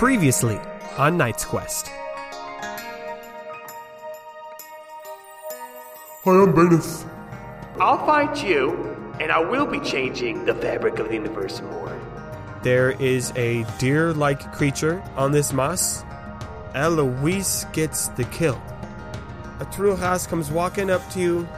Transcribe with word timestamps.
Previously 0.00 0.58
on 0.96 1.18
Knight's 1.18 1.44
Quest. 1.44 1.88
Hi, 6.24 6.30
I'm 6.42 6.54
Beneth. 6.54 7.06
I'll 7.78 8.06
find 8.06 8.34
you, 8.38 8.96
and 9.20 9.30
I 9.30 9.40
will 9.40 9.66
be 9.66 9.78
changing 9.80 10.46
the 10.46 10.54
fabric 10.54 10.98
of 11.00 11.08
the 11.08 11.14
universe 11.16 11.60
more. 11.60 12.00
There 12.62 12.92
is 12.92 13.30
a 13.36 13.66
deer 13.76 14.14
like 14.14 14.50
creature 14.54 15.02
on 15.16 15.32
this 15.32 15.52
moss. 15.52 16.02
Eloise 16.74 17.66
gets 17.74 18.08
the 18.08 18.24
kill. 18.24 18.58
A 19.60 19.66
Trujas 19.66 20.26
comes 20.26 20.50
walking 20.50 20.88
up 20.88 21.06
to 21.10 21.20
you, 21.20 21.48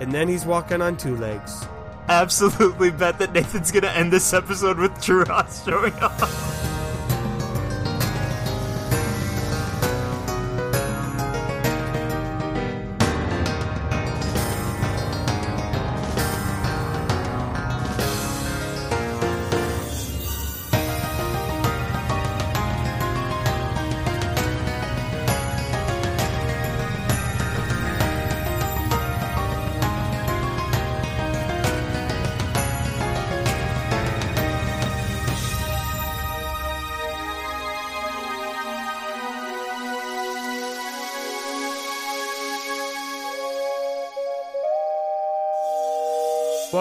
and 0.00 0.12
then 0.12 0.28
he's 0.28 0.44
walking 0.44 0.82
on 0.82 0.98
two 0.98 1.16
legs. 1.16 1.64
Absolutely 2.08 2.90
bet 2.90 3.18
that 3.20 3.32
Nathan's 3.32 3.72
gonna 3.72 3.86
end 3.86 4.12
this 4.12 4.34
episode 4.34 4.76
with 4.76 4.92
Truras 4.96 5.64
showing 5.64 5.94
up. 6.02 6.45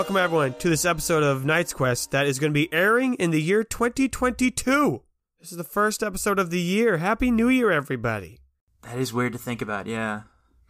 Welcome, 0.06 0.17
everyone, 0.17 0.53
to 0.59 0.70
this 0.70 0.86
episode 0.86 1.23
of 1.23 1.45
Knight's 1.45 1.73
Quest 1.73 2.11
that 2.11 2.28
is 2.28 2.38
going 2.38 2.52
to 2.52 2.53
be 2.53 2.72
airing 2.72 3.16
in 3.16 3.31
the 3.31 3.42
year 3.42 3.64
2022. 3.64 5.02
This 5.39 5.52
is 5.52 5.58
the 5.58 5.64
first 5.64 6.03
episode 6.03 6.38
of 6.38 6.52
the 6.52 6.59
year. 6.59 6.97
Happy 6.97 7.31
New 7.31 7.50
Year, 7.50 7.72
everybody. 7.72 8.38
That 8.84 9.00
is 9.00 9.12
weird 9.12 9.34
to 9.34 9.39
think 9.39 9.64
about, 9.64 9.88
yeah. 9.88 10.22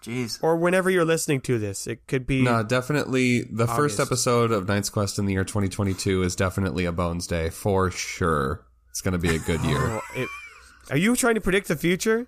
Jeez. 0.01 0.41
Or 0.41 0.55
whenever 0.55 0.89
you're 0.89 1.03
listening 1.03 1.41
to 1.41 1.59
this, 1.59 1.85
it 1.85 2.07
could 2.07 2.25
be. 2.25 2.43
No, 2.43 2.63
definitely 2.63 3.41
the 3.41 3.67
first 3.67 3.99
episode 3.99 4.53
of 4.53 4.69
Knight's 4.69 4.89
Quest 4.89 5.19
in 5.19 5.25
the 5.25 5.33
year 5.33 5.43
2022 5.43 6.23
is 6.23 6.33
definitely 6.37 6.85
a 6.85 6.93
Bones 6.93 7.27
Day 7.27 7.49
for 7.49 7.91
sure. 7.91 8.65
It's 8.89 9.01
going 9.01 9.11
to 9.11 9.17
be 9.19 9.35
a 9.35 9.39
good 9.39 9.59
year. 9.65 9.81
Oh, 9.81 10.01
it- 10.15 10.29
are 10.91 10.97
you 10.97 11.13
trying 11.17 11.35
to 11.35 11.41
predict 11.41 11.67
the 11.67 11.75
future 11.75 12.27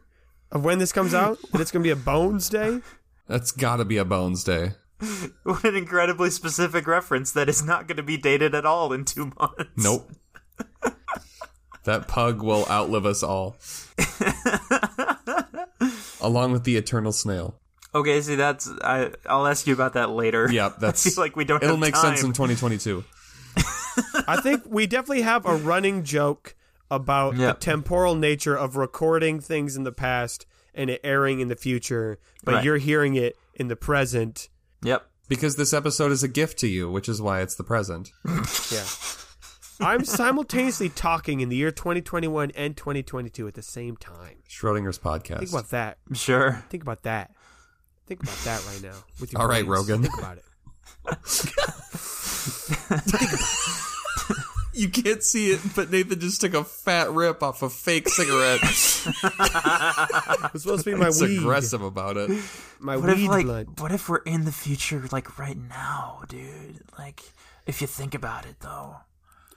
of 0.52 0.66
when 0.66 0.80
this 0.80 0.92
comes 0.92 1.14
out? 1.14 1.38
that 1.54 1.62
it's 1.62 1.72
going 1.72 1.84
to 1.84 1.88
be 1.88 1.92
a 1.92 1.96
Bones 1.96 2.50
Day? 2.50 2.82
That's 3.28 3.54
got 3.54 3.78
to 3.78 3.86
be 3.86 3.96
a 3.96 4.04
Bones 4.04 4.44
Day. 4.44 4.74
What 5.44 5.64
an 5.64 5.76
incredibly 5.76 6.30
specific 6.30 6.88
reference 6.88 7.32
that 7.34 7.50
is 7.50 7.64
not 7.64 7.88
gonna 7.88 8.04
be 8.04 8.18
dated 8.18 8.56
at 8.56 8.66
all 8.66 8.92
in 8.94 9.06
two 9.06 9.32
months. 9.40 9.66
Nope. 9.78 10.10
that 11.84 12.08
pug 12.08 12.42
will 12.42 12.66
outlive 12.70 13.06
us 13.06 13.24
all. 13.24 13.58
Along 16.22 16.52
with 16.52 16.64
the 16.64 16.78
eternal 16.78 17.12
snail. 17.12 17.56
Okay, 17.94 18.20
see 18.22 18.36
that's 18.36 18.70
I 18.84 19.12
I'll 19.28 19.48
ask 19.48 19.68
you 19.68 19.74
about 19.74 19.94
that 19.94 20.10
later. 20.10 20.50
Yep, 20.52 20.76
that's 20.80 21.06
I 21.06 21.10
feel 21.12 21.24
like 21.24 21.36
we 21.36 21.46
don't 21.46 21.62
It'll 21.64 21.76
have 21.76 21.80
make 21.80 21.94
time. 21.94 22.16
sense 22.16 22.24
in 22.24 22.34
2022. 22.34 23.04
I 24.28 24.40
think 24.42 24.64
we 24.68 24.86
definitely 24.88 25.24
have 25.24 25.46
a 25.46 25.56
running 25.56 26.04
joke 26.04 26.56
about 26.92 27.36
Yeah. 27.36 27.48
the 27.48 27.54
temporal 27.54 28.16
nature 28.16 28.56
of 28.56 28.76
recording 28.76 29.40
things 29.40 29.76
in 29.76 29.84
the 29.84 29.92
past 29.92 30.46
and 30.74 30.90
it 30.90 31.02
airing 31.04 31.40
in 31.40 31.48
the 31.48 31.56
future, 31.56 32.20
but 32.44 32.56
Right. 32.56 32.64
you're 32.64 32.78
hearing 32.78 33.16
it 33.16 33.36
in 33.56 33.68
the 33.68 33.76
present. 33.76 34.50
Yep. 34.84 35.08
Because 35.28 35.56
this 35.58 35.74
episode 35.74 36.12
is 36.12 36.24
a 36.24 36.28
gift 36.28 36.58
to 36.60 36.68
you, 36.68 36.90
which 36.90 37.10
is 37.10 37.22
why 37.22 37.42
it's 37.42 37.56
the 37.56 37.64
present. 37.64 38.12
Yeah. 38.72 38.86
I'm 39.80 40.06
simultaneously 40.06 40.90
talking 40.90 41.40
in 41.40 41.50
the 41.50 41.56
year 41.56 41.70
2021 41.70 42.52
and 42.56 42.76
2022 42.76 43.48
at 43.48 43.54
the 43.54 43.62
same 43.62 43.96
time. 43.96 44.38
Schrodinger's 44.50 44.98
podcast. 44.98 45.38
Think 45.38 45.52
about 45.52 45.70
that. 45.70 46.00
Sure. 46.14 46.64
Think 46.70 46.82
about 46.82 47.04
that. 47.04 47.32
Think 48.08 48.24
about 48.24 48.38
that 48.38 48.66
right 48.66 48.82
now. 48.82 48.96
With 49.22 49.34
your 49.34 49.42
All 49.42 49.48
right, 49.48 49.64
brains. 49.64 49.88
Rogan. 49.88 50.02
Think 50.02 50.18
about 50.18 50.38
it. 50.38 50.44
You 54.82 54.90
can't 54.90 55.24
see 55.24 55.50
it, 55.52 55.60
but 55.76 55.90
Nathan 55.90 56.20
just 56.20 56.40
took 56.40 56.54
a 56.54 56.64
fat 56.64 57.10
rip 57.10 57.42
off 57.42 57.64
a 57.64 57.70
fake 57.70 58.08
cigarette. 58.10 58.62
It's 60.54 60.64
supposed 60.64 60.84
to 60.84 60.92
be 60.92 60.96
my 60.96 61.08
It's 61.08 61.20
weed. 61.22 61.40
aggressive 61.40 61.82
about 61.82 62.18
it. 62.18 62.30
My 62.80 62.96
What 62.98 63.16
weed 63.16 63.24
if 63.24 63.30
like 63.30 63.46
blood. 63.46 63.80
what 63.80 63.92
if 63.92 64.08
we're 64.08 64.18
in 64.18 64.46
the 64.46 64.52
future 64.52 65.04
like 65.12 65.40
right 65.40 65.58
now, 65.58 66.22
dude? 66.28 66.80
Like 66.98 67.24
if 67.66 67.82
you 67.82 67.88
think 67.88 68.14
about 68.14 68.46
it 68.46 68.60
though. 68.60 68.98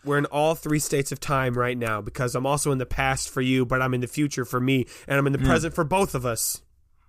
We're 0.05 0.17
in 0.19 0.25
all 0.27 0.55
three 0.55 0.79
states 0.79 1.13
of 1.13 1.21
time 1.21 1.53
right 1.55 1.77
now 1.77 2.01
because 2.01 2.35
I'm 2.35 2.47
also 2.47 2.73
in 2.73 2.79
the 2.79 2.87
past 2.87 3.29
for 3.29 3.43
you, 3.43 3.67
but 3.67 3.83
I'm 3.83 3.93
in 3.93 4.01
the 4.01 4.07
future 4.07 4.47
for 4.47 4.59
me, 4.59 4.87
and 5.07 5.19
I'm 5.19 5.27
in 5.27 5.35
the 5.35 5.39
hmm. 5.39 5.47
present 5.47 5.75
for 5.75 5.85
both 5.85 6.15
of 6.15 6.25
us. 6.25 6.63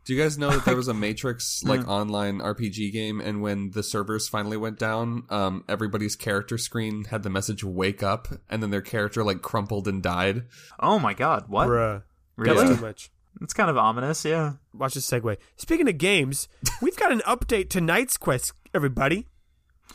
Do 0.03 0.13
you 0.15 0.21
guys 0.21 0.37
know 0.37 0.49
that 0.49 0.65
there 0.65 0.75
was 0.75 0.87
a 0.87 0.93
Matrix 0.95 1.63
like 1.63 1.87
online 1.87 2.39
RPG 2.39 2.91
game, 2.91 3.21
and 3.21 3.41
when 3.41 3.71
the 3.71 3.83
servers 3.83 4.27
finally 4.27 4.57
went 4.57 4.79
down, 4.79 5.23
um, 5.29 5.63
everybody's 5.69 6.15
character 6.15 6.57
screen 6.57 7.05
had 7.05 7.23
the 7.23 7.29
message 7.29 7.63
"Wake 7.63 8.01
up," 8.01 8.27
and 8.49 8.63
then 8.63 8.71
their 8.71 8.81
character 8.81 9.23
like 9.23 9.41
crumpled 9.41 9.87
and 9.87 10.01
died. 10.01 10.45
Oh 10.79 10.97
my 10.97 11.13
god, 11.13 11.45
what? 11.47 11.67
Bruh. 11.67 12.03
Really? 12.35 12.65
That's 12.65 12.79
too 12.79 12.85
much. 12.85 13.11
It's 13.41 13.53
kind 13.53 13.69
of 13.69 13.77
ominous, 13.77 14.25
yeah. 14.25 14.53
Watch 14.73 14.95
this 14.95 15.09
segue. 15.09 15.37
Speaking 15.55 15.87
of 15.87 15.97
games, 15.97 16.47
we've 16.81 16.97
got 16.97 17.11
an 17.11 17.21
update 17.27 17.69
to 17.69 17.81
Knight's 17.81 18.17
Quest, 18.17 18.53
everybody. 18.73 19.27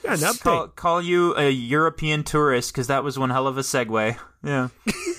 We 0.02 0.08
got 0.08 0.22
an 0.22 0.28
update. 0.28 0.40
Call, 0.40 0.68
call 0.68 1.02
you 1.02 1.36
a 1.36 1.50
European 1.50 2.22
tourist 2.22 2.72
because 2.72 2.86
that 2.86 3.04
was 3.04 3.18
one 3.18 3.30
hell 3.30 3.46
of 3.46 3.58
a 3.58 3.62
segue. 3.62 4.16
Yeah. 4.44 4.68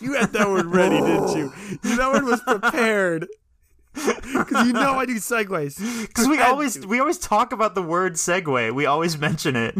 You 0.00 0.14
had 0.14 0.32
that 0.32 0.48
one 0.48 0.70
ready, 0.70 0.96
didn't 1.00 1.36
you? 1.36 1.52
You- 1.82 1.96
That 1.96 2.12
one 2.12 2.24
was 2.26 2.40
prepared. 2.40 3.26
Because 3.94 4.66
you 4.66 4.74
know 4.74 4.92
I 4.98 5.06
do 5.06 5.14
segues. 5.16 5.78
Because 6.06 6.28
we 6.32 6.38
always 6.40 6.86
we 6.86 7.00
always 7.00 7.16
talk 7.16 7.52
about 7.52 7.74
the 7.74 7.82
word 7.82 8.14
segue. 8.14 8.74
We 8.74 8.84
always 8.84 9.16
mention 9.16 9.56
it. 9.56 9.74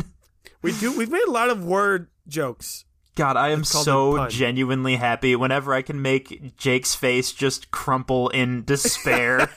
We 0.63 0.73
do. 0.73 0.97
We've 0.97 1.11
made 1.11 1.25
a 1.29 1.31
lot 1.31 1.51
of 1.51 1.65
word 1.67 2.09
jokes. 2.27 2.87
God, 3.15 3.37
I 3.37 3.51
am 3.51 3.61
It's 3.61 3.73
called 3.73 3.83
a 3.83 3.85
so 3.85 4.29
genuinely 4.29 4.97
happy 4.97 5.37
whenever 5.37 5.75
I 5.75 5.83
can 5.83 6.01
make 6.01 6.57
Jake's 6.57 6.95
face 6.95 7.31
just 7.33 7.71
crumple 7.71 8.31
in 8.31 8.65
despair. 8.65 9.51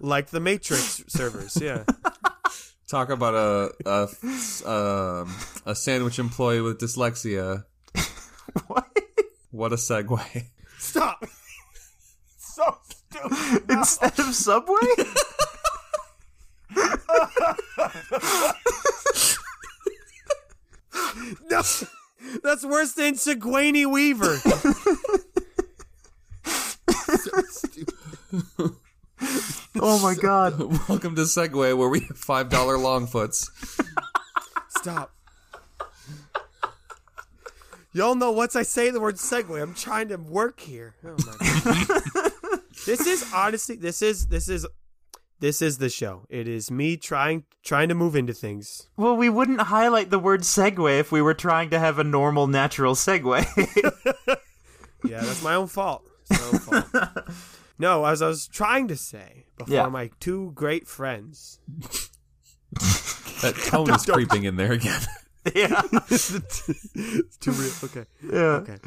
Like 0.00 0.28
the 0.30 0.40
Matrix 0.40 1.04
servers, 1.08 1.58
yeah. 1.60 1.84
Talk 2.88 3.10
about 3.10 3.34
a 3.34 3.70
a 3.84 4.08
um, 4.66 5.34
a 5.66 5.74
sandwich 5.74 6.18
employee 6.18 6.62
with 6.62 6.78
dyslexia. 6.80 7.64
what? 8.66 8.86
What 9.50 9.72
a 9.72 9.76
segue! 9.76 10.44
Stop. 10.78 11.24
so 12.38 12.76
stupid. 12.84 13.70
Instead 13.70 14.18
of 14.18 14.34
Subway? 14.34 14.76
No, 21.50 21.62
that's 22.42 22.64
worse 22.64 22.92
than 22.92 23.16
Sigourney 23.16 23.84
Weaver. 23.86 24.36
so 24.36 24.52
stupid. 27.48 27.94
oh 29.80 29.98
my 30.02 30.14
god. 30.14 30.58
Welcome 30.88 31.16
to 31.16 31.22
Segway, 31.22 31.76
where 31.76 31.88
we 31.88 32.00
have 32.00 32.16
five 32.16 32.48
dollar 32.48 32.76
longfoots. 32.76 33.48
Stop. 34.68 35.12
Y'all 37.92 38.14
know 38.14 38.30
once 38.30 38.54
I 38.54 38.62
say 38.62 38.90
the 38.90 39.00
word 39.00 39.16
segue, 39.16 39.60
I'm 39.60 39.74
trying 39.74 40.08
to 40.08 40.16
work 40.16 40.60
here. 40.60 40.94
Oh 41.04 41.16
my 41.26 41.34
god. 41.40 42.60
this 42.86 43.06
is 43.06 43.30
honestly 43.34 43.76
this 43.76 44.00
is 44.02 44.26
this 44.28 44.48
is 44.48 44.66
this 45.40 45.60
is 45.62 45.78
the 45.78 45.88
show. 45.88 46.24
It 46.28 46.46
is 46.46 46.70
me 46.70 46.96
trying 46.96 47.44
trying 47.64 47.88
to 47.88 47.94
move 47.94 48.14
into 48.14 48.32
things. 48.32 48.88
Well, 48.96 49.16
we 49.16 49.28
wouldn't 49.28 49.60
highlight 49.62 50.10
the 50.10 50.18
word 50.18 50.42
segue 50.42 51.00
if 51.00 51.10
we 51.10 51.20
were 51.22 51.34
trying 51.34 51.70
to 51.70 51.78
have 51.78 51.98
a 51.98 52.04
normal, 52.04 52.46
natural 52.46 52.94
segue. 52.94 53.46
Yeah, 55.02 55.20
that's 55.22 55.42
my 55.42 55.54
own 55.54 55.66
fault. 55.66 56.04
My 56.30 56.42
own 56.52 56.58
fault. 56.58 56.84
No, 57.78 58.04
as 58.04 58.20
I 58.20 58.28
was 58.28 58.46
trying 58.46 58.88
to 58.88 58.96
say 58.96 59.46
before 59.56 59.74
Yeah. 59.74 59.86
my 59.88 60.10
two 60.20 60.52
great 60.54 60.86
friends. 60.86 61.58
That 63.40 63.54
tone 63.66 63.88
is 63.90 64.04
creeping 64.04 64.44
in 64.44 64.56
there 64.56 64.72
again. 64.72 65.00
yeah. 65.54 65.82
it's 66.10 67.36
too 67.38 67.52
real. 67.52 67.72
Okay. 67.84 68.04
Yeah. 68.22 68.38
Okay. 68.38 68.78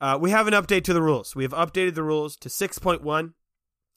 Uh, 0.00 0.18
we 0.20 0.30
have 0.30 0.46
an 0.46 0.54
update 0.54 0.84
to 0.84 0.92
the 0.94 1.02
rules. 1.02 1.34
We 1.34 1.42
have 1.44 1.52
updated 1.52 1.94
the 1.94 2.02
rules 2.02 2.36
to 2.36 2.48
6.1, 2.48 3.32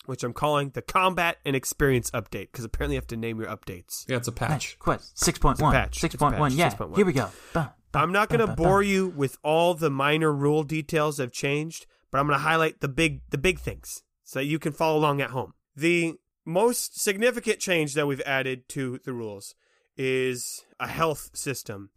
which 0.06 0.24
I'm 0.24 0.34
calling 0.34 0.72
the 0.72 0.81
combat 0.81 1.38
and 1.46 1.56
experience 1.56 2.10
update 2.12 2.52
because 2.52 2.66
apparently 2.66 2.96
you 2.96 3.00
have 3.00 3.08
to 3.08 3.18
name 3.18 3.40
your 3.40 3.50
updates. 3.50 4.06
Yeah, 4.08 4.18
it's 4.18 4.28
a 4.28 4.31
patch. 4.31 4.78
Quest 4.80 5.18
six 5.20 5.38
point 5.40 5.60
one. 5.60 5.74
patch. 5.74 6.00
Six 6.00 6.16
It's 6.16 6.22
a 6.22 6.26
point 6.26 6.40
one. 6.40 6.52
patch. 6.52 6.58
Yeah. 6.58 6.70
6.1. 6.70 6.96
Here 6.96 7.06
we 7.06 7.14
go. 7.14 7.30
Bah. 7.54 7.70
I'm 7.94 8.12
not 8.12 8.30
going 8.30 8.46
to 8.46 8.54
bore 8.56 8.84
you 8.84 9.08
with 9.08 9.38
all 9.44 9.74
the 9.74 9.90
minor 9.90 10.32
rule 10.32 10.64
details 10.64 11.18
that 11.18 11.24
have 11.24 11.32
changed, 11.32 11.86
but 12.12 12.20
I'm 12.20 12.28
going 12.28 12.38
to 12.38 12.44
highlight 12.44 12.82
the 12.82 12.88
big 12.88 13.22
the 13.32 13.38
big 13.38 13.60
things 13.60 14.04
so 14.24 14.40
that 14.40 14.46
you 14.46 14.60
can 14.60 14.74
follow 14.74 14.98
along 14.98 15.22
at 15.22 15.32
home. 15.32 15.54
The 15.75 16.14
most 16.46 17.00
significant 17.00 17.60
change 17.60 17.94
that 17.96 18.06
we've 18.08 18.22
added 18.22 18.70
to 18.70 19.00
the 19.06 19.14
rules 19.14 19.56
is 20.00 20.63
a 20.80 20.88
health 20.88 21.30
system 21.34 21.90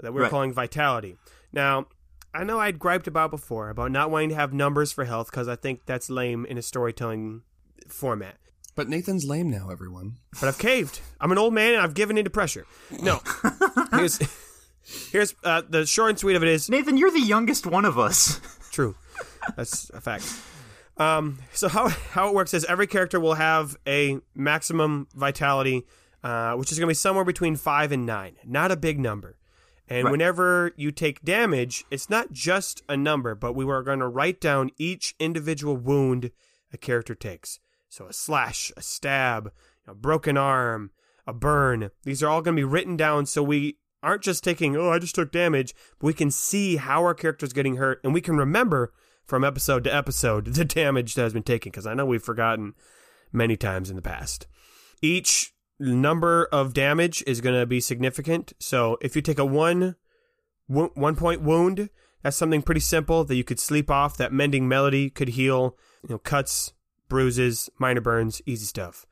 that 0.00 0.12
we're 0.12 0.22
Right. 0.22 0.30
calling 0.30 0.52
vitality. 0.52 1.16
Now, 1.52 1.86
I 2.34 2.42
know 2.42 2.58
I'd 2.58 2.80
griped 2.80 3.06
about 3.06 3.30
before 3.30 3.70
about 3.70 3.92
not 3.92 4.10
wanting 4.10 4.30
to 4.30 4.34
have 4.34 4.52
numbers 4.52 4.90
for 4.92 5.04
health 5.04 5.30
because 5.30 5.46
I 5.46 5.54
think 5.54 5.86
that's 5.86 6.10
lame 6.10 6.44
in 6.46 6.58
a 6.58 6.62
storytelling 6.62 7.42
format. 7.88 8.36
But 8.74 8.88
Nathan's 8.88 9.24
lame 9.24 9.48
now, 9.50 9.70
everyone. 9.70 10.18
But 10.40 10.48
I've 10.48 10.58
caved. 10.58 11.00
I'm 11.20 11.30
an 11.30 11.38
old 11.38 11.54
man 11.54 11.74
and 11.74 11.82
I've 11.82 11.94
given 11.94 12.18
into 12.18 12.30
pressure. 12.30 12.66
No. 13.00 13.20
here's 13.92 14.18
here's 15.12 15.34
uh, 15.44 15.62
the 15.68 15.86
short 15.86 16.10
and 16.10 16.18
sweet 16.18 16.34
of 16.34 16.42
it 16.42 16.48
is 16.48 16.68
Nathan, 16.68 16.96
you're 16.96 17.12
the 17.12 17.20
youngest 17.20 17.66
one 17.66 17.84
of 17.84 17.98
us. 18.00 18.40
True. 18.72 18.96
That's 19.56 19.90
a 19.90 20.00
fact. 20.00 20.24
Um, 20.96 21.38
so 21.52 21.68
how 21.68 21.88
how 21.88 22.28
it 22.30 22.34
works 22.34 22.52
is 22.52 22.64
every 22.64 22.88
character 22.88 23.20
will 23.20 23.34
have 23.34 23.76
a 23.86 24.18
maximum 24.34 25.06
vitality, 25.14 25.86
uh, 26.24 26.54
which 26.54 26.72
is 26.72 26.78
going 26.78 26.86
to 26.88 26.90
be 26.90 26.94
somewhere 26.94 27.24
between 27.24 27.54
five 27.54 27.92
and 27.92 28.04
nine. 28.04 28.34
Not 28.44 28.72
a 28.72 28.76
big 28.76 28.98
number. 28.98 29.36
And 29.86 30.04
Right. 30.06 30.10
whenever 30.12 30.72
you 30.76 30.90
take 30.90 31.22
damage, 31.22 31.84
it's 31.90 32.08
not 32.08 32.32
just 32.32 32.82
a 32.88 32.96
number, 32.96 33.34
but 33.34 33.52
we 33.52 33.64
were 33.64 33.82
going 33.82 33.98
to 34.00 34.08
write 34.08 34.40
down 34.40 34.70
each 34.78 35.14
individual 35.20 35.76
wound 35.76 36.30
a 36.72 36.78
character 36.78 37.14
takes. 37.14 37.60
So 37.90 38.06
a 38.06 38.12
slash, 38.12 38.72
a 38.76 38.82
stab, 38.82 39.52
a 39.86 39.94
broken 39.94 40.36
arm, 40.38 40.90
a 41.26 41.32
burn. 41.34 41.90
These 42.02 42.22
are 42.22 42.28
all 42.28 42.40
going 42.42 42.56
to 42.56 42.60
be 42.60 42.64
written 42.64 42.96
down 42.96 43.26
so 43.26 43.42
we 43.42 43.76
aren't 44.02 44.22
just 44.22 44.42
taking, 44.42 44.76
oh, 44.76 44.90
I 44.90 44.98
just 44.98 45.14
took 45.14 45.30
damage, 45.30 45.74
but 45.98 46.06
we 46.06 46.14
can 46.14 46.30
see 46.30 46.76
how 46.76 47.02
our 47.02 47.14
character 47.14 47.44
is 47.46 47.52
getting 47.52 47.76
hurt 47.76 48.00
and 48.02 48.12
we 48.14 48.20
can 48.20 48.36
remember 48.36 48.92
from 49.26 49.44
episode 49.44 49.84
to 49.84 49.94
episode 49.94 50.46
the 50.54 50.64
damage 50.64 51.14
that 51.14 51.22
has 51.22 51.32
been 51.34 51.42
taken 51.42 51.70
because 51.70 51.86
I 51.86 51.94
know 51.94 52.06
we've 52.06 52.22
forgotten 52.22 52.72
many 53.32 53.56
times 53.56 53.90
in 53.90 53.96
the 53.96 54.02
past. 54.02 54.46
Each 55.02 55.53
number 55.78 56.46
of 56.52 56.72
damage 56.74 57.22
is 57.26 57.40
going 57.40 57.58
to 57.58 57.66
be 57.66 57.80
significant. 57.80 58.52
So 58.58 58.96
if 59.00 59.16
you 59.16 59.22
take 59.22 59.38
a 59.38 59.44
one 59.44 59.96
one 60.66 61.16
point 61.16 61.42
wound, 61.42 61.90
that's 62.22 62.36
something 62.36 62.62
pretty 62.62 62.80
simple 62.80 63.24
that 63.24 63.34
you 63.34 63.44
could 63.44 63.60
sleep 63.60 63.90
off. 63.90 64.16
That 64.16 64.32
mending 64.32 64.66
melody 64.68 65.10
could 65.10 65.28
heal, 65.30 65.76
you 66.02 66.10
know, 66.14 66.18
cuts, 66.18 66.72
bruises, 67.08 67.68
minor 67.78 68.00
burns, 68.00 68.40
easy 68.46 68.64
stuff. 68.66 69.04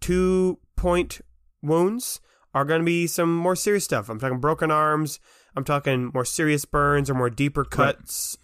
Two 0.00 0.58
point 0.76 1.20
wounds 1.62 2.20
are 2.52 2.64
going 2.64 2.80
to 2.80 2.84
be 2.84 3.06
some 3.06 3.34
more 3.34 3.56
serious 3.56 3.84
stuff. 3.84 4.08
I'm 4.08 4.20
talking 4.20 4.38
broken 4.38 4.70
arms. 4.70 5.18
I'm 5.56 5.64
talking 5.64 6.10
more 6.12 6.24
serious 6.24 6.64
burns 6.64 7.08
or 7.10 7.14
more 7.14 7.30
deeper 7.30 7.64
cuts. 7.64 8.36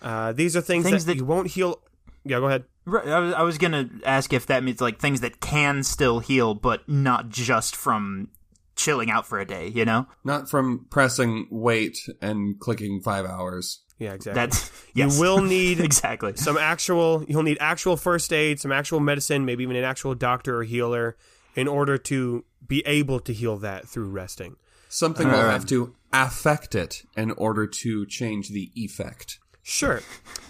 Uh, 0.00 0.32
these 0.32 0.56
are 0.56 0.60
things, 0.60 0.84
Things 0.84 1.04
that, 1.04 1.12
that- 1.12 1.18
you 1.18 1.24
won't 1.24 1.48
heal. 1.48 1.81
Yeah, 2.24 2.38
go 2.38 2.46
ahead. 2.46 2.64
Right, 2.84 3.06
I 3.06 3.18
was, 3.18 3.34
I 3.34 3.42
was 3.42 3.58
gonna 3.58 3.88
ask 4.04 4.32
if 4.32 4.46
that 4.46 4.64
means 4.64 4.80
like 4.80 4.98
things 4.98 5.20
that 5.20 5.40
can 5.40 5.82
still 5.82 6.18
heal, 6.18 6.54
but 6.54 6.88
not 6.88 7.28
just 7.28 7.76
from 7.76 8.28
chilling 8.76 9.10
out 9.10 9.26
for 9.26 9.38
a 9.38 9.46
day. 9.46 9.68
You 9.68 9.84
know, 9.84 10.06
Not 10.24 10.50
from 10.50 10.86
pressing 10.90 11.46
wait 11.50 11.98
and 12.20 12.58
clicking 12.58 13.00
five 13.00 13.26
hours. 13.26 13.80
Yeah, 13.98 14.14
exactly. 14.14 14.40
that's 14.40 14.70
yes. 14.94 15.14
You 15.14 15.20
will 15.20 15.42
need 15.42 15.80
exactly. 15.84 16.32
some 16.36 16.58
actual 16.58 17.24
you'll 17.28 17.44
need 17.44 17.58
actual 17.60 17.96
first 17.96 18.32
aid 18.32 18.58
some 18.58 18.72
actual 18.72 18.98
medicine 18.98 19.44
maybe 19.44 19.62
even 19.62 19.76
an 19.76 19.84
actual 19.84 20.16
doctor 20.16 20.58
or 20.58 20.64
healer 20.64 21.16
in 21.54 21.68
order 21.68 21.96
to 21.98 22.44
be 22.66 22.80
able 22.84 23.20
to 23.20 23.32
heal 23.32 23.58
that 23.58 23.86
through 23.86 24.08
resting 24.08 24.56
Something 24.92 25.28
will 25.28 25.36
uh, 25.36 25.50
have 25.50 25.64
to 25.68 25.94
affect 26.12 26.74
it 26.74 27.04
in 27.16 27.30
order 27.30 27.66
to 27.66 28.04
change 28.04 28.50
the 28.50 28.70
effect. 28.74 29.38
Sure 29.62 30.02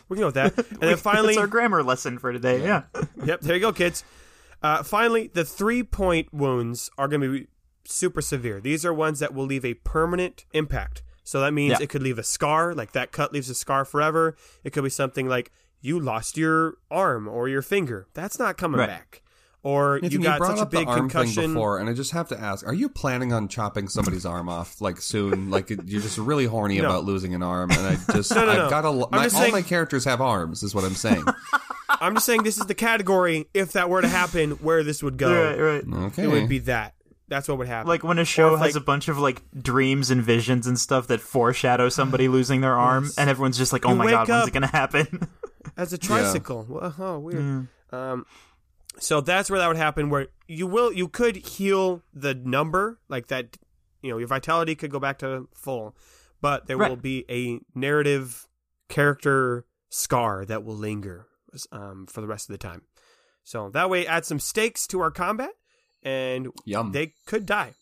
we 0.08 0.16
can 0.16 0.22
go 0.22 0.26
with 0.26 0.34
that 0.34 0.56
and 0.70 0.80
then 0.80 0.96
finally 0.96 1.28
that's 1.34 1.38
our 1.38 1.46
grammar 1.46 1.82
lesson 1.82 2.18
for 2.18 2.32
today. 2.32 2.62
Yeah. 2.62 2.82
yep 3.24 3.40
there 3.40 3.54
you 3.54 3.60
go 3.60 3.72
kids 3.72 4.04
uh, 4.62 4.82
finally 4.82 5.28
the 5.32 5.44
three 5.44 5.82
point 5.82 6.32
wounds 6.32 6.90
are 6.96 7.08
going 7.08 7.20
to 7.20 7.32
be 7.32 7.46
super 7.84 8.20
severe 8.22 8.60
these 8.60 8.84
are 8.86 8.94
ones 8.94 9.18
that 9.18 9.34
will 9.34 9.44
leave 9.44 9.64
a 9.64 9.74
permanent 9.74 10.44
impact 10.52 11.02
so 11.24 11.40
that 11.40 11.52
means 11.52 11.72
Yeah. 11.72 11.78
it 11.84 11.88
could 11.90 12.02
leave 12.02 12.18
a 12.18 12.22
scar 12.22 12.74
like 12.74 12.92
that 12.92 13.12
cut 13.12 13.32
leaves 13.32 13.50
a 13.50 13.54
scar 13.54 13.84
forever 13.84 14.36
it 14.64 14.72
could 14.72 14.84
be 14.84 14.90
something 14.90 15.28
like 15.28 15.50
you 15.80 15.98
lost 15.98 16.36
your 16.36 16.76
arm 16.90 17.26
or 17.28 17.48
your 17.48 17.62
finger 17.62 18.06
that's 18.14 18.38
not 18.38 18.56
coming 18.56 18.78
Right. 18.80 18.88
back 18.88 19.22
or 19.64 20.00
Nathan, 20.02 20.10
you 20.10 20.18
you, 20.18 20.24
got 20.24 20.38
brought 20.38 20.58
such 20.58 20.66
a 20.66 20.68
big 20.68 20.86
the 20.86 20.90
arm 20.92 20.98
concussion 21.08 21.42
thing 21.42 21.52
before, 21.54 21.78
and 21.78 21.88
I 21.88 21.92
just 21.92 22.10
have 22.12 22.28
to 22.28 22.38
ask: 22.40 22.66
Are 22.66 22.74
you 22.74 22.88
planning 22.88 23.32
on 23.32 23.48
chopping 23.48 23.88
somebody's 23.88 24.26
arm 24.26 24.48
off 24.48 24.80
like 24.80 25.00
soon? 25.00 25.50
Like 25.50 25.70
you're 25.70 26.00
just 26.02 26.18
really 26.18 26.46
horny 26.46 26.78
No. 26.78 26.86
about 26.86 27.04
losing 27.04 27.34
an 27.34 27.42
arm, 27.42 27.70
and 27.70 27.80
I 27.86 27.96
just 28.12 28.34
No, 28.34 28.44
no, 28.46 28.52
no. 28.54 28.64
I've 28.64 28.70
got 28.70 28.84
a 28.84 28.90
lo- 28.90 29.08
I'm 29.12 29.18
my, 29.18 29.24
all 29.24 29.30
saying- 29.30 29.52
my 29.52 29.62
characters 29.62 30.04
have 30.04 30.20
arms, 30.20 30.62
is 30.62 30.74
what 30.74 30.84
I'm 30.84 30.94
saying. 30.94 31.24
I'm 31.88 32.14
just 32.14 32.26
saying 32.26 32.42
this 32.42 32.58
is 32.58 32.66
the 32.66 32.74
category. 32.74 33.46
If 33.54 33.72
that 33.72 33.88
were 33.88 34.02
to 34.02 34.08
happen, 34.08 34.52
where 34.52 34.82
this 34.82 35.02
would 35.02 35.16
go, 35.18 35.32
Right. 35.32 35.84
Right. 35.86 36.04
Okay, 36.06 36.24
it 36.24 36.28
would 36.28 36.48
be 36.48 36.58
that. 36.60 36.94
That's 37.28 37.48
what 37.48 37.56
would 37.58 37.68
happen. 37.68 37.88
Like 37.88 38.02
when 38.02 38.18
a 38.18 38.24
show 38.24 38.54
if, 38.54 38.60
has 38.60 38.74
like- 38.74 38.82
a 38.82 38.84
bunch 38.84 39.08
of 39.08 39.18
like 39.18 39.42
dreams 39.58 40.10
and 40.10 40.22
visions 40.22 40.66
and 40.66 40.78
stuff 40.78 41.06
that 41.06 41.20
foreshadow 41.20 41.88
somebody 41.88 42.28
losing 42.28 42.60
their 42.62 42.74
arm, 42.74 43.10
and 43.16 43.30
everyone's 43.30 43.56
just 43.58 43.72
like, 43.72 43.86
"Oh 43.86 43.94
my 43.94 44.10
god, 44.10 44.28
when's 44.28 44.48
it 44.48 44.52
gonna 44.54 44.66
happen?" 44.66 45.28
as 45.76 45.92
a 45.92 45.98
tricycle. 45.98 46.66
Well, 46.68 46.94
oh, 46.98 47.18
weird. 47.20 47.68
Um, 47.92 48.26
so 49.02 49.20
that's 49.20 49.50
where 49.50 49.58
that 49.58 49.68
would 49.68 49.76
happen. 49.76 50.08
Where 50.10 50.28
you 50.46 50.66
will, 50.66 50.92
you 50.92 51.08
could 51.08 51.36
heal 51.36 52.02
the 52.14 52.34
number 52.34 53.00
like 53.08 53.26
that. 53.28 53.56
You 54.02 54.10
know, 54.10 54.18
your 54.18 54.28
vitality 54.28 54.74
could 54.74 54.90
go 54.90 54.98
back 54.98 55.18
to 55.18 55.48
full, 55.54 55.94
but 56.40 56.66
there 56.66 56.76
Right. 56.76 56.88
will 56.90 56.96
be 56.96 57.24
a 57.28 57.60
narrative 57.78 58.46
character 58.88 59.64
scar 59.88 60.44
that 60.44 60.64
will 60.64 60.74
linger 60.76 61.26
um, 61.70 62.06
for 62.06 62.20
the 62.20 62.26
rest 62.26 62.48
of 62.48 62.52
the 62.54 62.58
time. 62.58 62.82
So 63.44 63.68
that 63.70 63.90
way, 63.90 64.06
add 64.06 64.24
some 64.24 64.38
stakes 64.40 64.86
to 64.88 65.00
our 65.00 65.10
combat, 65.10 65.50
and 66.02 66.48
Yum. 66.64 66.92
they 66.92 67.14
could 67.26 67.46
die. 67.46 67.74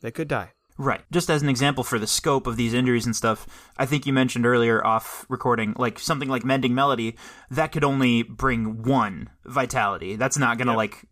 They 0.00 0.10
could 0.10 0.28
die. 0.28 0.52
Right. 0.80 1.02
Just 1.12 1.28
as 1.28 1.42
an 1.42 1.50
example 1.50 1.84
for 1.84 1.98
the 1.98 2.06
scope 2.06 2.46
of 2.46 2.56
these 2.56 2.72
injuries 2.72 3.04
and 3.04 3.14
stuff, 3.14 3.46
I 3.76 3.84
think 3.84 4.06
you 4.06 4.14
mentioned 4.14 4.46
earlier 4.46 4.82
off 4.82 5.26
recording, 5.28 5.74
like 5.76 5.98
something 5.98 6.30
like 6.30 6.42
Mending 6.42 6.74
Melody, 6.74 7.16
that 7.50 7.70
could 7.70 7.84
only 7.84 8.22
bring 8.22 8.82
one 8.82 9.28
vitality. 9.44 10.16
That's 10.16 10.38
not 10.38 10.56
gonna 10.56 10.74
like 10.74 11.04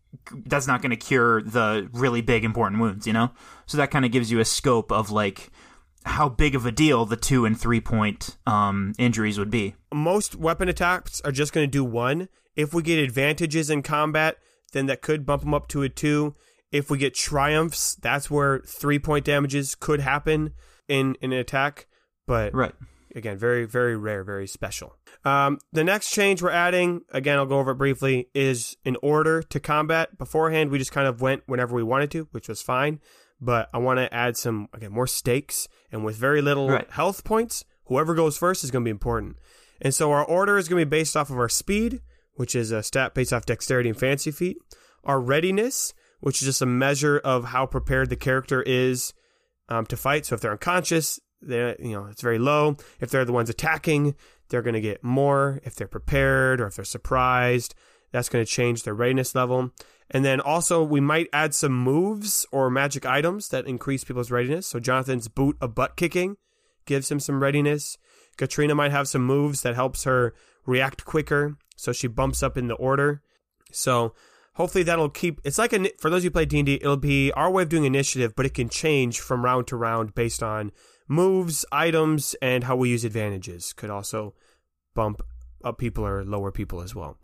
that's 0.46 0.66
not 0.66 0.80
gonna 0.80 0.96
cure 0.96 1.42
the 1.42 1.86
really 1.92 2.22
big 2.22 2.46
important 2.46 2.80
wounds, 2.80 3.06
you 3.06 3.12
know? 3.12 3.32
So 3.66 3.76
that 3.76 3.90
kind 3.90 4.06
of 4.06 4.10
gives 4.10 4.30
you 4.30 4.40
a 4.40 4.44
scope 4.46 4.90
of 4.90 5.10
like 5.10 5.50
how 6.06 6.30
big 6.30 6.54
of 6.54 6.64
a 6.64 6.72
deal 6.72 7.04
the 7.04 7.16
two 7.16 7.44
and 7.44 7.60
three 7.60 7.82
point 7.82 8.38
um, 8.46 8.94
injuries 8.98 9.38
would 9.38 9.50
be. 9.50 9.74
most 9.92 10.34
weapon 10.34 10.70
attacks 10.70 11.20
are 11.26 11.32
just 11.32 11.52
going 11.52 11.66
to 11.66 11.70
do 11.70 11.84
one. 11.84 12.30
If 12.56 12.72
we 12.72 12.82
get 12.82 12.98
advantages 12.98 13.68
in 13.68 13.82
combat, 13.82 14.38
then 14.72 14.86
that 14.86 15.02
could 15.02 15.26
bump 15.26 15.42
them 15.42 15.52
up 15.52 15.68
to 15.68 15.82
a 15.82 15.90
two. 15.90 16.34
If 16.70 16.90
we 16.90 16.98
get 16.98 17.14
triumphs, 17.14 17.94
that's 17.96 18.30
where 18.30 18.60
three 18.60 18.98
point 18.98 19.24
damages 19.24 19.74
could 19.74 20.00
happen 20.00 20.52
in, 20.88 21.16
in 21.20 21.32
an 21.32 21.38
attack. 21.38 21.86
But 22.26 22.54
Right. 22.54 22.74
again, 23.14 23.38
very, 23.38 23.64
very 23.64 23.96
rare, 23.96 24.22
very 24.22 24.46
special. 24.46 24.96
Um, 25.24 25.58
the 25.72 25.82
next 25.84 26.10
change 26.10 26.42
we're 26.42 26.50
adding, 26.50 27.02
again, 27.10 27.38
I'll 27.38 27.46
go 27.46 27.58
over 27.58 27.70
it 27.72 27.76
briefly, 27.78 28.28
is 28.34 28.76
an 28.84 28.96
order 29.02 29.42
to 29.42 29.60
combat. 29.60 30.18
Beforehand, 30.18 30.70
we 30.70 30.78
just 30.78 30.92
kind 30.92 31.08
of 31.08 31.20
went 31.20 31.42
whenever 31.46 31.74
we 31.74 31.82
wanted 31.82 32.10
to, 32.12 32.28
which 32.32 32.48
was 32.48 32.60
fine. 32.62 33.00
But 33.40 33.68
I 33.72 33.78
want 33.78 33.98
to 33.98 34.12
add 34.12 34.36
some, 34.36 34.68
again, 34.72 34.92
more 34.92 35.06
stakes. 35.06 35.68
And 35.90 36.04
with 36.04 36.16
very 36.16 36.42
little 36.42 36.68
Right. 36.68 36.90
health 36.90 37.24
points, 37.24 37.64
whoever 37.86 38.14
goes 38.14 38.36
first 38.36 38.62
is 38.64 38.70
going 38.70 38.82
to 38.84 38.88
be 38.88 38.90
important. 38.90 39.36
And 39.80 39.94
so 39.94 40.10
our 40.12 40.24
order 40.24 40.58
is 40.58 40.68
going 40.68 40.80
to 40.80 40.86
be 40.86 40.90
based 40.90 41.16
off 41.16 41.30
of 41.30 41.38
our 41.38 41.48
speed, 41.48 42.00
which 42.34 42.54
is 42.54 42.72
a 42.72 42.82
stat 42.82 43.14
based 43.14 43.32
off 43.32 43.46
dexterity 43.46 43.88
and 43.88 43.98
fancy 43.98 44.30
feet, 44.32 44.58
our 45.04 45.20
readiness, 45.20 45.94
which 46.20 46.40
is 46.42 46.46
just 46.46 46.62
a 46.62 46.66
measure 46.66 47.18
of 47.18 47.46
how 47.46 47.66
prepared 47.66 48.10
the 48.10 48.16
character 48.16 48.62
is 48.62 49.12
um, 49.68 49.86
to 49.86 49.96
fight. 49.96 50.26
So 50.26 50.34
if 50.34 50.40
they're 50.40 50.52
unconscious, 50.52 51.20
they 51.40 51.76
you 51.78 51.92
know 51.92 52.06
it's 52.06 52.22
very 52.22 52.38
low. 52.38 52.76
If 53.00 53.10
they're 53.10 53.24
the 53.24 53.32
ones 53.32 53.50
attacking, 53.50 54.14
they're 54.48 54.62
going 54.62 54.74
to 54.74 54.80
get 54.80 55.04
more. 55.04 55.60
If 55.64 55.74
they're 55.74 55.86
prepared 55.86 56.60
or 56.60 56.66
if 56.66 56.76
they're 56.76 56.84
surprised, 56.84 57.74
that's 58.12 58.28
going 58.28 58.44
to 58.44 58.50
change 58.50 58.82
their 58.82 58.94
readiness 58.94 59.34
level. 59.34 59.70
And 60.10 60.24
then 60.24 60.40
also 60.40 60.82
we 60.82 61.00
might 61.00 61.28
add 61.32 61.54
some 61.54 61.72
moves 61.72 62.46
or 62.50 62.70
magic 62.70 63.04
items 63.04 63.48
that 63.48 63.66
increase 63.66 64.04
people's 64.04 64.30
readiness. 64.30 64.66
So 64.66 64.80
Jonathan's 64.80 65.28
boot 65.28 65.56
of 65.60 65.74
butt 65.74 65.96
kicking 65.96 66.36
gives 66.86 67.10
him 67.10 67.20
some 67.20 67.42
readiness. 67.42 67.98
Katrina 68.38 68.74
might 68.74 68.92
have 68.92 69.08
some 69.08 69.24
moves 69.24 69.62
that 69.62 69.74
helps 69.74 70.04
her 70.04 70.32
react 70.64 71.04
quicker, 71.04 71.56
so 71.76 71.92
she 71.92 72.06
bumps 72.06 72.42
up 72.42 72.56
in 72.56 72.68
the 72.68 72.74
order. 72.74 73.22
So 73.70 74.14
hopefully 74.58 74.84
that'll 74.84 75.08
keep. 75.08 75.40
It's 75.44 75.56
like 75.56 75.72
a 75.72 75.88
for 75.98 76.10
those 76.10 76.22
who 76.24 76.30
play 76.30 76.44
D 76.44 76.58
and 76.58 76.66
D, 76.66 76.74
it'll 76.74 76.96
be 76.98 77.32
our 77.32 77.50
way 77.50 77.62
of 77.62 77.70
doing 77.70 77.84
initiative, 77.84 78.34
but 78.36 78.44
it 78.44 78.52
can 78.52 78.68
change 78.68 79.20
from 79.20 79.44
round 79.44 79.66
to 79.68 79.76
round 79.76 80.14
based 80.14 80.42
on 80.42 80.72
moves, 81.08 81.64
items, 81.72 82.36
and 82.42 82.64
how 82.64 82.76
we 82.76 82.90
use 82.90 83.04
advantages. 83.04 83.72
Could 83.72 83.88
also 83.88 84.34
bump 84.94 85.22
up 85.64 85.78
people 85.78 86.04
or 86.04 86.24
lower 86.24 86.52
people 86.52 86.82
as 86.82 86.94
well. 86.94 87.16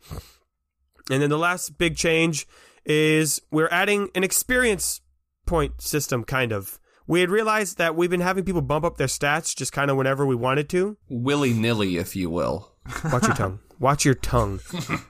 And 1.11 1.21
then 1.21 1.29
the 1.29 1.39
last 1.39 1.77
big 1.77 1.97
change 1.97 2.47
is 2.87 3.43
we're 3.51 3.69
adding 3.69 4.09
an 4.15 4.25
experience 4.25 5.01
point 5.45 5.83
system, 5.83 6.25
kind 6.25 6.53
of. 6.53 6.79
we 7.07 7.21
had 7.21 7.31
realized 7.31 7.79
that 7.79 7.95
we've 7.97 8.11
been 8.11 8.21
having 8.21 8.45
people 8.45 8.63
bump 8.63 8.85
up 8.85 8.97
their 8.97 9.07
stats 9.07 9.55
just 9.55 9.73
kind 9.73 9.91
of 9.91 9.97
whenever 9.97 10.25
we 10.25 10.35
wanted 10.35 10.69
to. 10.71 10.97
Willy 11.09 11.53
nilly, 11.53 11.97
if 11.97 12.17
you 12.17 12.31
will. 12.31 12.74
Watch 13.13 13.27
your 13.27 13.35
tongue. 13.37 13.59
Watch 13.79 14.05
your 14.05 14.15
tongue. 14.15 14.61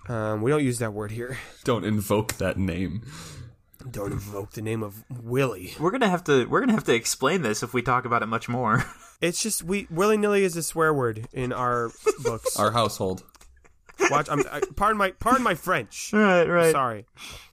Um, 0.09 0.43
we 0.43 0.51
don't 0.51 0.65
use 0.65 0.79
that 0.79 0.93
word 0.93 1.11
here. 1.11 1.39
Don't 1.65 1.85
invoke 1.85 2.35
that 2.35 2.57
name. 2.57 3.03
Don't 3.91 4.13
invoke 4.13 4.53
the 4.53 4.63
name 4.63 4.83
of 4.83 5.05
Willie. 5.11 5.75
We're 5.79 5.91
gonna 5.91 6.09
have 6.09 6.25
to 6.25 6.47
we're 6.47 6.61
gonna 6.61 6.73
have 6.73 6.85
to 6.85 6.95
explain 6.95 7.43
this 7.43 7.63
if 7.63 7.75
we 7.75 7.83
talk 7.83 8.05
about 8.07 8.23
it 8.23 8.27
much 8.27 8.49
more. 8.49 8.85
It's 9.21 9.41
just 9.41 9.63
we 9.63 9.87
willy 9.91 10.19
nilly 10.19 10.45
is 10.45 10.55
a 10.57 10.63
swear 10.63 10.93
word 10.93 11.29
in 11.33 11.53
our 11.53 11.91
books. 12.23 12.59
Our 12.59 12.73
household. 12.73 13.23
Watch. 14.11 14.29
I'm. 14.29 14.41
I, 14.51 14.61
pardon 14.77 14.99
my. 14.99 15.13
Pardon 15.13 15.43
my 15.43 15.55
French. 15.55 16.11
right, 16.13 16.45
right. 16.45 16.73
Sorry. 16.73 17.07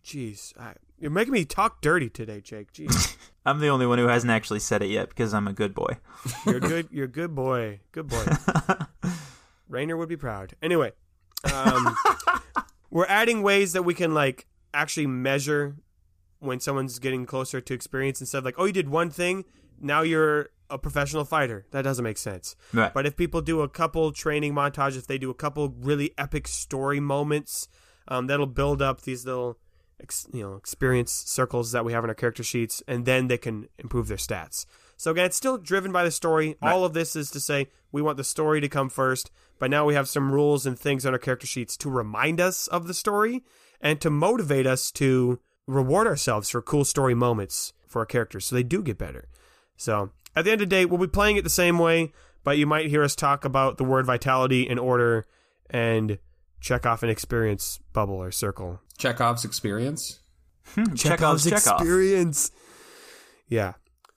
Jeez, 0.03 0.57
I, 0.59 0.73
you're 0.99 1.11
making 1.11 1.31
me 1.31 1.45
talk 1.45 1.79
dirty 1.79 2.09
today, 2.09 2.41
Jake. 2.41 2.73
Jeez, 2.73 3.15
I'm 3.45 3.59
the 3.59 3.69
only 3.69 3.85
one 3.85 3.99
who 3.99 4.07
hasn't 4.07 4.31
actually 4.31 4.59
said 4.59 4.81
it 4.81 4.87
yet 4.87 5.09
because 5.09 5.33
I'm 5.33 5.47
a 5.47 5.53
good 5.53 5.73
boy. 5.73 5.97
you're 6.45 6.59
good. 6.59 6.89
You're 6.91 7.05
a 7.05 7.07
good 7.07 7.33
boy. 7.33 7.79
Good 7.91 8.07
boy. 8.07 8.25
Rainer 9.71 9.97
would 9.97 10.09
be 10.09 10.17
proud. 10.17 10.53
Anyway, 10.61 10.91
um, 11.53 11.95
we're 12.89 13.05
adding 13.07 13.41
ways 13.41 13.73
that 13.73 13.83
we 13.83 13.93
can 13.93 14.13
like 14.13 14.47
actually 14.73 15.07
measure 15.07 15.77
when 16.39 16.59
someone's 16.59 16.99
getting 16.99 17.25
closer 17.25 17.61
to 17.61 17.73
experience 17.73 18.19
instead 18.19 18.39
of 18.39 18.45
like, 18.45 18.55
oh, 18.57 18.65
you 18.65 18.73
did 18.73 18.89
one 18.89 19.09
thing, 19.09 19.45
now 19.79 20.01
you're 20.01 20.49
a 20.69 20.77
professional 20.77 21.23
fighter. 21.23 21.65
That 21.71 21.83
doesn't 21.83 22.03
make 22.03 22.17
sense. 22.17 22.55
Right. 22.73 22.93
But 22.93 23.05
if 23.05 23.15
people 23.15 23.41
do 23.41 23.61
a 23.61 23.69
couple 23.69 24.11
training 24.11 24.53
montages, 24.53 24.97
if 24.97 25.07
they 25.07 25.17
do 25.17 25.29
a 25.29 25.35
couple 25.35 25.69
really 25.69 26.13
epic 26.17 26.47
story 26.47 26.99
moments, 26.99 27.67
um, 28.07 28.27
that'll 28.27 28.47
build 28.47 28.81
up 28.81 29.01
these 29.01 29.25
little, 29.25 29.57
ex- 30.01 30.27
you 30.33 30.41
know, 30.41 30.55
experience 30.55 31.11
circles 31.11 31.71
that 31.73 31.85
we 31.85 31.93
have 31.93 32.03
in 32.03 32.09
our 32.09 32.15
character 32.15 32.43
sheets, 32.43 32.81
and 32.87 33.05
then 33.05 33.27
they 33.27 33.37
can 33.37 33.67
improve 33.77 34.07
their 34.07 34.17
stats. 34.17 34.65
So 35.01 35.09
again, 35.09 35.25
it's 35.25 35.35
still 35.35 35.57
driven 35.57 35.91
by 35.91 36.03
the 36.03 36.11
story. 36.11 36.57
All 36.61 36.85
of 36.85 36.93
this 36.93 37.15
is 37.15 37.31
to 37.31 37.39
say 37.39 37.69
we 37.91 38.03
want 38.03 38.17
the 38.17 38.23
story 38.23 38.61
to 38.61 38.69
come 38.69 38.87
first, 38.87 39.31
but 39.57 39.71
now 39.71 39.83
we 39.83 39.95
have 39.95 40.07
some 40.07 40.31
rules 40.31 40.67
and 40.67 40.77
things 40.77 41.07
on 41.07 41.13
our 41.13 41.17
character 41.17 41.47
sheets 41.47 41.75
to 41.77 41.89
remind 41.89 42.39
us 42.39 42.67
of 42.67 42.85
the 42.85 42.93
story 42.93 43.43
and 43.81 43.99
to 43.99 44.11
motivate 44.11 44.67
us 44.67 44.91
to 44.91 45.39
reward 45.65 46.05
ourselves 46.05 46.51
for 46.51 46.61
cool 46.61 46.85
story 46.85 47.15
moments 47.15 47.73
for 47.87 48.01
our 48.01 48.05
characters, 48.05 48.45
so 48.45 48.53
they 48.53 48.61
do 48.61 48.83
get 48.83 48.99
better. 48.99 49.27
So 49.75 50.11
at 50.35 50.45
the 50.45 50.51
end 50.51 50.61
of 50.61 50.69
the 50.69 50.75
day, 50.75 50.85
we'll 50.85 50.99
be 50.99 51.07
playing 51.07 51.37
it 51.37 51.43
the 51.43 51.49
same 51.49 51.79
way, 51.79 52.13
but 52.43 52.59
you 52.59 52.67
might 52.67 52.85
hear 52.85 53.01
us 53.01 53.15
talk 53.15 53.43
about 53.43 53.79
the 53.79 53.83
word 53.83 54.05
vitality 54.05 54.69
in 54.69 54.77
order 54.77 55.25
and 55.71 56.19
check 56.59 56.85
off 56.85 57.01
an 57.01 57.09
experience 57.09 57.79
bubble 57.91 58.21
or 58.21 58.29
circle. 58.29 58.81
Chekhov's 58.99 59.45
experience. 59.45 60.19
Hmm, 60.75 60.93
Chekhov's 60.93 61.45
Chekhov. 61.45 61.81
experience. 61.81 62.51
Yeah. 63.47 63.73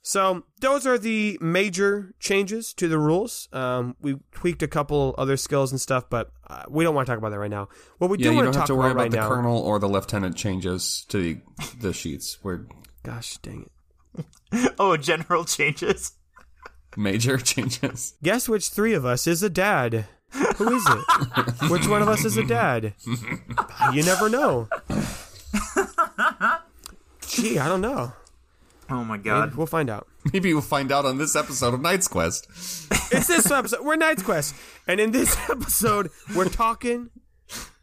So 0.06 0.44
those 0.60 0.86
are 0.86 0.98
the 0.98 1.38
major 1.40 2.12
changes 2.20 2.74
to 2.74 2.88
the 2.88 2.98
rules. 2.98 3.48
Um, 3.54 3.96
we 4.02 4.16
tweaked 4.32 4.62
a 4.62 4.68
couple 4.68 5.14
other 5.16 5.38
skills 5.38 5.72
and 5.72 5.80
stuff, 5.80 6.10
but 6.10 6.30
uh, 6.46 6.64
we 6.68 6.84
don't 6.84 6.94
want 6.94 7.06
to 7.06 7.10
talk 7.10 7.18
about 7.18 7.30
that 7.30 7.38
right 7.38 7.50
now. 7.50 7.68
What 7.96 8.10
we 8.10 8.18
Yeah, 8.18 8.24
do 8.24 8.28
you 8.30 8.34
want 8.36 8.44
don't 8.44 8.52
to 8.52 8.58
have 8.58 8.68
talk 8.68 8.74
to 8.74 8.78
worry 8.78 8.90
about 8.90 8.92
about 8.92 9.02
right 9.04 9.10
the 9.12 9.16
now. 9.16 9.28
colonel 9.34 9.58
or 9.58 9.78
the 9.78 9.88
lieutenant 9.88 10.36
changes 10.36 11.06
to 11.08 11.16
the, 11.22 11.40
the 11.80 11.92
sheets. 11.94 12.36
We're 12.44 12.66
Gosh 13.02 13.38
dang 13.38 13.70
it! 14.14 14.26
Oh, 14.78 14.96
general 14.98 15.46
changes. 15.46 16.12
major 16.98 17.38
changes. 17.52 18.14
Guess 18.22 18.46
which 18.46 18.68
three 18.68 18.92
of 18.92 19.06
us 19.06 19.26
is 19.26 19.42
a 19.42 19.48
dad? 19.50 20.04
Who 20.56 20.74
is 20.76 20.84
it? 20.86 21.70
which 21.70 21.88
one 21.88 22.02
of 22.02 22.08
us 22.08 22.26
is 22.26 22.36
a 22.36 22.44
dad? 22.44 22.92
You 23.92 24.02
never 24.02 24.28
know. 24.28 24.68
Gee, 27.26 27.58
I 27.58 27.68
don't 27.68 27.80
know. 27.80 28.12
Oh 28.90 29.04
my 29.04 29.16
god. 29.16 29.54
We'll 29.54 29.66
find 29.66 29.88
out. 29.90 30.06
Maybe 30.32 30.52
we'll 30.52 30.62
find 30.62 30.92
out 30.92 31.04
on 31.04 31.18
this 31.18 31.34
episode 31.36 31.74
of 31.74 31.80
Knight's 31.80 32.08
Quest. 32.08 32.46
It's 33.12 33.26
this 33.28 33.50
episode. 33.50 33.80
We're 33.84 33.96
Knight's 33.96 34.22
Quest, 34.22 34.54
and 34.86 35.00
in 35.00 35.10
this 35.12 35.36
episode, 35.50 36.10
we're 36.34 36.48
talking. 36.48 37.10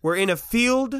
We're 0.01 0.15
in 0.15 0.29
a 0.31 0.35
field 0.37 0.95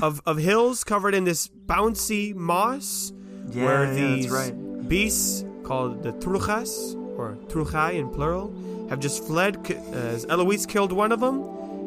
of, 0.00 0.20
of 0.26 0.36
hills 0.38 0.84
covered 0.84 1.14
in 1.14 1.24
this 1.24 1.48
bouncy 1.48 2.34
moss, 2.34 3.12
Yeah, 3.50 3.64
where 3.64 3.94
these 3.94 4.30
that's 4.30 4.50
right. 4.50 4.88
beasts 4.88 5.44
called 5.64 6.02
the 6.02 6.12
truchas 6.12 6.94
or 7.18 7.36
truchai 7.48 7.94
in 7.94 8.10
plural 8.10 8.52
have 8.90 9.00
just 9.00 9.24
fled. 9.26 9.56
As 9.94 10.26
Eloise 10.26 10.66
killed 10.66 10.92
one 10.92 11.12
of 11.12 11.20
them, 11.20 11.42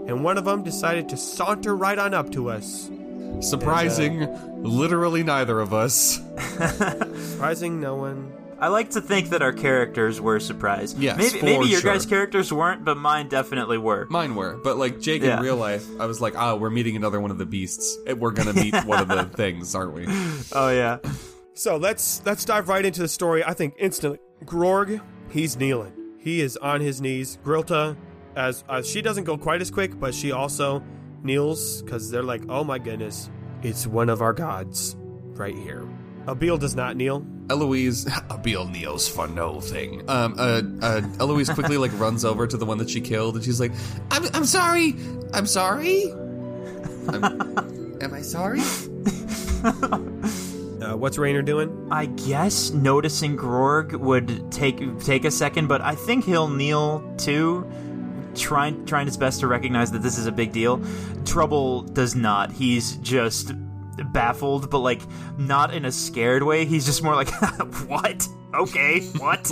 and 0.08 0.24
one 0.24 0.38
of 0.40 0.46
them 0.46 0.64
decided 0.64 1.08
to 1.10 1.18
saunter 1.18 1.76
right 1.76 1.98
on 2.00 2.14
up 2.16 2.32
to 2.32 2.50
us. 2.50 2.90
Surprising, 3.42 4.28
literally 4.64 5.24
neither 5.24 5.60
of 5.60 5.74
us. 5.74 6.20
Surprising 7.16 7.80
no 7.80 7.96
one. 7.96 8.34
I 8.58 8.70
like 8.70 8.92
to 8.92 9.02
think 9.02 9.30
that 9.30 9.42
our 9.42 9.52
characters 9.52 10.22
were 10.22 10.40
surprised. 10.40 10.98
Yes, 10.98 11.18
maybe 11.18 11.40
for 11.40 11.46
maybe 11.46 11.66
your 11.68 11.82
sure. 11.82 11.92
guys' 11.94 12.06
characters 12.06 12.52
weren't, 12.54 12.86
but 12.86 12.96
mine 12.98 13.28
definitely 13.28 13.78
were. 13.78 14.08
Mine 14.10 14.34
were, 14.34 14.58
but 14.64 14.78
like 14.78 15.00
Jake 15.02 15.22
Yeah. 15.24 15.38
in 15.38 15.44
real 15.44 15.58
life, 15.58 15.86
I 16.00 16.06
was 16.06 16.22
like, 16.22 16.36
"Ah, 16.38 16.56
we're 16.56 16.70
meeting 16.70 16.96
another 16.96 17.20
one 17.20 17.32
of 17.32 17.38
the 17.38 17.46
beasts. 17.46 17.98
We're 18.18 18.32
gonna 18.32 18.54
meet 18.54 18.74
one 18.86 19.02
of 19.02 19.08
the 19.10 19.26
things, 19.26 19.76
aren't 19.76 19.94
we?" 19.94 20.06
Oh 20.54 20.70
yeah. 20.70 20.98
So 21.54 21.76
let's 21.76 22.22
let's 22.26 22.46
dive 22.46 22.70
right 22.70 22.86
into 22.86 23.02
the 23.02 23.08
story. 23.10 23.44
I 23.44 23.54
think 23.54 23.76
instantly, 23.78 24.20
Grorg, 24.46 25.02
he's 25.30 25.58
kneeling. 25.58 25.94
He 26.20 26.40
is 26.42 26.56
on 26.58 26.80
his 26.82 27.02
knees. 27.02 27.38
Grilta, 27.44 27.98
as 28.38 28.64
as 28.70 28.90
she 28.90 29.02
doesn't 29.02 29.26
go 29.26 29.38
quite 29.38 29.62
as 29.62 29.70
quick, 29.70 30.00
but 30.00 30.16
she 30.16 30.32
also 30.32 30.82
kneels 31.26 31.82
because 31.82 32.10
they're 32.10 32.24
like, 32.24 32.44
oh 32.48 32.64
my 32.64 32.80
goodness, 32.80 33.30
it's 33.64 33.86
one 33.86 34.10
of 34.10 34.22
our 34.22 34.34
gods 34.34 34.96
right 35.34 35.56
here. 35.56 35.86
Abiel 36.28 36.58
does 36.58 36.76
not 36.76 36.96
kneel. 36.96 37.26
Eloise, 37.50 38.06
Abiel 38.30 38.66
kneels 38.72 39.08
for 39.08 39.28
no 39.28 39.60
thing. 39.62 40.10
Um, 40.10 40.36
uh, 40.38 40.62
uh, 40.82 41.02
Eloise 41.20 41.50
quickly 41.50 41.78
like 41.78 41.92
runs 42.00 42.26
over 42.26 42.48
to 42.48 42.58
the 42.58 42.66
one 42.66 42.78
that 42.80 42.90
she 42.90 43.02
killed, 43.02 43.36
and 43.36 43.44
she's 43.44 43.60
like, 43.60 43.72
"I'm, 44.10 44.26
I'm 44.34 44.46
sorry, 44.46 44.96
I'm 45.34 45.46
sorry. 45.46 46.12
I'm, 47.10 47.24
am 48.02 48.14
I 48.14 48.22
sorry?" 48.22 48.62
Uh, 50.86 50.96
what's 50.96 51.18
Rainer 51.18 51.42
doing? 51.42 51.88
I 51.90 52.06
guess 52.06 52.70
noticing 52.70 53.36
Grorg 53.36 53.94
would 53.94 54.52
take 54.52 55.00
take 55.00 55.26
a 55.26 55.32
second, 55.32 55.68
but 55.68 55.82
I 55.82 55.96
think 55.96 56.26
he'll 56.26 56.50
kneel 56.50 57.02
too, 57.18 57.68
trying 58.36 58.86
trying 58.86 59.08
his 59.08 59.18
best 59.18 59.40
to 59.42 59.48
recognize 59.48 59.92
that 59.92 60.00
this 60.00 60.18
is 60.18 60.28
a 60.28 60.32
big 60.32 60.52
deal. 60.52 60.82
Trouble 61.26 61.82
does 61.82 62.16
not. 62.16 62.52
He's 62.52 62.98
just 62.98 63.54
baffled, 64.12 64.70
but 64.70 64.80
like 64.80 65.02
not 65.38 65.74
in 65.74 65.86
a 65.86 65.92
scared 65.92 66.44
way. 66.44 66.66
He's 66.66 66.86
just 66.86 67.04
more 67.04 67.16
like, 67.16 67.30
"What? 67.88 68.28
Okay, 68.54 69.02
what? 69.18 69.52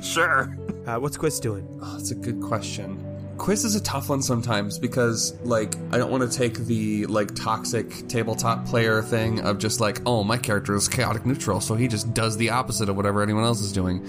sure." 0.04 0.56
Uh, 0.86 0.98
what's 0.98 1.16
Quiz 1.18 1.38
doing? 1.38 1.68
Oh, 1.82 1.92
that's 1.98 2.12
a 2.12 2.14
good 2.14 2.40
question. 2.40 3.04
Quiz 3.38 3.64
is 3.64 3.76
a 3.76 3.80
tough 3.82 4.08
one 4.08 4.20
sometimes 4.20 4.78
because, 4.78 5.38
like, 5.42 5.76
I 5.92 5.98
don't 5.98 6.10
want 6.10 6.30
to 6.30 6.38
take 6.38 6.54
the 6.54 7.06
like 7.06 7.34
toxic 7.34 8.08
tabletop 8.08 8.66
player 8.66 9.00
thing 9.00 9.40
of 9.40 9.58
just 9.58 9.80
like, 9.80 10.00
oh, 10.06 10.24
my 10.24 10.36
character 10.36 10.74
is 10.74 10.88
chaotic 10.88 11.24
neutral, 11.24 11.60
so 11.60 11.74
he 11.74 11.88
just 11.88 12.12
does 12.14 12.36
the 12.36 12.50
opposite 12.50 12.88
of 12.88 12.96
whatever 12.96 13.22
anyone 13.22 13.44
else 13.44 13.60
is 13.60 13.72
doing. 13.72 14.04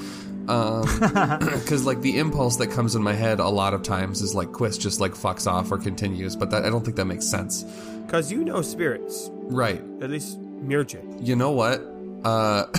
Because 1.60 1.86
like 1.86 2.02
the 2.02 2.18
impulse 2.18 2.58
that 2.58 2.68
comes 2.72 2.96
in 2.96 3.04
my 3.04 3.14
head 3.14 3.40
a 3.40 3.48
lot 3.50 3.74
of 3.74 3.84
times 3.84 4.22
is 4.22 4.34
like 4.34 4.52
Quiz 4.52 4.78
just 4.78 5.00
like 5.00 5.12
fucks 5.14 5.46
off 5.46 5.72
or 5.72 5.78
continues, 5.78 6.36
but 6.36 6.50
that 6.52 6.66
I 6.66 6.70
don't 6.70 6.84
think 6.84 6.98
that 6.98 7.06
makes 7.06 7.26
sense. 7.26 7.64
Because 8.06 8.32
you 8.32 8.44
know 8.44 8.62
spirits, 8.62 9.30
Right? 9.34 9.82
at 10.02 10.10
least 10.10 10.40
Mirjik. 10.42 11.26
You 11.26 11.36
know 11.36 11.52
what? 11.52 11.80
Uh, 12.26 12.66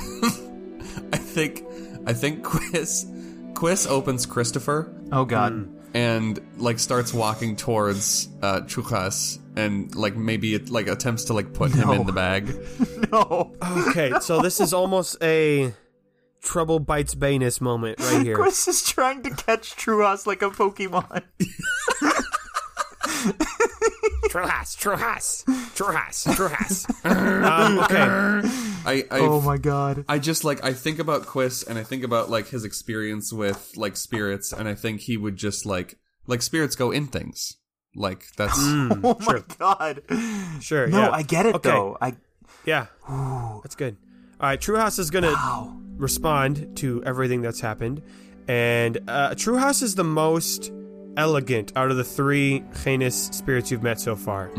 I 1.13 1.17
think 1.17 1.65
I 2.07 2.13
think 2.13 2.43
Quiz 2.45 3.07
Quiz 3.55 3.87
opens 3.87 4.27
Christopher 4.27 4.93
Oh 5.13 5.25
God. 5.25 5.69
and 5.95 6.39
like 6.59 6.79
starts 6.79 7.13
walking 7.15 7.57
towards 7.57 8.29
uh 8.43 8.61
Chukas 8.63 9.39
and 9.57 9.95
like 9.95 10.17
maybe 10.17 10.55
it 10.55 10.71
like 10.71 10.89
attempts 10.89 11.25
to 11.25 11.35
like 11.35 11.53
put 11.53 11.71
him 11.73 11.91
in 11.91 12.07
the 12.07 12.13
bag. 12.13 12.53
No. 13.13 13.53
Okay, 13.89 14.13
so 14.21 14.41
this 14.41 14.61
is 14.61 14.73
almost 14.73 15.17
a 15.23 15.73
trouble 16.43 16.79
bites 16.81 17.15
Banus 17.15 17.61
moment 17.61 18.01
right 18.01 18.23
here. 18.25 18.37
Chris 18.37 18.67
is 18.69 18.83
trying 18.89 19.23
to 19.23 19.31
catch 19.31 19.77
Truas 19.77 20.27
like 20.27 20.43
a 20.43 20.51
Pokemon. 20.51 21.23
Truhas, 24.31 24.77
Truhas, 24.79 25.45
Truhas, 25.75 26.27
Truhas. 26.37 26.87
um, 27.05 27.79
okay, 27.81 28.49
I 28.87 29.05
I 29.11 29.21
oh 29.21 29.41
my 29.41 29.57
God. 29.59 30.05
I 30.09 30.19
just 30.19 30.45
like 30.45 30.63
I 30.65 30.73
think 30.73 30.99
about 30.99 31.27
Quiz 31.27 31.65
and 31.65 31.79
I 31.79 31.83
think 31.83 32.05
about 32.05 32.31
like 32.31 32.49
his 32.49 32.65
experience 32.65 33.33
with 33.33 33.73
like 33.77 33.97
spirits 33.97 34.53
and 34.53 34.69
I 34.69 34.75
think 34.75 35.01
he 35.01 35.17
would 35.17 35.37
just 35.37 35.67
like 35.67 35.99
like 36.27 36.43
spirits 36.43 36.77
go 36.77 36.91
in 36.93 37.09
things. 37.09 37.57
Like 37.97 38.25
that's 38.37 38.55
Oh 38.59 39.17
my 39.21 39.43
God. 39.59 40.03
sure. 40.61 40.87
No, 40.87 41.01
yeah. 41.01 41.11
I 41.11 41.23
get 41.23 41.47
it 41.47 41.55
Okay. 41.57 41.71
though. 41.71 41.97
I 42.01 42.15
Yeah, 42.65 42.87
that's 43.63 43.75
good. 43.75 43.97
All 44.41 44.49
right, 44.49 44.61
Truehouse 44.61 44.99
is 45.01 45.11
gonna 45.11 45.33
wow. 45.33 45.80
Respond 46.01 46.77
to 46.79 47.03
everything 47.05 47.43
that's 47.43 47.61
happened, 47.61 48.03
and 48.49 48.99
uh, 49.09 49.31
Truehouse 49.31 49.83
is 49.83 49.95
the 49.95 50.05
most 50.05 50.73
elegant 51.17 51.73
out 51.77 51.91
of 51.91 51.97
the 51.97 52.05
three 52.05 52.65
heinous 52.85 53.27
spirits 53.27 53.71
you've 53.71 53.83
met 53.83 54.01
so 54.01 54.17
far. 54.17 54.51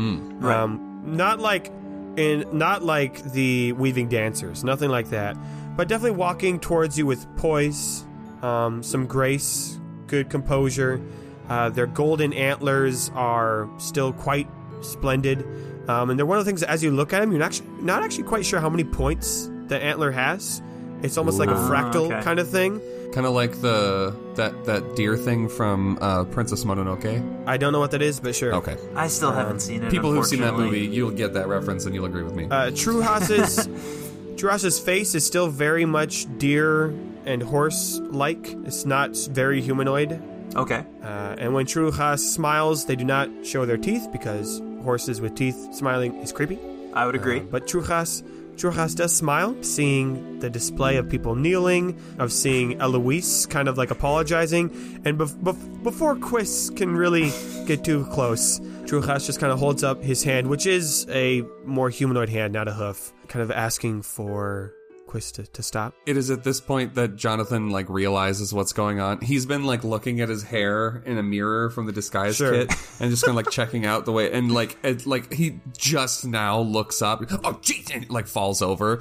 Um, 0.62 1.02
not 1.04 1.40
like 1.40 1.70
and 2.16 2.50
not 2.52 2.82
like 2.82 3.22
the 3.32 3.72
weaving 3.72 4.08
dancers, 4.08 4.62
nothing 4.64 4.90
like 4.90 5.10
that, 5.10 5.36
but 5.76 5.88
definitely 5.88 6.16
walking 6.18 6.60
towards 6.60 6.98
you 6.98 7.06
with 7.06 7.26
poise, 7.36 8.04
um, 8.42 8.82
some 8.82 9.06
grace, 9.06 9.80
good 10.06 10.28
composure. 10.30 11.00
Uh, 11.48 11.70
their 11.70 11.86
golden 11.86 12.32
antlers 12.34 13.10
are 13.14 13.68
still 13.78 14.12
quite 14.12 14.48
splendid, 14.82 15.44
um, 15.88 16.10
and 16.10 16.18
they're 16.18 16.26
one 16.26 16.38
of 16.38 16.44
the 16.44 16.48
things 16.48 16.60
that 16.60 16.70
as 16.70 16.82
you 16.82 16.90
look 16.90 17.12
at 17.12 17.20
them, 17.20 17.30
you're 17.30 17.40
not 17.40 17.46
actually, 17.46 17.68
not 17.82 18.02
actually 18.02 18.24
quite 18.24 18.44
sure 18.44 18.60
how 18.60 18.70
many 18.70 18.84
points 18.84 19.50
the 19.68 19.82
antler 19.82 20.10
has. 20.10 20.62
It's 21.02 21.16
almost 21.18 21.38
like 21.38 21.48
a 21.48 21.54
Ooh. 21.54 21.68
fractal 21.68 22.12
okay. 22.12 22.22
kind 22.22 22.38
of 22.38 22.48
thing. 22.48 22.80
Kind 23.12 23.26
of 23.26 23.32
like 23.32 23.60
the 23.60 24.14
that 24.36 24.64
that 24.64 24.96
deer 24.96 25.16
thing 25.16 25.48
from 25.48 25.98
uh, 26.00 26.24
Princess 26.24 26.64
Mononoke. 26.64 27.46
I 27.46 27.56
don't 27.56 27.72
know 27.72 27.80
what 27.80 27.90
that 27.90 28.02
is, 28.02 28.20
but 28.20 28.34
sure. 28.34 28.54
Okay. 28.54 28.76
I 28.96 29.08
still 29.08 29.32
haven't 29.32 29.60
seen 29.60 29.82
it. 29.82 29.90
People 29.90 30.12
who've 30.12 30.24
seen 30.26 30.40
that 30.40 30.50
unfortunately. 30.50 30.80
movie, 30.80 30.94
you'll 30.94 31.10
get 31.10 31.34
that 31.34 31.48
reference 31.48 31.84
and 31.84 31.94
you'll 31.94 32.06
agree 32.06 32.22
with 32.22 32.34
me. 32.34 32.44
Uh, 32.44 32.70
Truhas's 32.70 33.68
Truhas's 34.36 34.78
face 34.78 35.14
is 35.14 35.26
still 35.26 35.48
very 35.48 35.84
much 35.84 36.26
deer 36.38 36.86
and 37.26 37.42
horse 37.42 38.00
like. 38.00 38.54
It's 38.64 38.86
not 38.86 39.16
very 39.30 39.60
humanoid. 39.60 40.22
Okay. 40.56 40.84
Uh, 41.02 41.36
and 41.38 41.54
when 41.54 41.66
Truhas 41.66 42.18
smiles, 42.18 42.86
they 42.86 42.96
do 42.96 43.04
not 43.04 43.28
show 43.44 43.64
their 43.64 43.76
teeth 43.76 44.08
because 44.12 44.60
horses 44.82 45.20
with 45.20 45.34
teeth 45.34 45.74
smiling 45.74 46.16
is 46.16 46.32
creepy. 46.32 46.58
I 46.92 47.06
would 47.06 47.14
agree. 47.14 47.40
But 47.40 47.66
Trujas, 47.66 48.22
Trujas 48.56 48.94
does 48.94 49.14
smile, 49.14 49.56
seeing 49.62 50.38
the 50.40 50.50
display 50.50 50.96
of 50.96 51.08
people 51.08 51.34
kneeling, 51.34 51.98
of 52.18 52.32
seeing 52.32 52.80
Eloise 52.80 53.46
kind 53.46 53.68
of 53.68 53.78
like 53.78 53.90
apologizing, 53.90 54.70
and 55.04 55.18
bef- 55.18 55.36
bef- 55.42 55.82
before 55.82 56.16
Quiz 56.16 56.70
can 56.76 56.94
really 56.94 57.32
get 57.66 57.84
too 57.84 58.04
close, 58.06 58.60
Trujas 58.84 59.26
just 59.26 59.40
kind 59.40 59.52
of 59.52 59.58
holds 59.58 59.82
up 59.82 60.02
his 60.02 60.22
hand, 60.22 60.48
which 60.48 60.66
is 60.66 61.06
a 61.08 61.42
more 61.64 61.90
humanoid 61.90 62.28
hand, 62.28 62.52
not 62.52 62.68
a 62.68 62.72
hoof, 62.72 63.12
kind 63.28 63.42
of 63.42 63.50
asking 63.50 64.02
for 64.02 64.74
Quiz 65.12 65.30
to, 65.32 65.42
to 65.46 65.62
stop. 65.62 65.94
it 66.06 66.16
is 66.16 66.30
at 66.30 66.42
this 66.42 66.58
point 66.60 66.94
that 66.94 67.16
Jonathan 67.16 67.68
like 67.70 67.86
realizes 67.90 68.52
what's 68.54 68.72
going 68.72 68.98
on. 68.98 69.20
He's 69.20 69.44
been 69.44 69.64
like 69.64 69.84
looking 69.84 70.20
at 70.22 70.28
his 70.30 70.42
hair 70.42 71.02
in 71.04 71.18
a 71.18 71.22
mirror 71.22 71.68
from 71.68 71.84
the 71.84 71.92
disguise 71.92 72.36
Sure. 72.36 72.50
kit 72.52 72.70
and 72.98 73.10
just 73.10 73.22
kind 73.24 73.36
of 73.38 73.44
like 73.44 73.50
checking 73.52 73.84
out 73.84 74.06
the 74.06 74.12
way 74.12 74.32
and 74.32 74.50
like 74.52 74.78
it, 74.82 75.04
like 75.06 75.30
he 75.32 75.60
just 75.76 76.24
now 76.24 76.60
looks 76.60 77.02
up. 77.02 77.20
Oh 77.44 77.52
jeez, 77.62 77.94
and 77.94 78.08
like 78.10 78.26
falls 78.26 78.62
over. 78.62 79.00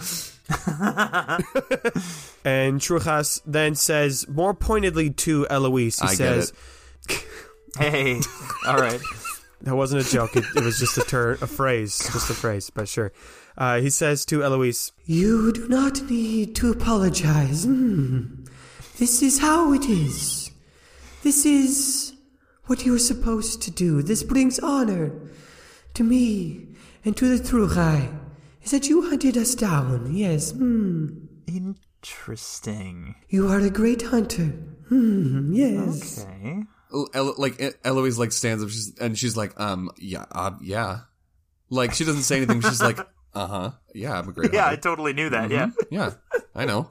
And 2.43 2.79
Trujas 2.81 3.41
then 3.45 3.75
says 3.75 4.27
more 4.27 4.53
pointedly 4.53 5.11
to 5.11 5.45
Eloise, 5.49 5.99
he 5.99 6.05
I 6.07 6.09
get 6.09 6.17
says, 6.17 6.53
it. 7.09 7.25
Hey. 7.77 8.19
All 8.67 8.75
right. 8.75 8.99
That 9.61 9.75
wasn't 9.75 10.05
a 10.05 10.09
joke. 10.11 10.35
It, 10.35 10.43
it 10.55 10.63
was 10.63 10.77
just 10.79 10.97
a 10.97 11.03
turn, 11.03 11.37
a 11.41 11.47
phrase, 11.47 11.99
just 12.11 12.29
a 12.29 12.33
phrase. 12.33 12.69
But 12.69 12.89
sure, 12.89 13.13
uh, 13.57 13.79
he 13.79 13.89
says 13.89 14.25
to 14.25 14.43
Eloise, 14.43 14.91
You 15.05 15.51
do 15.51 15.67
not 15.67 16.01
need 16.09 16.55
to 16.55 16.71
apologize. 16.71 17.65
Hmm. 17.65 18.45
This 18.97 19.21
is 19.21 19.39
how 19.39 19.73
it 19.73 19.85
is. 19.85 20.51
This 21.23 21.45
is 21.45 22.13
what 22.65 22.85
you're 22.85 22.99
supposed 22.99 23.61
to 23.63 23.71
do. 23.71 24.01
This 24.01 24.23
brings 24.23 24.59
honor 24.59 25.11
to 25.95 26.03
me 26.03 26.67
and 27.03 27.15
to 27.17 27.35
the 27.37 27.43
Trugai. 27.43 28.17
Is 28.63 28.71
that 28.71 28.87
you 28.87 29.09
hunted 29.09 29.37
us 29.37 29.55
down? 29.55 30.13
Yes. 30.13 30.51
Hmm. 30.51 31.07
Interesting. 31.47 33.15
You 33.29 33.47
are 33.49 33.59
a 33.59 33.69
great 33.69 34.01
hunter. 34.03 34.53
Hmm. 34.89 35.53
Yes. 35.53 36.23
Okay. 36.25 36.63
El- 37.13 37.35
like 37.37 37.59
E- 37.61 37.71
Eloise 37.83 38.19
like 38.19 38.31
stands 38.31 38.63
up 38.63 38.69
she's, 38.69 38.97
and 38.99 39.17
she's 39.17 39.37
like, 39.37 39.57
um, 39.59 39.89
yeah, 39.97 40.25
uh, 40.31 40.51
yeah. 40.61 41.01
Like 41.69 41.93
she 41.93 42.03
doesn't 42.03 42.23
say 42.23 42.37
anything. 42.37 42.61
She's 42.61 42.81
like, 42.81 42.99
uh 43.33 43.47
huh, 43.47 43.71
yeah, 43.93 44.19
I'm 44.19 44.29
a 44.29 44.31
great. 44.31 44.53
Yeah, 44.53 44.67
I 44.67 44.75
totally 44.75 45.13
knew 45.13 45.29
that. 45.29 45.49
Yeah. 45.49 45.69
yeah, 45.89 46.11
I 46.55 46.65
know. 46.65 46.89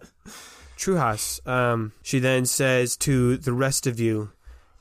Trujas. 0.76 1.46
Um, 1.46 1.92
she 2.02 2.18
then 2.18 2.46
says 2.46 2.96
to 2.98 3.36
the 3.36 3.52
rest 3.52 3.86
of 3.86 4.00
you, 4.00 4.32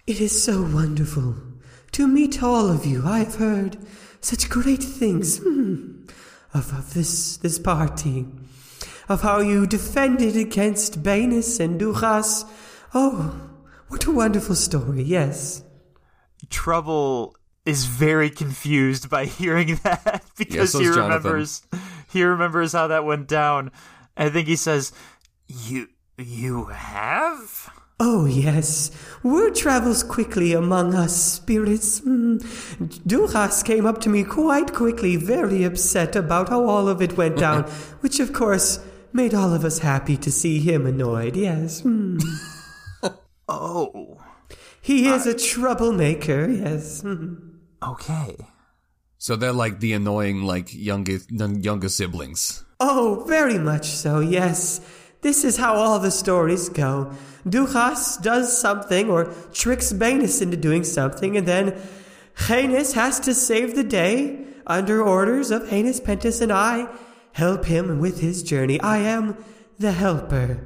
It 0.08 0.22
is 0.22 0.42
so 0.42 0.62
wonderful 0.62 1.36
to 1.92 2.08
meet 2.08 2.42
all 2.42 2.70
of 2.70 2.86
you. 2.86 3.04
I 3.06 3.20
have 3.20 3.36
heard 3.36 3.78
such 4.22 4.50
great 4.50 4.84
things 4.84 5.40
hmm, 5.40 6.06
of, 6.54 6.72
of 6.74 6.94
this 6.94 7.38
this 7.38 7.60
party, 7.60 8.26
of 9.10 9.22
how 9.22 9.40
you 9.40 9.68
defended 9.68 10.38
against 10.38 11.04
Banus 11.04 11.60
and 11.60 11.78
Duras. 11.78 12.46
Oh, 12.94 13.50
what 13.90 14.06
a 14.06 14.12
wonderful 14.12 14.56
story! 14.56 15.04
Yes, 15.04 15.64
Trouble 16.50 17.36
is 17.70 17.86
very 17.86 18.30
confused 18.30 19.10
by 19.10 19.26
hearing 19.40 19.80
that 19.84 20.24
because 20.38 20.72
so's 20.72 20.82
he 20.82 20.88
Jonathan. 20.88 21.08
remembers 21.08 21.62
he 22.12 22.24
remembers 22.24 22.74
how 22.74 22.88
that 22.88 23.06
went 23.06 23.28
down. 23.28 23.72
I 24.18 24.30
think 24.30 24.48
he 24.48 24.56
says, 24.56 24.92
"You 25.48 25.88
you 26.18 26.66
have." 26.66 27.70
oh 28.02 28.26
yes. 28.26 28.92
Word 29.24 29.56
travels 29.56 30.04
quickly 30.04 30.54
among 30.54 30.96
us 30.96 31.14
spirits. 31.16 32.00
Hmm. 32.00 32.38
Duras 33.06 33.62
came 33.62 33.86
up 33.86 34.00
to 34.02 34.10
me 34.10 34.24
quite 34.24 34.74
quickly, 34.74 35.18
very 35.18 35.66
upset 35.66 36.16
about 36.16 36.48
how 36.48 36.66
all 36.66 36.88
of 36.88 37.02
it 37.02 37.18
went 37.18 37.38
down, 37.38 37.64
which 38.00 38.22
of 38.22 38.32
course 38.32 38.80
made 39.12 39.34
all 39.34 39.54
of 39.54 39.66
us 39.66 39.80
happy 39.80 40.16
to 40.16 40.32
see 40.32 40.60
him 40.60 40.86
annoyed. 40.86 41.36
Yes. 41.36 41.82
Hmm. 41.82 42.18
Oh. 43.52 44.22
He 44.80 45.08
is 45.08 45.26
a 45.26 45.34
troublemaker, 45.34 46.48
yes. 46.48 47.02
Hmm. 47.02 47.49
Okay. 47.84 48.36
So 49.18 49.36
they're 49.36 49.52
like 49.54 49.80
the 49.80 49.94
annoying 49.94 50.44
like 50.44 50.74
youngest 50.74 51.30
younger 51.32 51.90
siblings. 51.90 52.64
Oh, 52.80 53.26
very 53.28 53.58
much 53.58 53.88
so, 53.88 54.20
yes. 54.22 54.80
This 55.22 55.44
is 55.44 55.58
how 55.58 55.76
all 55.76 56.00
the 56.00 56.12
stories 56.12 56.70
go. 56.70 57.12
Dujas 57.46 58.22
does 58.22 58.58
something 58.58 59.10
or 59.10 59.26
tricks 59.52 59.92
Banus 59.92 60.42
into 60.42 60.56
doing 60.56 60.86
something, 60.86 61.36
and 61.36 61.46
then 61.46 61.78
Janus 62.48 62.94
has 62.94 63.20
to 63.22 63.34
save 63.34 63.76
the 63.76 63.84
day 63.84 64.46
under 64.66 65.02
orders 65.04 65.52
of 65.52 65.70
Janus 65.70 66.00
Pentus, 66.00 66.42
and 66.42 66.54
I 66.54 66.88
help 67.34 67.66
him 67.66 68.00
with 68.00 68.22
his 68.22 68.44
journey. 68.44 68.80
I 68.80 69.00
am 69.00 69.38
the 69.78 69.92
helper. 69.92 70.66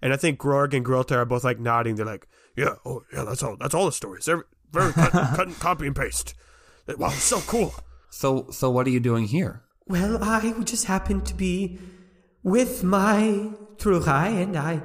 and 0.00 0.12
I 0.12 0.16
think 0.16 0.38
Grorg 0.38 0.74
and 0.74 0.84
Grilta 0.84 1.16
are 1.16 1.24
both 1.24 1.42
like 1.44 1.58
nodding. 1.58 1.96
They're 1.96 2.06
like, 2.06 2.28
yeah, 2.56 2.74
oh 2.84 3.02
yeah, 3.12 3.24
that's 3.24 3.42
all. 3.42 3.56
That's 3.56 3.74
all 3.74 3.86
the 3.86 3.92
stories. 3.92 4.26
They're 4.26 4.44
very 4.72 4.92
cut, 4.92 5.12
cut 5.36 5.46
and 5.46 5.58
copy 5.58 5.86
and 5.86 5.96
paste. 5.96 6.34
Wow, 6.98 7.08
it's 7.08 7.22
so 7.22 7.40
cool. 7.40 7.74
So 8.10 8.48
so 8.50 8.70
what 8.70 8.86
are 8.86 8.90
you 8.90 9.00
doing 9.00 9.24
here? 9.24 9.62
Well, 9.86 10.22
I 10.22 10.52
just 10.64 10.86
happened 10.86 11.26
to 11.26 11.34
be 11.34 11.78
with 12.42 12.82
my 12.84 13.50
Trugai, 13.76 14.42
and 14.42 14.56
I 14.56 14.82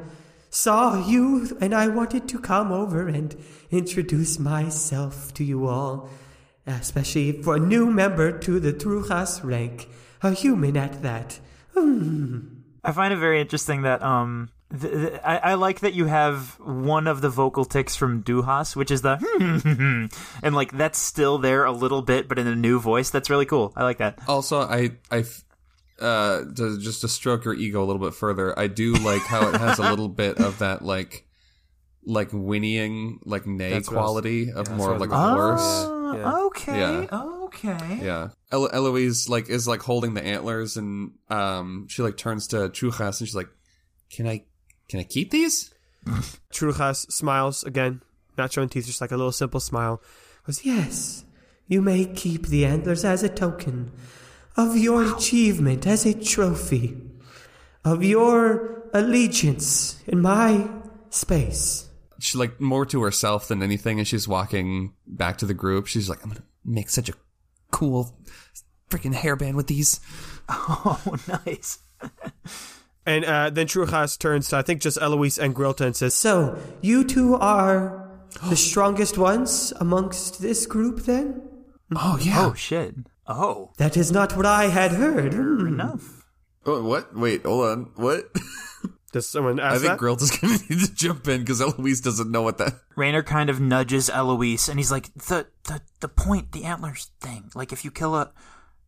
saw 0.49 1.07
you, 1.07 1.57
and 1.61 1.73
I 1.73 1.87
wanted 1.87 2.27
to 2.29 2.39
come 2.39 2.71
over 2.71 3.07
and 3.07 3.35
introduce 3.69 4.39
myself 4.39 5.33
to 5.35 5.43
you 5.43 5.67
all, 5.67 6.09
especially 6.65 7.41
for 7.41 7.55
a 7.55 7.59
new 7.59 7.85
member 7.91 8.37
to 8.39 8.59
the 8.59 8.73
Trujas 8.73 9.43
rank, 9.43 9.87
a 10.21 10.31
human 10.31 10.77
at 10.77 11.01
that. 11.03 11.39
I 11.75 12.91
find 12.91 13.13
it 13.13 13.17
very 13.17 13.39
interesting 13.41 13.83
that 13.83 14.01
um 14.01 14.49
th- 14.71 14.93
th- 14.93 15.21
I, 15.23 15.37
I 15.37 15.53
like 15.55 15.79
that 15.81 15.93
you 15.93 16.05
have 16.05 16.59
one 16.59 17.07
of 17.07 17.21
the 17.21 17.29
vocal 17.29 17.65
ticks 17.65 17.95
from 17.95 18.23
Duhas, 18.23 18.75
which 18.75 18.91
is 18.91 19.01
the 19.01 19.17
and 20.43 20.55
like 20.55 20.71
that's 20.77 20.99
still 20.99 21.37
there 21.37 21.65
a 21.65 21.71
little 21.71 22.01
bit, 22.01 22.27
but 22.27 22.39
in 22.39 22.47
a 22.47 22.55
new 22.55 22.79
voice. 22.79 23.09
That's 23.09 23.29
really 23.29 23.45
cool. 23.45 23.73
I 23.75 23.83
like 23.83 23.97
that. 23.99 24.19
Also, 24.27 24.59
I 24.61 24.91
uh 25.99 26.43
to, 26.55 26.77
just 26.79 27.01
to 27.01 27.07
stroke 27.07 27.43
your 27.45 27.55
ego 27.55 27.83
a 27.83 27.85
little 27.85 28.01
bit 28.01 28.13
further, 28.13 28.57
I 28.57 28.67
do 28.67 28.93
like 28.93 29.21
how 29.23 29.47
it 29.49 29.55
has 29.59 29.79
a 29.79 29.83
little 29.89 30.09
bit 30.09 30.37
of 30.39 30.59
that 30.59 30.81
like 30.83 31.25
like 32.05 32.29
whinnying 32.31 33.19
like 33.25 33.45
neigh 33.45 33.71
That's 33.71 33.89
what 33.89 33.97
I 33.97 34.01
was- 34.01 34.05
quality 34.05 34.51
of 34.51 34.67
yeah, 34.69 34.75
more 34.75 34.93
of 34.93 35.01
like 35.01 35.09
a 35.11 35.15
I 35.15 35.31
a 35.31 35.35
was- 35.35 35.61
horse. 35.61 35.93
Yeah. 36.15 36.23
Ah, 36.25 36.41
okay, 36.45 36.79
Yeah. 36.79 37.21
okay. 37.43 37.99
Yeah. 38.01 38.29
El- 38.51 38.69
Eloise 38.71 39.27
like 39.27 39.49
is 39.49 39.67
like 39.67 39.81
holding 39.81 40.13
the 40.13 40.23
antlers 40.23 40.77
and 40.77 41.11
um 41.29 41.87
she 41.89 42.01
like 42.01 42.15
turns 42.15 42.47
to 42.47 42.69
Trujas 42.69 43.19
and 43.19 43.27
she's 43.27 43.35
like, 43.35 43.49
"Can 44.09 44.25
I 44.27 44.45
can 44.87 44.99
I 44.99 45.03
keep 45.03 45.31
these?" 45.31 45.73
Trujas 46.51 47.11
smiles 47.11 47.63
again, 47.63 48.01
not 48.37 48.51
showing 48.51 48.69
teeth, 48.69 48.85
just 48.85 49.01
like 49.01 49.11
a 49.11 49.17
little 49.17 49.31
simple 49.31 49.59
smile. 49.59 50.01
Goes. 50.45 50.63
Yes, 50.65 51.25
you 51.67 51.81
may 51.81 52.05
keep 52.05 52.47
the 52.47 52.65
antlers 52.65 53.03
as 53.03 53.23
a 53.23 53.29
token 53.29 53.91
of 54.55 54.77
your 54.77 55.15
achievement, 55.15 55.85
as 55.85 56.05
a 56.05 56.13
trophy, 56.13 56.97
of 57.85 58.03
your 58.03 58.89
allegiance 58.93 60.01
in 60.07 60.21
my 60.21 60.67
space. 61.09 61.89
She 62.19 62.37
like 62.37 62.59
more 62.59 62.85
to 62.87 63.03
herself 63.03 63.47
than 63.47 63.61
anything 63.61 63.99
and 63.99 64.07
she's 64.07 64.27
walking 64.27 64.93
back 65.05 65.37
to 65.39 65.45
the 65.45 65.53
group. 65.53 65.87
She's 65.87 66.09
like, 66.09 66.23
"I'm 66.23 66.29
going 66.29 66.41
to 66.41 66.47
make 66.65 66.89
such 66.89 67.09
a 67.09 67.13
cool 67.71 68.17
freaking 68.89 69.13
hairband 69.13 69.55
with 69.55 69.67
these." 69.67 69.99
Oh, 70.49 71.17
nice. 71.45 71.79
And 73.07 73.23
uh, 73.23 73.49
then 73.49 73.67
Trujas 73.67 74.19
turns 74.19 74.49
to 74.49 74.57
I 74.57 74.61
think 74.63 74.81
just 74.81 74.97
Eloise 75.01 75.39
and 75.39 75.55
Grilta 75.55 75.85
and 75.85 75.95
says, 75.95 76.13
So, 76.13 76.59
you 76.81 77.05
two 77.05 77.35
are 77.35 78.11
the 78.49 78.55
strongest 78.69 79.17
ones 79.17 79.71
amongst 79.79 80.41
this 80.41 80.65
group, 80.65 81.03
then? 81.05 81.41
Oh 81.95 82.19
yeah. 82.21 82.45
Oh 82.45 82.53
shit. 82.53 82.95
Oh, 83.25 83.71
That 83.77 83.95
is 83.97 84.11
not 84.11 84.35
what 84.35 84.45
I 84.45 84.65
had 84.65 84.91
heard. 84.91 85.33
Hmm. 85.33 85.67
enough. 85.67 86.25
Oh, 86.65 86.83
what? 86.83 87.15
Wait, 87.15 87.45
hold 87.45 87.65
on. 87.65 87.91
What? 87.95 88.25
Does 89.13 89.25
someone 89.27 89.57
ask 89.61 89.75
I 89.75 89.77
think 89.79 89.91
that? 89.91 89.99
Grilt 89.99 90.21
is 90.21 90.31
going 90.37 90.59
to 90.59 90.65
need 90.69 90.85
to 90.85 90.93
jump 90.93 91.29
in 91.29 91.39
because 91.39 91.61
Eloise 91.61 92.01
doesn't 92.01 92.29
know 92.29 92.41
what 92.41 92.57
that. 92.57 92.73
Rainer 92.97 93.23
kind 93.23 93.49
of 93.49 93.61
nudges 93.61 94.09
Eloise, 94.09 94.67
and 94.67 94.77
he's 94.77 94.91
like, 94.91 95.13
"the 95.13 95.47
the 95.63 95.81
the 96.01 96.09
point, 96.09 96.51
the 96.51 96.65
antlers 96.65 97.09
thing. 97.21 97.49
Like, 97.55 97.71
if 97.71 97.85
you 97.85 97.91
kill 97.91 98.15
a, 98.15 98.31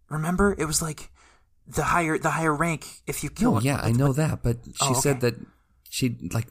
remember, 0.10 0.54
it 0.58 0.66
was 0.66 0.82
like 0.82 1.10
the 1.76 1.84
higher 1.84 2.18
the 2.18 2.32
higher 2.32 2.54
rank. 2.54 2.86
If 3.08 3.24
you 3.24 3.30
kill, 3.30 3.50
oh, 3.50 3.54
No, 3.54 3.60
a- 3.60 3.64
yeah, 3.64 3.80
I 3.82 3.92
know 3.92 4.14
that, 4.14 4.44
but 4.44 4.58
she 4.66 4.72
Oh, 4.82 4.94
said 4.94 5.22
that 5.22 5.36
she 5.90 6.18
like 6.34 6.48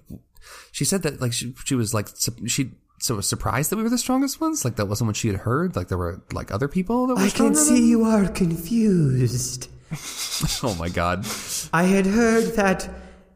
she 0.73 0.85
said 0.85 1.03
that 1.03 1.21
like 1.21 1.33
she, 1.33 1.55
she 1.65 1.75
was 1.75 1.93
like 1.95 2.09
she 2.47 2.71
so 3.01 3.15
was 3.17 3.29
surprised 3.29 3.71
that 3.71 3.77
we 3.77 3.83
were 3.85 3.89
the 3.91 3.99
strongest 3.99 4.41
ones. 4.41 4.65
Like 4.65 4.77
that 4.77 4.87
wasn't 4.87 5.07
what 5.09 5.17
she 5.17 5.29
had 5.29 5.39
heard. 5.39 5.77
Like 5.77 5.89
there 5.89 5.99
were 5.99 6.23
like 6.33 6.51
other 6.53 6.69
people 6.69 7.07
that 7.09 7.15
were 7.17 7.21
I 7.23 7.29
stronger. 7.29 7.55
can 7.55 7.67
than- 7.67 7.77
see 7.77 7.89
you 7.89 8.05
are 8.05 8.27
confused. 8.29 9.69
Oh 10.63 10.75
my 10.79 10.89
god! 10.89 11.27
I 11.73 11.85
had 11.85 12.07
heard 12.07 12.55
that 12.57 12.89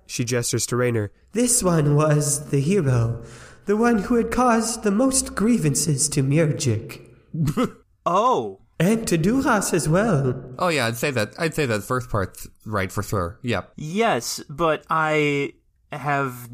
She 0.07 0.25
gestures 0.25 0.67
to 0.67 0.77
Rainer. 0.77 1.11
this 1.33 1.63
one 1.63 1.97
was 1.97 2.51
the 2.51 2.61
hero, 2.61 3.25
the 3.67 3.77
one 3.77 3.99
who 3.99 4.15
had 4.17 4.31
caused 4.31 4.83
the 4.85 4.91
most 4.93 5.35
grievances 5.35 6.09
to 6.11 6.23
Mirjik. 6.23 7.01
oh, 8.07 8.61
And 8.83 9.07
to 9.07 9.17
Duras 9.17 9.73
as 9.73 9.89
well. 9.89 10.43
Oh 10.59 10.67
yeah, 10.69 10.87
I'd 10.87 10.97
say 10.97 11.13
that. 11.13 11.35
I'd 11.39 11.55
say 11.55 11.67
that 11.67 11.85
first 11.85 12.11
part 12.11 12.37
right 12.67 12.91
for 12.91 13.03
sure. 13.05 13.39
Yeah. 13.43 13.63
yes, 13.77 14.43
but 14.51 14.85
I 14.91 15.53
have 15.93 16.51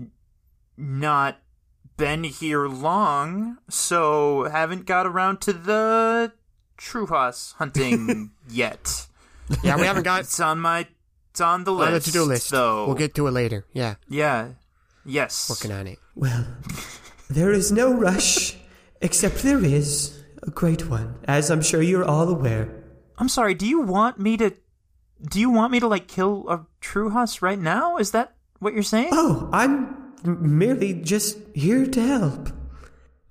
not 0.77 1.39
been 1.97 2.25
here 2.25 2.69
long, 2.69 3.57
so 3.71 4.45
haven't 4.45 4.85
got 4.85 5.07
around 5.07 5.41
to 5.43 5.53
the 5.55 6.33
Truhas 6.79 7.55
hunting 7.55 8.33
yet. 8.51 9.07
Yeah, 9.65 9.77
we 9.77 9.87
haven't 9.87 10.03
got 10.03 10.21
It's 10.21 10.39
on 10.39 10.61
my, 10.61 10.87
it's 11.31 11.41
on 11.41 11.65
the 11.65 11.73
on 11.73 11.79
list. 11.93 12.07
the 12.07 12.13
to-do 12.13 12.25
list. 12.25 12.51
though. 12.51 12.85
We'll 12.87 12.95
get 12.95 13.15
to 13.15 13.27
it 13.27 13.31
later. 13.31 13.65
Yeah, 13.73 13.95
yeah, 14.07 14.51
yes. 15.07 15.49
working 15.49 15.73
on 15.73 15.87
it. 15.87 15.99
Well, 16.15 16.47
there 17.31 17.53
is 17.53 17.73
no 17.73 17.91
rush, 17.95 18.57
except 19.01 19.37
there 19.43 19.65
is 19.65 20.18
a 20.43 20.51
great 20.51 20.89
one, 20.89 21.17
as 21.25 21.51
I'm 21.51 21.63
sure 21.63 21.83
you're 21.83 22.05
all 22.05 22.29
aware. 22.29 22.85
I'm 23.19 23.29
sorry. 23.29 23.55
Do 23.55 23.67
you 23.67 23.81
want 23.81 24.19
me 24.19 24.37
to? 24.37 24.55
Do 25.23 25.41
you 25.41 25.51
want 25.51 25.73
me 25.73 25.81
to 25.81 25.89
like 25.89 26.07
kill 26.07 26.49
a 26.49 26.67
Truhas 26.81 27.43
right 27.43 27.59
now? 27.59 27.97
Is 27.97 28.13
that 28.13 28.35
what 28.61 28.75
you're 28.75 28.83
saying? 28.83 29.11
Oh, 29.13 29.49
I'm 29.53 30.15
merely 30.25 30.95
just 30.95 31.39
here 31.55 31.87
to 31.87 32.01
help. 32.01 32.51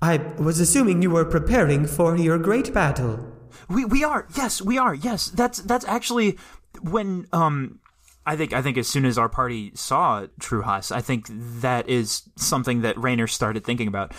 I 0.01 0.17
was 0.37 0.59
assuming 0.59 1.01
you 1.01 1.09
were 1.09 1.25
preparing 1.25 1.87
for 1.87 2.15
your 2.15 2.37
great 2.37 2.73
battle. 2.73 3.33
We 3.69 3.85
we 3.85 4.03
are. 4.03 4.27
Yes, 4.35 4.61
we 4.61 4.77
are. 4.77 4.93
Yes, 4.93 5.27
that's 5.27 5.59
that's 5.59 5.85
actually 5.85 6.37
when 6.81 7.27
um 7.31 7.79
I 8.25 8.35
think 8.35 8.53
I 8.53 8.61
think 8.61 8.77
as 8.77 8.87
soon 8.87 9.05
as 9.05 9.17
our 9.17 9.29
party 9.29 9.71
saw 9.73 10.27
Truhas, 10.39 10.91
I 10.91 11.01
think 11.01 11.27
that 11.61 11.87
is 11.87 12.23
something 12.35 12.81
that 12.81 12.97
Rainer 12.97 13.27
started 13.27 13.63
thinking 13.63 13.87
about. 13.87 14.13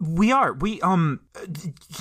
We 0.00 0.32
are. 0.32 0.52
We 0.52 0.80
um 0.82 1.20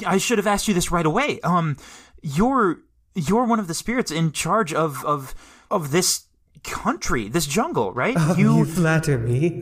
I 0.05 0.17
should 0.17 0.37
have 0.37 0.47
asked 0.47 0.67
you 0.67 0.73
this 0.73 0.91
right 0.91 1.05
away. 1.05 1.39
Um 1.41 1.77
you're 2.21 2.79
you're 3.15 3.45
one 3.45 3.59
of 3.59 3.67
the 3.67 3.73
spirits 3.73 4.11
in 4.11 4.31
charge 4.31 4.73
of 4.73 5.03
of 5.05 5.33
of 5.69 5.91
this 5.91 6.25
country, 6.63 7.29
this 7.29 7.45
jungle, 7.45 7.93
right? 7.93 8.17
You 8.37 8.65
flatter 8.65 9.17
me. 9.17 9.61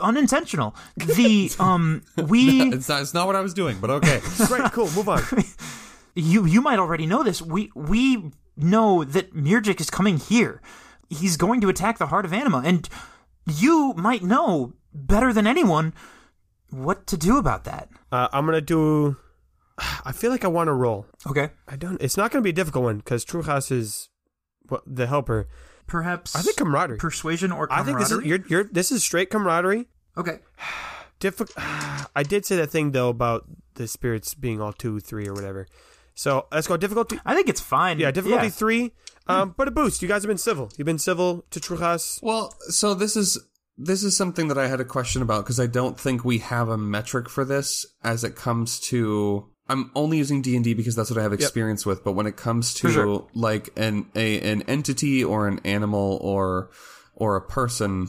unintentional. 0.00 0.74
The 0.96 1.52
um 1.58 2.02
we 2.16 2.62
It's 2.72 2.88
not. 2.88 3.02
It's 3.02 3.14
not 3.14 3.26
what 3.26 3.36
I 3.36 3.40
was 3.40 3.54
doing, 3.54 3.78
but 3.80 3.90
okay. 3.90 4.20
Great, 4.46 4.72
cool. 4.72 4.90
Move 4.90 5.08
on. 5.08 5.22
you 6.14 6.44
you 6.46 6.60
might 6.60 6.78
already 6.78 7.06
know 7.06 7.22
this. 7.22 7.40
We 7.40 7.70
we 7.74 8.32
know 8.56 9.04
that 9.04 9.34
Mirjik 9.34 9.80
is 9.80 9.90
coming 9.90 10.18
here. 10.18 10.60
He's 11.10 11.36
going 11.36 11.60
to 11.60 11.68
attack 11.68 11.98
the 11.98 12.06
heart 12.06 12.24
of 12.24 12.32
Anima, 12.32 12.62
and 12.64 12.88
you 13.46 13.94
might 13.96 14.22
know 14.22 14.72
better 14.92 15.32
than 15.32 15.46
anyone 15.46 15.92
what 16.70 17.06
to 17.08 17.16
do 17.16 17.38
about 17.38 17.64
that. 17.64 17.88
Uh, 18.12 18.28
I'm 18.32 18.44
gonna 18.46 18.60
do. 18.60 19.16
I 20.04 20.12
feel 20.12 20.30
like 20.30 20.44
I 20.44 20.48
want 20.48 20.68
to 20.68 20.72
roll. 20.72 21.06
Okay. 21.26 21.50
I 21.68 21.76
don't. 21.76 22.00
It's 22.00 22.16
not 22.16 22.30
gonna 22.30 22.42
be 22.42 22.50
a 22.50 22.54
difficult 22.54 22.84
one 22.84 22.98
because 22.98 23.24
Trujas 23.24 23.70
is 23.72 24.08
well, 24.68 24.82
the 24.86 25.06
helper. 25.06 25.48
Perhaps 25.86 26.34
I 26.34 26.40
think 26.40 26.56
camaraderie. 26.56 26.96
persuasion 26.96 27.52
or 27.52 27.70
I 27.70 27.82
think 27.82 27.98
this 27.98 28.10
is 28.10 28.24
you're, 28.24 28.38
you're 28.48 28.64
this 28.64 28.90
is 28.90 29.02
straight 29.04 29.30
camaraderie. 29.30 29.86
okay. 30.16 30.38
Diffi- 31.20 31.50
I 32.16 32.22
did 32.22 32.44
say 32.46 32.56
that 32.56 32.70
thing 32.70 32.90
though 32.92 33.08
about 33.10 33.44
the 33.74 33.86
spirits 33.86 34.34
being 34.34 34.60
all 34.60 34.72
two, 34.72 35.00
three, 35.00 35.28
or 35.28 35.34
whatever. 35.34 35.66
So 36.14 36.46
let's 36.52 36.66
go 36.66 36.76
difficulty. 36.76 37.18
I 37.24 37.34
think 37.34 37.48
it's 37.48 37.60
fine. 37.60 37.98
Yeah, 37.98 38.10
difficulty 38.10 38.46
Yeah. 38.46 38.50
three. 38.50 38.92
Um, 39.26 39.54
but 39.56 39.68
a 39.68 39.70
boost. 39.70 40.00
You 40.02 40.08
guys 40.08 40.22
have 40.22 40.28
been 40.28 40.38
civil. 40.38 40.70
You've 40.76 40.84
been 40.86 40.98
civil 40.98 41.44
to 41.50 41.58
Trujas. 41.60 42.22
Well, 42.22 42.54
so 42.68 42.94
this 42.94 43.16
is 43.16 43.38
this 43.76 44.04
is 44.04 44.16
something 44.16 44.48
that 44.48 44.58
I 44.58 44.68
had 44.68 44.80
a 44.80 44.84
question 44.84 45.22
about 45.22 45.44
because 45.44 45.58
I 45.60 45.66
don't 45.66 45.98
think 45.98 46.24
we 46.24 46.38
have 46.38 46.68
a 46.68 46.78
metric 46.78 47.28
for 47.28 47.44
this 47.44 47.84
as 48.02 48.24
it 48.24 48.36
comes 48.36 48.78
to. 48.90 49.48
I'm 49.68 49.90
only 49.94 50.18
using 50.18 50.42
D 50.42 50.54
and 50.56 50.64
D 50.64 50.74
because 50.74 50.94
that's 50.94 51.10
what 51.10 51.18
I 51.18 51.22
have 51.22 51.32
experience 51.32 51.86
with. 51.86 52.04
But 52.04 52.12
when 52.12 52.26
it 52.26 52.36
comes 52.36 52.74
to 52.74 52.90
sure. 52.90 53.26
like 53.34 53.70
an 53.76 54.06
a 54.14 54.40
an 54.40 54.62
entity 54.62 55.24
or 55.24 55.48
an 55.48 55.60
animal 55.64 56.18
or 56.22 56.70
or 57.14 57.36
a 57.36 57.40
person 57.40 58.08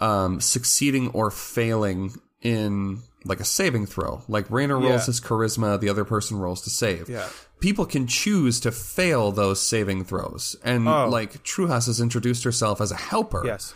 um, 0.00 0.40
succeeding 0.40 1.08
or 1.10 1.30
failing 1.30 2.12
in 2.42 3.00
like 3.24 3.40
a 3.40 3.44
saving 3.44 3.86
throw, 3.86 4.22
like 4.28 4.50
Rainer 4.50 4.78
rolls 4.78 5.02
Yeah. 5.02 5.06
his 5.06 5.20
charisma, 5.20 5.80
the 5.80 5.88
other 5.88 6.04
person 6.04 6.38
rolls 6.38 6.62
to 6.62 6.70
save. 6.70 7.08
Yeah. 7.08 7.28
People 7.58 7.86
can 7.86 8.06
choose 8.06 8.60
to 8.60 8.70
fail 8.70 9.32
those 9.32 9.60
saving 9.62 10.04
throws, 10.04 10.54
and 10.62 10.86
Oh. 10.86 11.08
like 11.08 11.42
Truhas 11.42 11.86
has 11.86 12.00
introduced 12.00 12.44
herself 12.44 12.80
as 12.80 12.90
a 12.92 12.96
helper. 12.96 13.42
Yes. 13.46 13.74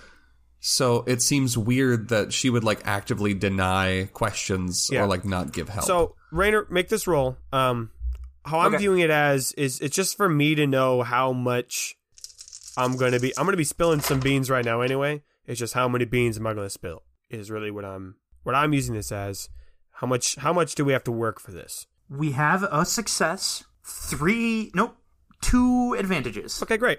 So 0.61 1.05
it 1.07 1.23
seems 1.23 1.57
weird 1.57 2.09
that 2.09 2.33
she 2.33 2.51
would 2.51 2.65
like 2.65 2.81
actively 2.87 3.33
deny 3.35 4.09
questions 4.13 4.89
Yeah. 4.91 5.03
or 5.03 5.07
like 5.07 5.25
not 5.25 5.53
give 5.53 5.69
help. 5.69 5.87
So 5.87 6.15
Rainer, 6.33 6.67
make 6.71 6.89
this 6.89 7.07
roll. 7.07 7.37
Um, 7.53 7.91
how 8.45 8.61
I'm 8.61 8.69
Okay. 8.75 8.79
viewing 8.79 9.01
it 9.01 9.11
as 9.11 9.53
is 9.53 9.79
it's 9.81 9.95
just 9.95 10.17
for 10.17 10.29
me 10.29 10.55
to 10.57 10.67
know 10.67 11.03
how 11.03 11.33
much 11.33 11.95
I'm 12.77 12.97
gonna 12.97 13.21
be. 13.21 13.33
I'm 13.39 13.45
gonna 13.45 13.57
be 13.57 13.65
spilling 13.65 14.01
some 14.01 14.21
beans 14.21 14.51
right 14.51 14.65
now 14.65 14.81
anyway. 14.81 15.23
It's 15.47 15.59
just 15.59 15.75
how 15.75 15.89
many 15.89 16.05
beans 16.05 16.37
am 16.39 16.47
I 16.47 16.55
gonna 16.55 16.71
spill 16.71 17.03
is 17.31 17.51
really 17.51 17.71
what 17.71 17.85
I'm 17.85 18.17
what 18.43 18.55
I'm 18.55 18.73
using 18.73 18.95
this 18.95 19.13
as. 19.13 19.49
How 19.93 20.07
much 20.07 20.37
how 20.37 20.53
much 20.53 20.75
do 20.75 20.85
we 20.85 20.93
have 20.93 21.05
to 21.05 21.13
work 21.13 21.41
for 21.41 21.51
this? 21.53 21.87
We 22.09 22.33
have 22.33 22.63
a 22.65 22.85
success. 22.85 23.65
Three. 23.85 24.71
Nope. 24.75 24.97
Two 25.41 25.95
advantages. 25.99 26.63
Okay, 26.63 26.77
great. 26.77 26.99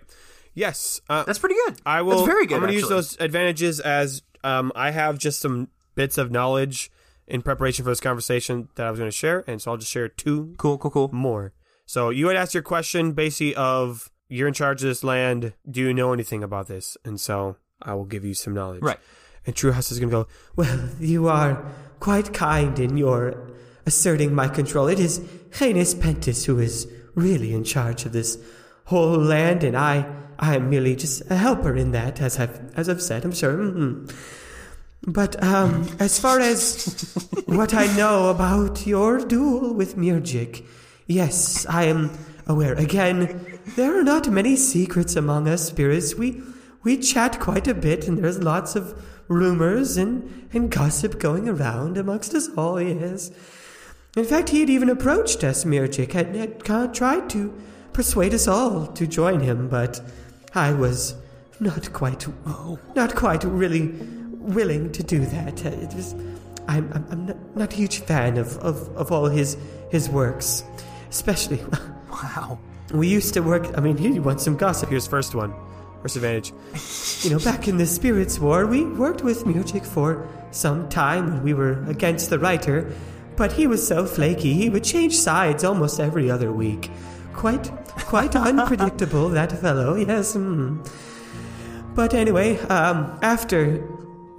Yes, 0.54 1.02
uh, 1.10 1.24
That's 1.24 1.40
pretty 1.40 1.56
good. 1.56 1.80
I 1.86 2.02
will. 2.02 2.18
That's 2.18 2.28
very 2.28 2.46
good. 2.46 2.56
I'm 2.56 2.62
going 2.62 2.74
to 2.74 2.80
use 2.80 2.90
those 2.90 3.20
advantages 3.20 3.80
as 3.80 4.22
um, 4.44 4.72
I 4.76 4.92
have 4.92 5.18
just 5.18 5.40
some 5.40 5.70
bits 5.96 6.18
of 6.18 6.32
knowledge 6.32 6.92
in 7.28 7.42
preparation 7.42 7.84
for 7.86 7.92
this 7.92 8.00
conversation 8.00 8.70
that 8.76 8.88
I 8.88 8.92
was 8.92 9.00
going 9.00 9.12
to 9.12 9.16
share, 9.16 9.44
and 9.48 9.62
so 9.62 9.72
I'll 9.72 9.78
just 9.78 9.92
share 9.92 10.08
two 10.08 10.56
Cool. 10.58 10.78
Cool. 10.78 10.92
Cool. 10.92 11.10
more. 11.12 11.54
So 11.86 12.10
you 12.10 12.28
had 12.28 12.38
asked 12.38 12.54
your 12.54 12.64
question, 12.64 13.14
basically 13.14 13.56
of 13.56 14.12
you're 14.28 14.48
in 14.48 14.54
charge 14.54 14.84
of 14.84 14.90
this 14.90 15.04
land. 15.04 15.54
Do 15.70 15.82
you 15.82 15.94
know 15.94 16.14
anything 16.14 16.44
about 16.44 16.68
this? 16.68 16.98
And 17.04 17.20
so 17.20 17.58
I 17.82 17.94
will 17.96 18.06
give 18.06 18.24
you 18.24 18.34
some 18.34 18.54
knowledge. 18.54 18.82
Right. 18.82 19.00
And 19.46 19.56
True 19.56 19.72
House 19.72 19.92
is 19.92 20.00
going 20.00 20.10
to 20.10 20.16
go. 20.16 20.28
Well, 20.56 20.90
you 21.00 21.28
are 21.28 21.66
quite 22.00 22.34
kind 22.34 22.78
in 22.80 22.98
your 22.98 23.50
asserting 23.86 24.36
my 24.36 24.48
control. 24.48 24.88
It 24.88 25.00
is 25.00 25.28
Janus 25.58 25.96
Pentis 25.96 26.46
who 26.46 26.60
is 26.60 26.88
really 27.16 27.54
in 27.54 27.64
charge 27.64 28.06
of 28.06 28.12
this 28.12 28.38
whole 28.86 29.18
land, 29.18 29.64
and 29.64 29.76
I, 29.76 30.06
I 30.40 30.56
am 30.56 30.70
merely 30.70 30.96
just 30.96 31.30
a 31.30 31.36
helper 31.36 31.76
in 31.76 31.92
that, 31.92 32.22
as 32.22 32.40
I've, 32.40 32.60
as 32.76 32.90
I've 32.90 33.02
said. 33.02 33.26
I'm 33.26 33.34
sure. 33.34 33.54
mhm. 33.54 34.12
But 35.06 35.42
um, 35.44 35.88
as 36.00 36.20
far 36.20 36.40
as 36.40 37.16
what 37.46 37.74
I 37.74 37.86
know 37.96 38.30
about 38.30 38.86
your 38.88 39.20
duel 39.20 39.74
with 39.74 39.96
Mirjik, 39.96 40.66
yes, 41.08 41.66
I 41.68 41.86
am 41.86 42.12
aware. 42.48 42.74
Again, 42.74 43.60
there 43.76 43.98
are 43.98 44.04
not 44.04 44.30
many 44.30 44.56
secrets 44.56 45.16
among 45.16 45.48
us 45.48 45.68
spirits. 45.68 46.16
We 46.16 46.42
we 46.84 46.98
chat 46.98 47.40
quite 47.40 47.68
a 47.68 47.74
bit, 47.74 48.08
and 48.08 48.18
there's 48.18 48.42
lots 48.42 48.76
of 48.76 48.94
rumors 49.28 49.98
and, 49.98 50.48
and 50.54 50.72
gossip 50.72 51.20
going 51.20 51.48
around 51.48 51.98
amongst 51.98 52.34
us 52.34 52.50
all, 52.58 52.82
yes. 52.82 53.32
In 54.18 54.26
fact, 54.26 54.50
he 54.50 54.62
had 54.62 54.70
even 54.70 54.90
approached 54.90 55.44
us, 55.44 55.64
Mirjik, 55.66 56.14
had, 56.14 56.36
had 56.36 56.94
tried 56.94 57.30
to 57.30 57.54
persuade 57.94 58.34
us 58.34 58.48
all 58.48 58.88
to 58.88 59.06
join 59.06 59.42
him, 59.42 59.70
but 59.70 60.02
I 60.56 60.74
was 60.74 61.16
not 61.60 61.92
quite, 61.94 62.28
oh. 62.46 62.80
not 62.96 63.16
quite 63.16 63.44
really 63.44 63.88
willing 64.40 64.92
to 64.94 65.04
do 65.04 65.26
that. 65.26 65.66
Uh, 65.66 65.70
It 65.70 65.94
was, 65.94 66.14
I'm, 66.68 66.92
I'm, 66.94 67.06
I'm 67.12 67.26
not, 67.26 67.56
not 67.56 67.74
a 67.74 67.76
huge 67.76 68.00
fan 68.00 68.38
of, 68.38 68.58
of, 68.60 68.90
of 68.96 69.12
all 69.12 69.26
his, 69.26 69.58
his 69.90 70.10
works, 70.10 70.64
especially. 71.10 71.62
Wow. 72.10 72.60
We 72.92 73.08
used 73.08 73.34
to 73.36 73.42
work. 73.42 73.78
I 73.78 73.82
mean, 73.82 73.96
he 73.96 74.20
wants 74.20 74.44
some 74.44 74.58
gossip. 74.58 74.90
Here's 74.90 75.08
first 75.08 75.36
one. 75.36 75.54
First 76.02 76.16
advantage. 76.16 76.54
You 77.24 77.30
know, 77.30 77.40
back 77.40 77.68
in 77.68 77.78
the 77.78 77.86
Spirits 77.86 78.40
War, 78.40 78.66
we 78.66 78.84
worked 78.84 79.24
with 79.24 79.46
Mirjik 79.46 79.86
for 79.86 80.28
some 80.52 80.90
time 80.90 81.30
when 81.30 81.44
we 81.44 81.54
were 81.54 81.84
against 81.88 82.30
the 82.30 82.40
writer, 82.40 82.92
but 83.36 83.52
he 83.52 83.68
was 83.68 83.86
so 83.86 84.06
flaky, 84.06 84.54
he 84.54 84.70
would 84.70 84.84
change 84.84 85.16
sides 85.16 85.64
almost 85.64 86.00
every 86.00 86.32
other 86.32 86.52
week. 86.52 86.90
Quite, 87.40 87.72
quite 88.00 88.36
unpredictable, 88.36 89.30
that 89.40 89.54
fellow, 89.62 89.96
yes. 89.96 90.36
mm. 90.36 90.86
But 91.96 92.14
anyway, 92.14 92.60
um, 92.68 93.18
after, 93.22 93.82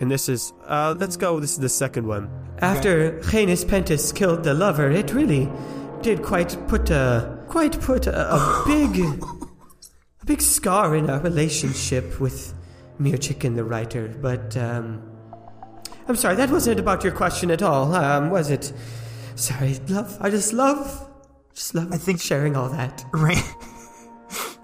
And 0.01 0.11
this 0.11 0.29
is, 0.29 0.53
uh, 0.67 0.95
let's 0.99 1.17
go. 1.17 1.41
This 1.41 1.53
is 1.53 1.59
the 1.61 1.71
second 1.71 2.07
one. 2.07 2.29
after 2.59 3.19
Janus 3.23 3.65
Pentus 3.65 4.15
killed 4.15 4.45
the 4.45 4.53
lover, 4.53 4.91
it 4.91 5.15
really 5.15 5.49
did 6.03 6.23
quite 6.23 6.57
put 6.69 6.91
a, 6.91 7.43
quite 7.49 7.81
put 7.81 8.07
a, 8.07 8.35
a 8.35 8.63
big, 8.67 9.01
a 10.21 10.27
big 10.27 10.43
scar 10.43 10.95
in 10.95 11.09
our 11.09 11.21
relationship 11.21 12.21
with 12.21 12.53
Mirjik 13.01 13.45
and 13.45 13.57
the 13.57 13.65
writer. 13.65 14.09
But, 14.09 14.59
um, 14.59 15.03
I'm 16.07 16.17
sorry, 16.17 16.37
that 16.37 16.51
wasn't 16.51 16.81
about 16.81 17.03
your 17.03 17.15
question 17.15 17.51
at 17.51 17.63
all, 17.63 17.95
um, 17.95 18.29
was 18.29 18.51
it? 18.51 18.75
Sorry, 19.37 19.79
love, 19.89 20.19
I 20.21 20.29
just 20.29 20.53
love, 20.53 21.10
just 21.55 21.75
love 21.75 21.93
I 21.93 21.97
think- 21.97 22.21
sharing 22.21 22.57
all 22.57 22.69
that. 22.71 23.05
Rain- 23.13 23.37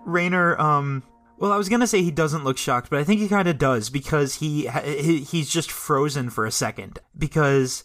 Rainer, 0.04 0.60
um, 0.60 1.02
well, 1.38 1.52
I 1.52 1.56
was 1.56 1.68
gonna 1.68 1.86
say 1.86 2.02
he 2.02 2.10
doesn't 2.10 2.44
look 2.44 2.58
shocked, 2.58 2.90
but 2.90 2.98
I 3.00 3.04
think 3.04 3.20
he 3.20 3.28
kind 3.28 3.48
of 3.48 3.58
does 3.58 3.90
because 3.90 4.36
he, 4.36 4.68
he 4.68 5.20
he's 5.20 5.50
just 5.50 5.70
frozen 5.70 6.30
for 6.30 6.46
a 6.46 6.52
second 6.52 6.98
because 7.16 7.84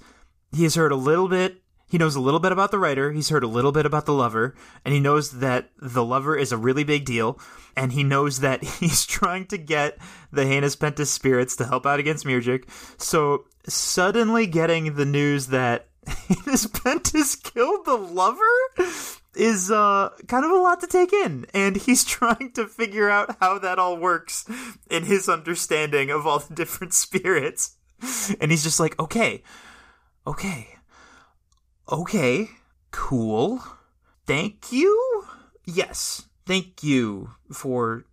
he 0.52 0.64
has 0.64 0.76
heard 0.76 0.92
a 0.92 0.96
little 0.98 1.28
bit. 1.28 1.58
He 1.90 1.98
knows 1.98 2.16
a 2.16 2.22
little 2.22 2.40
bit 2.40 2.54
about 2.54 2.72
the 2.72 2.80
writer. 2.80 3.12
He's 3.12 3.28
heard 3.30 3.44
a 3.44 3.48
little 3.48 3.74
bit 3.74 3.86
about 3.86 4.06
the 4.06 4.14
lover, 4.14 4.56
and 4.86 4.94
he 4.94 5.00
knows 5.02 5.40
that 5.40 5.72
the 5.82 6.06
lover 6.06 6.38
is 6.38 6.54
a 6.54 6.58
really 6.58 6.86
big 6.86 7.04
deal. 7.04 7.38
And 7.76 7.92
he 7.92 8.04
knows 8.04 8.40
that 8.40 8.64
he's 8.80 9.06
trying 9.06 9.48
to 9.48 9.58
get 9.58 9.98
the 10.32 10.44
Heinous 10.46 10.78
Pentus 10.78 11.08
spirits 11.08 11.56
to 11.58 11.66
help 11.66 11.86
out 11.86 12.00
against 12.00 12.26
Mirjik. 12.26 12.64
So 13.02 13.46
suddenly 13.68 14.46
getting 14.48 14.94
the 14.96 15.06
news 15.06 15.48
that 15.48 15.88
Heinous 16.08 16.68
Pentus 16.68 17.42
killed 17.42 17.86
the 17.86 17.96
lover? 17.96 18.40
Is 19.34 19.72
uh 19.72 20.10
kind 20.28 20.44
of 20.44 20.52
a 20.52 20.56
lot 20.56 20.82
to 20.82 20.88
take 20.88 21.14
in. 21.14 21.46
And 21.54 21.78
he's 21.78 22.04
trying 22.18 22.52
to 22.54 22.68
figure 22.68 23.10
out 23.10 23.38
how 23.40 23.60
that 23.60 23.80
all 23.80 23.98
works 23.98 24.46
in 24.90 25.04
his 25.06 25.30
understanding 25.30 26.10
of 26.10 26.28
all 26.28 26.40
the 26.40 26.54
different 26.54 26.94
spirits. 27.06 27.78
And 28.40 28.52
he's 28.52 28.64
just 28.64 28.80
like 28.80 29.00
okay 29.00 29.44
okay 30.28 30.76
okay 31.92 32.50
cool. 32.92 33.64
Thank 34.26 34.72
you? 34.72 35.26
Yes 35.66 36.28
thank 36.46 36.84
you 36.84 37.32
for 37.52 38.06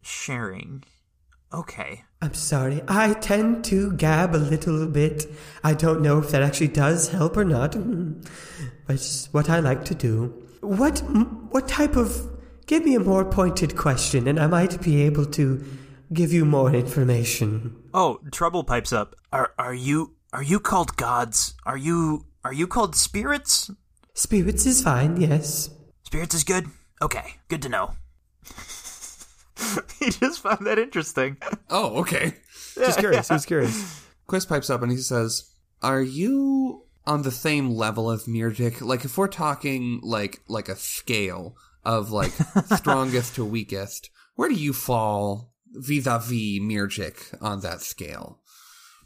sharing 0.00 0.82
okay 1.52 2.04
I'm 2.22 2.34
sorry. 2.34 2.80
I 2.86 3.14
tend 3.14 3.64
to 3.64 3.92
gab 3.94 4.36
a 4.36 4.38
little 4.38 4.86
bit. 4.86 5.26
I 5.64 5.74
don't 5.74 6.02
know 6.02 6.18
if 6.18 6.30
that 6.30 6.40
actually 6.40 6.68
does 6.68 7.08
help 7.08 7.36
or 7.36 7.44
not, 7.44 7.72
mm, 7.72 8.24
but 8.86 8.94
it's 8.94 9.26
what 9.32 9.50
I 9.50 9.58
like 9.58 9.84
to 9.86 9.94
do. 9.96 10.32
What 10.60 11.00
what 11.50 11.66
type 11.66 11.96
of? 11.96 12.30
Give 12.66 12.84
me 12.84 12.94
a 12.94 13.00
more 13.00 13.24
pointed 13.24 13.76
question, 13.76 14.28
and 14.28 14.38
I 14.38 14.46
might 14.46 14.80
be 14.80 15.02
able 15.02 15.26
to 15.26 15.64
give 16.12 16.32
you 16.32 16.44
more 16.44 16.72
information. 16.72 17.74
Oh, 17.92 18.20
trouble 18.30 18.62
pipes 18.62 18.92
up. 18.92 19.16
Are 19.32 19.52
are 19.58 19.74
you 19.74 20.14
are 20.32 20.44
you 20.44 20.60
called 20.60 20.96
gods? 20.96 21.54
Are 21.66 21.76
you 21.76 22.26
are 22.44 22.52
you 22.52 22.68
called 22.68 22.94
spirits? 22.94 23.68
Spirits 24.14 24.64
is 24.64 24.80
fine, 24.80 25.20
yes. 25.20 25.70
Spirits 26.04 26.36
is 26.36 26.44
good. 26.44 26.66
Okay, 27.02 27.34
good 27.48 27.62
to 27.62 27.68
know. 27.68 27.94
he 29.98 30.10
just 30.10 30.40
found 30.40 30.66
that 30.66 30.78
interesting. 30.78 31.36
Oh, 31.70 32.00
okay. 32.00 32.34
Just 32.74 32.98
curious. 32.98 33.28
He 33.28 33.34
was 33.34 33.46
curious. 33.46 34.06
Quiz 34.26 34.46
pipes 34.46 34.70
up 34.70 34.82
and 34.82 34.90
he 34.90 34.98
says, 34.98 35.50
"Are 35.82 36.00
you 36.00 36.84
on 37.06 37.22
the 37.22 37.30
same 37.30 37.70
level 37.70 38.10
as 38.10 38.26
Mirjik? 38.26 38.80
Like, 38.80 39.04
if 39.04 39.18
we're 39.18 39.28
talking 39.28 40.00
like 40.02 40.40
like 40.48 40.68
a 40.68 40.76
scale 40.76 41.56
of 41.84 42.10
like 42.10 42.32
strongest 42.76 43.34
to 43.34 43.44
weakest, 43.44 44.10
where 44.36 44.48
do 44.48 44.54
you 44.54 44.72
fall 44.72 45.52
vis-a-vis 45.72 46.60
Mirjik 46.60 47.36
on 47.42 47.60
that 47.60 47.82
scale?" 47.82 48.40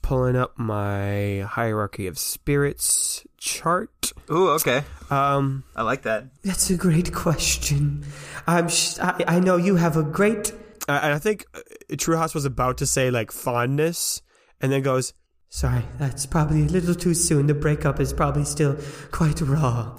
Pulling 0.06 0.36
up 0.36 0.56
my 0.56 1.44
hierarchy 1.48 2.06
of 2.06 2.16
spirits 2.16 3.26
chart. 3.38 4.12
Ooh, 4.30 4.50
okay. 4.50 4.84
Um, 5.10 5.64
I 5.74 5.82
like 5.82 6.02
that. 6.02 6.26
That's 6.44 6.70
a 6.70 6.76
great 6.76 7.12
question. 7.12 8.04
I'm. 8.46 8.68
Sh- 8.68 9.00
I, 9.00 9.24
I 9.26 9.40
know 9.40 9.56
you 9.56 9.74
have 9.74 9.96
a 9.96 10.04
great. 10.04 10.52
I, 10.88 11.14
I 11.14 11.18
think 11.18 11.44
uh, 11.56 11.60
Truehouse 11.90 12.36
was 12.36 12.44
about 12.44 12.78
to 12.78 12.86
say 12.86 13.10
like 13.10 13.32
fondness, 13.32 14.22
and 14.60 14.70
then 14.70 14.82
goes, 14.82 15.12
Sorry, 15.48 15.82
that's 15.98 16.24
probably 16.24 16.62
a 16.62 16.66
little 16.66 16.94
too 16.94 17.12
soon. 17.12 17.48
The 17.48 17.54
breakup 17.54 17.98
is 17.98 18.12
probably 18.12 18.44
still 18.44 18.78
quite 19.10 19.40
raw. 19.40 19.96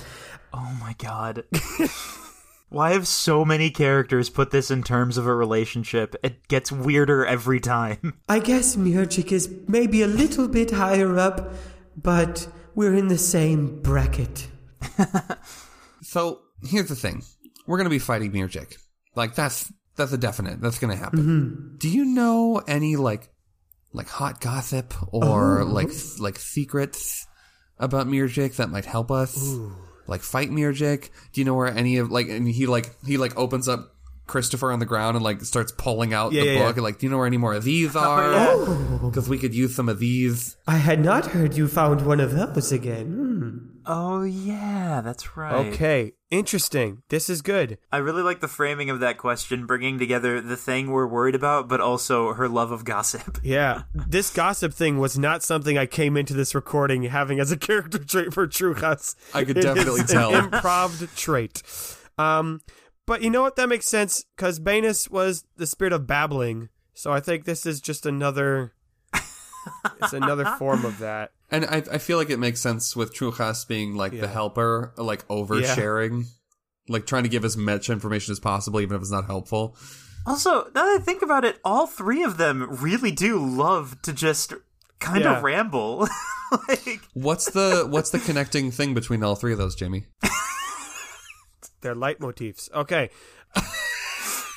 Oh 0.53 0.77
my 0.79 0.95
god. 0.99 1.43
Why 2.69 2.91
have 2.93 3.07
so 3.07 3.45
many 3.45 3.69
characters 3.69 4.29
put 4.29 4.51
this 4.51 4.69
in 4.69 4.83
terms 4.83 5.17
of 5.17 5.25
a 5.25 5.33
relationship? 5.33 6.15
It 6.21 6.47
gets 6.47 6.71
weirder 6.71 7.25
every 7.25 7.59
time. 7.59 8.19
I 8.29 8.39
guess 8.39 8.75
Mirjik 8.75 9.31
is 9.31 9.49
maybe 9.67 10.01
a 10.01 10.07
little 10.07 10.47
bit 10.47 10.71
higher 10.71 11.17
up, 11.17 11.53
but 11.95 12.47
we're 12.75 12.93
in 12.93 13.07
the 13.07 13.17
same 13.17 13.81
bracket. 13.81 14.47
So 16.07 16.39
here's 16.63 16.87
the 16.87 16.95
thing: 16.95 17.21
we're 17.65 17.77
gonna 17.77 17.89
be 17.89 17.99
fighting 17.99 18.31
Mirjik. 18.31 18.77
Like 19.15 19.35
that's 19.35 19.71
that's 19.97 20.13
a 20.13 20.17
definite. 20.17 20.61
That's 20.61 20.79
gonna 20.79 20.95
happen. 20.95 21.19
Mm-hmm. 21.19 21.77
Do 21.79 21.89
you 21.89 22.05
know 22.05 22.61
any 22.65 22.95
like 22.95 23.29
like 23.91 24.07
hot 24.07 24.39
gossip 24.39 24.93
or 25.11 25.61
oh. 25.61 25.65
like 25.65 25.89
like 26.19 26.39
secrets 26.39 27.27
about 27.77 28.07
Mirjik 28.07 28.55
that 28.55 28.69
might 28.69 28.85
help 28.85 29.11
us? 29.11 29.37
Like 30.07 30.21
fight 30.21 30.49
Mirjik? 30.49 31.09
Do 31.33 31.41
you 31.41 31.45
know 31.45 31.53
where 31.53 31.67
any 31.67 31.97
of 31.97 32.11
like 32.11 32.27
and 32.29 32.47
he 32.47 32.65
like 32.65 32.95
he 33.05 33.17
like 33.17 33.37
opens 33.37 33.67
up 33.67 33.93
Christopher 34.25 34.71
on 34.71 34.79
the 34.79 34.85
ground 34.85 35.15
and 35.15 35.23
like 35.23 35.41
starts 35.41 35.71
pulling 35.71 36.13
out 36.13 36.33
Yeah, 36.33 36.43
the 36.43 36.53
yeah, 36.53 36.65
book 36.65 36.75
yeah. 36.77 36.83
like 36.83 36.99
do 36.99 37.05
you 37.05 37.09
know 37.09 37.17
where 37.17 37.27
any 37.27 37.37
more 37.37 37.53
of 37.53 37.63
these 37.63 37.95
oh, 37.95 37.99
are? 37.99 39.09
Because 39.09 39.29
we 39.29 39.37
could 39.37 39.53
use 39.53 39.75
some 39.75 39.89
of 39.89 39.99
these. 39.99 40.57
I 40.67 40.77
had 40.77 41.03
not 41.03 41.27
heard 41.27 41.55
you 41.55 41.67
found 41.67 42.05
one 42.05 42.19
of 42.19 42.31
those 42.31 42.71
again. 42.71 43.05
Hmm. 43.05 43.76
Oh 43.89 44.23
yeah, 44.23 45.01
that's 45.01 45.37
right. 45.37 45.53
"Okay, 45.67 46.11
interesting. 46.29 47.03
This 47.09 47.29
is 47.29 47.41
good." 47.41 47.77
I 47.91 47.97
really 47.97 48.21
like 48.21 48.41
the 48.41 48.47
framing 48.47 48.89
of 48.89 48.99
that 48.99 49.17
question, 49.17 49.65
bringing 49.65 49.97
together 49.97 50.41
the 50.41 50.57
thing 50.57 50.91
we're 50.91 51.07
worried 51.07 51.35
about, 51.35 51.69
but 51.69 51.79
also 51.79 52.33
her 52.33 52.49
love 52.49 52.71
of 52.71 52.83
gossip. 52.85 53.39
Yeah, 53.43 53.83
this 53.93 54.29
gossip 54.29 54.73
thing 54.73 54.97
was 54.99 55.17
not 55.17 55.41
something 55.41 55.77
I 55.77 55.85
came 55.85 56.17
into 56.17 56.33
this 56.33 56.53
recording 56.53 57.03
having 57.03 57.39
as 57.39 57.51
a 57.51 57.57
character 57.67 57.99
trait 57.99 58.33
for 58.33 58.45
Truehouse. 58.45 59.15
I 59.33 59.45
could 59.45 59.57
It 59.57 59.61
definitely 59.61 60.01
is 60.01 60.11
tell. 60.11 60.35
An 60.35 60.51
improv 60.51 61.15
trait. 61.15 61.63
Um, 62.17 62.61
but 63.05 63.21
you 63.21 63.29
know 63.29 63.41
what? 63.41 63.55
That 63.55 63.69
makes 63.69 63.87
sense 63.87 64.25
because 64.35 64.59
Banus 64.59 65.09
was 65.09 65.45
the 65.55 65.65
spirit 65.65 65.93
of 65.93 66.05
babbling. 66.05 66.67
So 66.93 67.13
I 67.13 67.21
think 67.21 67.45
this 67.45 67.65
is 67.65 67.79
just 67.79 68.05
another. 68.05 68.73
it's 70.01 70.13
another 70.13 70.45
form 70.59 70.83
of 70.83 70.99
that. 70.99 71.31
And 71.49 71.65
I, 71.65 71.77
I 71.93 71.97
feel 71.97 72.17
like 72.17 72.29
it 72.29 72.39
makes 72.39 72.59
sense 72.59 72.95
with 72.95 73.13
Trujas 73.15 73.67
being 73.67 73.95
like 73.95 74.11
the 74.19 74.27
helper, 74.27 74.93
like 74.97 75.25
oversharing, 75.29 76.25
like 76.89 77.05
trying 77.05 77.23
to 77.23 77.29
give 77.29 77.45
as 77.45 77.55
much 77.55 77.89
information 77.89 78.31
as 78.33 78.39
possible, 78.39 78.81
even 78.81 78.95
if 78.95 79.01
it's 79.01 79.11
not 79.11 79.25
helpful. 79.25 79.77
Also, 80.25 80.65
now 80.75 80.83
that 80.83 80.97
I 80.99 81.03
think 81.03 81.21
about 81.21 81.45
it, 81.45 81.57
all 81.63 81.87
three 81.87 82.21
of 82.23 82.35
them 82.37 82.67
really 82.81 83.11
do 83.11 83.37
love 83.43 84.01
to 84.01 84.11
just 84.11 84.53
kind 84.99 85.23
Yeah. 85.23 85.37
of 85.37 85.43
ramble. 85.43 86.09
like, 86.67 86.99
What's 87.13 87.49
the 87.51 87.87
what's 87.89 88.09
the 88.09 88.19
connecting 88.19 88.69
thing 88.71 88.93
between 88.93 89.23
all 89.23 89.35
three 89.35 89.53
of 89.53 89.57
those, 89.57 89.75
Jamie? 89.75 90.07
They're 91.81 91.95
leitmotifs. 91.95 92.69
Okay, 92.73 93.09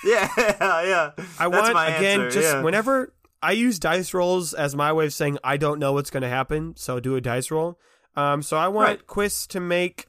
yeah, 0.04 0.28
yeah. 0.36 1.10
I 1.38 1.48
That's 1.48 1.48
want 1.62 1.74
my 1.74 1.88
again 1.96 2.22
answer, 2.22 2.40
just 2.40 2.54
yeah. 2.54 2.62
whenever 2.62 3.12
I 3.42 3.52
use 3.52 3.78
dice 3.78 4.12
rolls 4.12 4.52
as 4.54 4.74
my 4.76 4.92
way 4.92 5.06
of 5.06 5.12
saying 5.12 5.38
I 5.42 5.56
don't 5.56 5.78
know 5.78 5.92
what's 5.92 6.10
going 6.10 6.22
to 6.22 6.28
happen, 6.28 6.74
so 6.76 7.00
do 7.00 7.16
a 7.16 7.20
dice 7.20 7.50
roll. 7.50 7.78
Um, 8.16 8.42
so 8.42 8.56
I 8.56 8.68
want 8.68 8.88
Right. 8.88 9.06
Quiz 9.06 9.46
to 9.48 9.60
make 9.60 10.06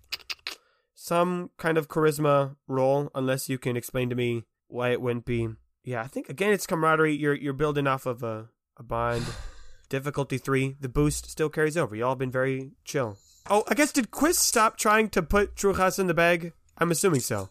some 0.93 1.49
kind 1.57 1.77
of 1.77 1.87
charisma 1.87 2.55
roll, 2.67 3.09
unless 3.15 3.49
you 3.49 3.57
can 3.57 3.75
explain 3.77 4.09
to 4.09 4.15
me 4.15 4.45
why 4.67 4.89
it 4.89 5.01
wouldn't 5.01 5.25
be. 5.25 5.47
Yeah, 5.83 6.01
I 6.01 6.07
think 6.07 6.29
again 6.29 6.53
it's 6.53 6.67
camaraderie. 6.67 7.15
You're 7.15 7.33
you're 7.33 7.53
building 7.53 7.87
off 7.87 8.05
of 8.05 8.23
a 8.23 8.49
a 8.77 8.83
bond. 8.83 9.25
Difficulty 9.89 10.37
three. 10.37 10.75
The 10.79 10.87
boost 10.89 11.29
still 11.29 11.49
carries 11.49 11.75
over. 11.75 11.95
Y'all 11.95 12.15
been 12.15 12.31
very 12.31 12.71
chill. 12.85 13.17
Oh, 13.49 13.63
I 13.67 13.73
guess 13.73 13.91
did 13.91 14.11
Quiz 14.11 14.37
stop 14.37 14.77
trying 14.77 15.09
to 15.09 15.21
put 15.21 15.55
Trujas 15.55 15.99
in 15.99 16.07
the 16.07 16.13
bag? 16.13 16.53
I'm 16.77 16.91
assuming 16.91 17.21
so. 17.21 17.49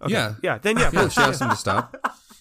Okay. 0.00 0.12
Yeah. 0.12 0.34
Yeah. 0.42 0.58
Then 0.58 0.78
yeah. 0.78 0.90
Yeah, 0.92 1.08
she 1.08 1.20
asked 1.20 1.40
him 1.40 1.48
to 1.50 1.56
stop. 1.56 1.96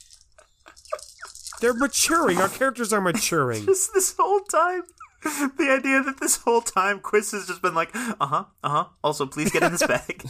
They're 1.62 1.74
maturing. 1.74 2.38
Our 2.40 2.50
characters 2.50 2.92
are 2.92 3.00
maturing. 3.02 3.66
Just 3.66 3.94
this 3.94 4.14
whole 4.20 4.42
time. 4.42 4.84
The 5.24 5.70
idea 5.80 6.02
that 6.04 6.20
this 6.20 6.38
whole 6.38 6.62
time 6.62 7.00
Quiz 7.00 7.32
has 7.32 7.46
just 7.46 7.62
been 7.62 7.76
like, 7.76 7.96
uh 7.96 8.16
huh, 8.26 8.46
uh 8.64 8.70
huh. 8.70 8.86
Also, 9.04 9.28
please 9.28 9.52
get 9.52 9.62
in 9.62 9.72
this 9.72 9.86
bag. 9.88 10.28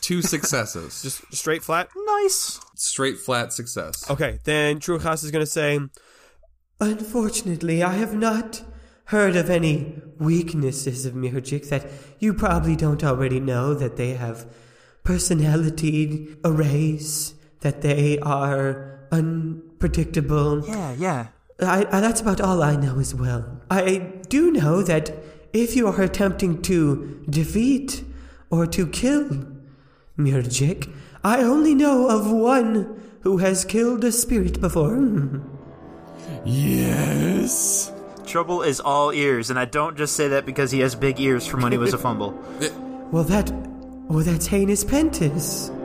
Two 0.00 0.22
successes, 0.22 1.02
just 1.02 1.20
Just 1.30 1.34
straight 1.42 1.64
flat. 1.64 1.88
nice. 1.96 2.60
straight 2.76 3.18
flat 3.18 3.52
success. 3.52 4.08
Okay, 4.08 4.38
then 4.44 4.78
Trujas 4.78 5.24
is 5.24 5.32
going 5.32 5.42
to 5.44 5.50
say, 5.50 5.80
Unfortunately, 6.80 7.82
I 7.82 7.94
have 7.94 8.14
not 8.14 8.62
heard 9.06 9.34
of 9.34 9.50
any 9.50 10.00
weaknesses 10.18 11.04
of 11.04 11.14
Mirjik 11.14 11.68
that 11.70 11.86
you 12.20 12.34
probably 12.34 12.76
don't 12.76 13.02
already 13.02 13.40
know 13.40 13.74
that 13.74 13.96
they 13.96 14.10
have 14.10 14.46
personality 15.02 16.36
arrays, 16.44 17.34
that 17.60 17.82
they 17.82 18.18
are 18.20 18.93
unpredictable. 19.14 20.66
Yeah, 20.66 20.94
yeah. 20.98 21.26
I, 21.60 21.86
I, 21.90 22.00
that's 22.00 22.20
about 22.20 22.40
all 22.40 22.62
I 22.62 22.76
know 22.76 22.98
as 22.98 23.14
well. 23.14 23.60
I 23.70 24.12
do 24.28 24.50
know 24.50 24.82
that 24.82 25.14
if 25.52 25.76
you 25.76 25.86
are 25.86 26.02
attempting 26.02 26.62
to 26.62 27.24
defeat 27.30 28.04
or 28.50 28.66
to 28.66 28.86
kill 28.88 29.46
Mirjik, 30.18 30.92
I 31.22 31.42
only 31.42 31.74
know 31.74 32.08
of 32.08 32.30
one 32.30 33.00
who 33.22 33.38
has 33.38 33.64
killed 33.64 34.04
a 34.04 34.12
spirit 34.12 34.60
before. 34.60 35.40
Yes. 36.44 37.92
Trouble 38.26 38.62
is 38.62 38.80
all 38.80 39.12
ears, 39.12 39.50
and 39.50 39.58
I 39.58 39.64
don't 39.64 39.96
just 39.96 40.16
say 40.16 40.28
that 40.28 40.44
because 40.44 40.70
he 40.70 40.80
has 40.80 40.94
big 40.94 41.20
ears 41.20 41.46
from 41.46 41.62
when 41.62 41.72
he 41.72 41.78
was 41.78 41.94
a 41.94 41.98
fumble. 41.98 42.34
Well, 43.12 43.22
that. 43.24 43.48
Well, 44.08 44.24
that's 44.24 44.48
Heinous 44.48 44.82
Pentis. 44.82 45.70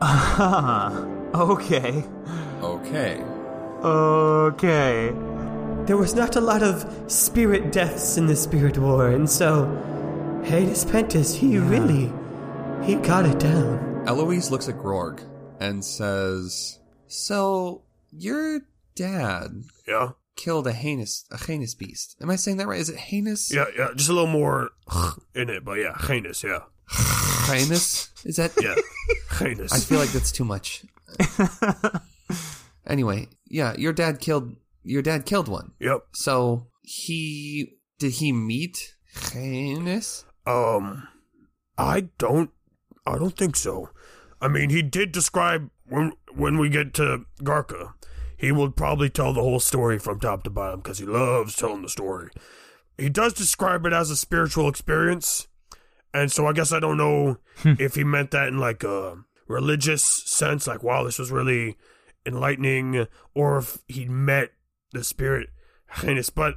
Uh-huh. 0.00 1.13
Okay. 1.34 2.04
Okay. 2.62 3.20
Okay. 3.82 5.12
There 5.86 5.96
was 5.96 6.14
not 6.14 6.36
a 6.36 6.40
lot 6.40 6.62
of 6.62 6.86
spirit 7.10 7.72
deaths 7.72 8.16
in 8.16 8.26
the 8.26 8.36
Spirit 8.36 8.78
War, 8.78 9.08
and 9.08 9.28
so. 9.28 9.66
Heinous 10.44 10.84
Pentis, 10.84 11.34
he 11.34 11.58
really. 11.58 12.12
He 12.84 12.94
got 12.96 13.24
it 13.26 13.38
down. 13.38 14.04
Eloise 14.06 14.50
looks 14.50 14.68
at 14.68 14.76
Grorg 14.76 15.22
and 15.58 15.82
says, 15.84 16.78
"So 17.06 17.82
your 18.12 18.60
dad 18.94 19.64
Yeah, 19.88 20.10
killed 20.36 20.66
a 20.66 20.72
heinous 20.72 21.24
a 21.30 21.38
heinous 21.38 21.74
beast. 21.74 22.16
Am 22.20 22.28
I 22.30 22.36
saying 22.36 22.58
that 22.58 22.68
right? 22.68 22.78
Is 22.80 22.90
it 22.90 22.96
heinous? 22.96 23.50
yeah, 23.52 23.64
yeah. 23.76 23.88
Just 23.96 24.10
a 24.10 24.12
little 24.12 24.28
more 24.28 24.70
in 25.34 25.48
it, 25.48 25.64
but 25.64 25.78
yeah, 25.78 25.96
heinous. 25.98 26.44
Yeah, 26.44 26.60
Heinous? 26.90 28.10
Is 28.24 28.36
that? 28.36 28.52
yeah, 28.62 28.74
heinous. 29.38 29.72
I 29.72 29.78
feel 29.78 29.98
like 29.98 30.10
that's 30.10 30.30
too 30.32 30.44
much. 30.44 30.84
anyway, 32.86 33.28
yeah, 33.46 33.74
your 33.76 33.92
dad 33.92 34.20
killed 34.20 34.56
your 34.82 35.02
dad 35.02 35.26
killed 35.26 35.48
one. 35.48 35.72
Yep. 35.80 36.02
So 36.12 36.66
he 36.82 37.78
did 37.98 38.12
he 38.12 38.32
meet 38.32 38.94
heinous? 39.32 40.24
Um, 40.46 41.08
I 41.78 42.08
don't, 42.18 42.50
I 43.06 43.18
don't 43.18 43.36
think 43.36 43.56
so. 43.56 43.90
I 44.40 44.48
mean, 44.48 44.70
he 44.70 44.82
did 44.82 45.12
describe 45.12 45.70
when 45.86 46.12
when 46.34 46.58
we 46.58 46.68
get 46.68 46.94
to 46.94 47.24
Garka, 47.42 47.94
he 48.36 48.52
will 48.52 48.70
probably 48.70 49.08
tell 49.08 49.32
the 49.32 49.40
whole 49.40 49.60
story 49.60 49.98
from 49.98 50.20
top 50.20 50.44
to 50.44 50.50
bottom 50.50 50.80
because 50.80 50.98
he 50.98 51.06
loves 51.06 51.56
telling 51.56 51.82
the 51.82 51.88
story. 51.88 52.30
He 52.98 53.08
does 53.08 53.32
describe 53.32 53.86
it 53.86 53.92
as 53.92 54.10
a 54.10 54.16
spiritual 54.16 54.68
experience, 54.68 55.48
and 56.12 56.30
so 56.30 56.46
I 56.46 56.52
guess 56.52 56.72
I 56.72 56.80
don't 56.80 56.98
know 56.98 57.38
if 57.64 57.94
he 57.94 58.04
meant 58.04 58.30
that 58.32 58.48
in 58.48 58.58
like 58.58 58.84
a 58.84 59.16
religious 59.46 60.02
sense, 60.04 60.66
like 60.66 60.82
wow, 60.82 61.04
this 61.04 61.18
was 61.18 61.30
really 61.30 61.76
enlightening, 62.26 63.06
or 63.34 63.58
if 63.58 63.78
he'd 63.88 64.10
met 64.10 64.50
the 64.92 65.04
spirit 65.04 65.48
Heinous. 65.88 66.30
But 66.30 66.54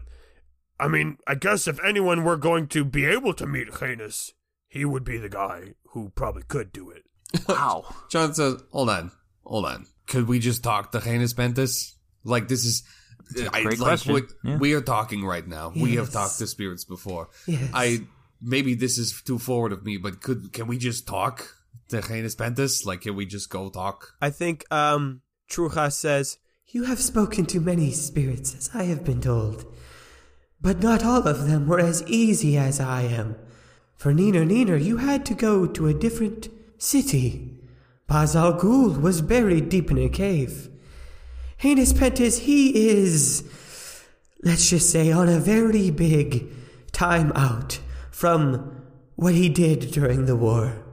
I 0.80 0.88
mean, 0.88 1.18
I 1.28 1.36
guess 1.36 1.68
if 1.68 1.84
anyone 1.84 2.24
were 2.24 2.38
going 2.38 2.68
to 2.68 2.84
be 2.84 3.06
able 3.06 3.34
to 3.36 3.46
meet 3.46 3.68
Heinous, 3.76 4.34
he 4.68 4.86
would 4.86 5.04
be 5.04 5.18
the 5.18 5.30
guy 5.30 5.74
who 5.90 6.12
probably 6.16 6.44
could 6.48 6.72
do 6.72 6.90
it. 6.90 7.04
Wow. 7.48 7.94
John 8.10 8.34
says, 8.34 8.64
"Hold 8.72 8.90
on, 8.90 9.12
hold 9.44 9.66
on. 9.66 9.86
Could 10.08 10.28
we 10.30 10.40
just 10.40 10.64
talk 10.64 10.94
to 10.94 11.02
heinous 11.02 11.34
Pentis? 11.34 11.94
Like 12.24 12.48
this 12.48 12.64
is." 12.64 12.84
I, 13.52 13.64
great 13.64 13.78
like, 13.78 13.80
question. 13.80 14.14
We, 14.14 14.22
Yeah. 14.46 14.58
we 14.58 14.74
are 14.74 14.82
talking 14.82 15.26
right 15.26 15.46
now. 15.46 15.74
We 15.76 15.96
have 15.96 16.12
talked 16.14 16.38
to 16.38 16.48
spirits 16.48 16.86
before. 16.86 17.28
Yes. 17.46 17.70
I 17.74 18.00
maybe 18.42 18.76
this 18.76 18.98
is 18.98 19.22
too 19.26 19.38
forward 19.38 19.74
of 19.74 19.84
me, 19.84 19.98
but 19.98 20.22
could 20.22 20.54
can 20.54 20.68
we 20.68 20.78
just 20.78 21.06
talk 21.08 21.54
heinous 21.92 22.36
Pentis? 22.36 22.86
Like, 22.86 23.02
can 23.02 23.16
we 23.16 23.26
just 23.26 23.50
go 23.50 23.70
talk? 23.70 24.14
I 24.22 24.30
think 24.30 24.66
um 24.72 25.22
says, 25.90 26.38
You 26.68 26.84
have 26.84 27.00
spoken 27.00 27.46
to 27.48 27.60
many 27.60 27.92
spirits, 27.92 28.56
as 28.56 28.70
I 28.74 28.84
have 28.84 29.04
been 29.04 29.22
told. 29.22 29.66
But 30.60 30.82
not 30.82 31.04
all 31.04 31.28
of 31.28 31.48
them 31.48 31.68
were 31.68 31.80
as 31.80 32.04
easy 32.08 32.58
as 32.58 32.80
I 32.80 33.04
am. 33.04 33.36
For 33.96 34.14
Neener 34.14 34.46
Neener, 34.46 34.84
you 34.84 34.98
had 34.98 35.26
to 35.28 35.34
go 35.34 35.66
to 35.66 35.88
a 35.88 35.94
different 35.94 36.50
city. 36.78 37.60
Baz 38.08 38.36
al 38.36 38.54
Ghul 38.54 39.02
was 39.02 39.22
buried 39.22 39.70
deep 39.70 39.92
in 39.92 39.98
a 39.98 40.10
cave. 40.10 40.70
Heinous 41.58 41.94
Pentis, 41.94 42.42
he 42.42 42.90
is, 42.90 43.44
let's 44.44 44.70
just 44.70 44.90
say, 44.90 45.12
on 45.12 45.28
a 45.28 45.40
very 45.40 45.90
big 45.90 46.48
time 46.92 47.32
out 47.36 47.80
from 48.12 48.84
what 49.16 49.34
he 49.34 49.50
did 49.50 49.92
during 49.92 50.26
the 50.26 50.36
war. 50.36 50.87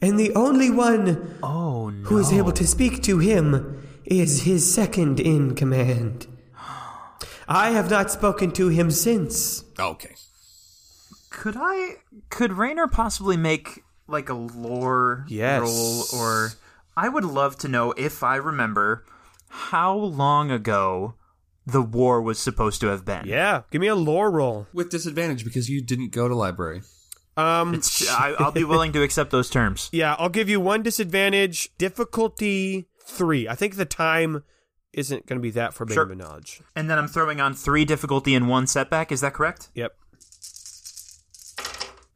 And 0.00 0.18
the 0.18 0.34
only 0.34 0.70
one 0.70 1.36
Oh 1.42 1.88
no. 1.90 2.08
who 2.08 2.18
is 2.18 2.32
able 2.32 2.52
to 2.52 2.66
speak 2.66 3.02
to 3.04 3.18
him 3.18 3.86
is 4.04 4.42
his 4.42 4.72
second 4.72 5.18
in 5.20 5.54
command. 5.54 6.26
I 7.48 7.70
have 7.70 7.90
not 7.90 8.10
spoken 8.10 8.52
to 8.52 8.68
him 8.68 8.90
since. 8.90 9.64
Okay. 9.78 10.14
Could 11.30 11.56
I? 11.58 11.96
Could 12.30 12.52
Rainer 12.54 12.86
possibly 12.86 13.36
make 13.36 13.82
like 14.06 14.28
a 14.28 14.34
lore 14.34 15.24
Yes. 15.28 15.60
roll, 15.62 16.20
or 16.20 16.52
I 16.96 17.08
would 17.08 17.24
love 17.24 17.56
to 17.58 17.68
know 17.68 17.92
if 17.96 18.22
I 18.22 18.36
remember 18.36 19.04
how 19.48 19.94
long 19.96 20.50
ago 20.50 21.14
the 21.66 21.82
war 21.82 22.20
was 22.22 22.38
supposed 22.38 22.80
to 22.82 22.88
have 22.88 23.04
been. 23.04 23.24
"Yeah, 23.26 23.62
give 23.70 23.80
me 23.80 23.88
a 23.88 23.94
lore 23.94 24.30
roll." 24.30 24.66
With 24.72 24.90
disadvantage 24.90 25.44
because 25.44 25.68
you 25.68 25.82
didn't 25.82 26.12
go 26.12 26.28
to 26.28 26.34
library. 26.34 26.82
Um, 27.36 27.80
I, 28.10 28.34
I'll 28.38 28.52
be 28.52 28.64
willing 28.64 28.92
to 28.92 29.02
accept 29.02 29.30
those 29.30 29.50
terms. 29.50 29.88
yeah, 29.92 30.14
I'll 30.18 30.28
give 30.28 30.48
you 30.48 30.60
one 30.60 30.82
disadvantage. 30.82 31.70
Difficulty 31.78 32.86
three. 33.04 33.48
I 33.48 33.54
think 33.54 33.76
the 33.76 33.84
time 33.84 34.44
isn't 34.92 35.26
going 35.26 35.38
to 35.38 35.42
be 35.42 35.50
that 35.50 35.74
for 35.74 35.88
Sure. 35.88 36.06
knowledge. 36.14 36.62
And 36.76 36.88
then 36.88 36.98
I'm 36.98 37.08
throwing 37.08 37.40
on 37.40 37.52
three 37.54 37.84
difficulty 37.84 38.34
and 38.34 38.48
one 38.48 38.66
setback. 38.68 39.10
Is 39.10 39.20
that 39.22 39.34
correct? 39.34 39.68
Yep. 39.74 39.92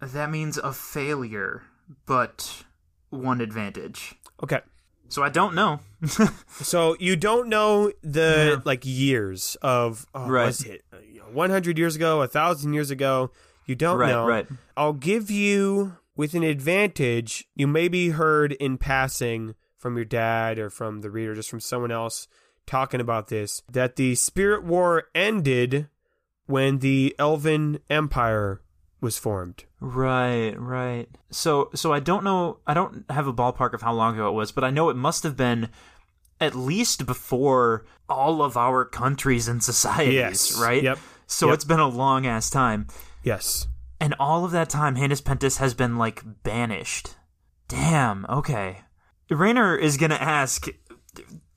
That 0.00 0.30
means 0.30 0.58
a 0.58 0.72
failure, 0.72 1.64
but 2.06 2.64
one 3.10 3.40
advantage. 3.40 4.14
Okay. 4.42 4.60
So 5.08 5.22
I 5.22 5.28
don't 5.30 5.54
know. 5.54 5.80
So 6.60 6.96
you 7.00 7.16
don't 7.16 7.48
know 7.48 7.92
the 8.02 8.54
Yeah. 8.56 8.62
like 8.64 8.82
years 8.84 9.56
of 9.62 10.06
oh, 10.14 10.28
Right. 10.28 10.46
was 10.46 10.64
it 10.64 10.82
uh, 10.92 10.98
you 10.98 11.20
know, 11.20 11.26
100 11.32 11.78
years 11.78 11.96
ago, 11.96 12.20
a 12.22 12.28
thousand 12.28 12.74
years 12.74 12.90
ago? 12.90 13.30
You 13.68 13.76
don't 13.76 13.98
Right, 13.98 14.10
know. 14.10 14.26
right. 14.26 14.46
I'll 14.76 14.92
give 14.94 15.30
you 15.30 15.96
with 16.16 16.34
an 16.34 16.42
advantage. 16.42 17.46
You 17.54 17.66
maybe 17.68 18.08
heard 18.10 18.52
in 18.52 18.78
passing 18.78 19.54
from 19.76 19.94
your 19.96 20.04
dad 20.06 20.58
or 20.58 20.70
from 20.70 21.02
the 21.02 21.10
reader, 21.10 21.34
just 21.36 21.50
from 21.50 21.60
someone 21.60 21.92
else 21.92 22.26
talking 22.66 23.00
about 23.00 23.28
this, 23.28 23.62
that 23.70 23.96
the 23.96 24.14
Spirit 24.16 24.64
War 24.64 25.04
ended 25.14 25.88
when 26.46 26.78
the 26.78 27.14
Elven 27.18 27.78
Empire 27.90 28.62
was 29.00 29.18
formed. 29.18 29.64
Right, 29.80 30.54
right. 30.58 31.06
So 31.30 31.70
so 31.74 31.92
I 31.92 32.00
don't 32.00 32.24
know 32.24 32.58
I 32.66 32.74
don't 32.74 33.04
have 33.10 33.26
a 33.28 33.32
ballpark 33.32 33.74
of 33.74 33.82
how 33.82 33.92
long 33.92 34.14
ago 34.14 34.28
it 34.28 34.32
was, 34.32 34.50
but 34.50 34.64
I 34.64 34.70
know 34.70 34.88
it 34.88 34.96
must 34.96 35.22
have 35.22 35.36
been 35.36 35.68
at 36.40 36.54
least 36.54 37.04
before 37.06 37.84
all 38.08 38.42
of 38.42 38.56
our 38.56 38.84
countries 38.84 39.46
and 39.46 39.62
societies, 39.62 40.14
Yes. 40.14 40.58
right? 40.60 40.82
Yep. 40.82 40.98
So 41.26 41.46
Yep. 41.48 41.54
it's 41.54 41.64
been 41.64 41.80
a 41.80 41.88
long 41.88 42.26
ass 42.26 42.48
time. 42.50 42.86
Yes. 43.28 43.68
And 44.00 44.14
all 44.18 44.46
of 44.46 44.52
that 44.52 44.70
time 44.70 44.96
Heinous 44.96 45.20
Pentis 45.20 45.58
has 45.58 45.74
been 45.74 45.98
like 45.98 46.22
banished. 46.42 47.16
Damn, 47.68 48.24
okay. 48.26 48.78
Rainer 49.28 49.76
is 49.76 49.98
gonna 49.98 50.14
ask 50.14 50.66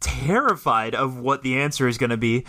terrified 0.01 0.93
of 0.93 1.17
what 1.17 1.43
the 1.43 1.57
answer 1.57 1.87
is 1.87 1.97
gonna 1.97 2.17
be. 2.17 2.45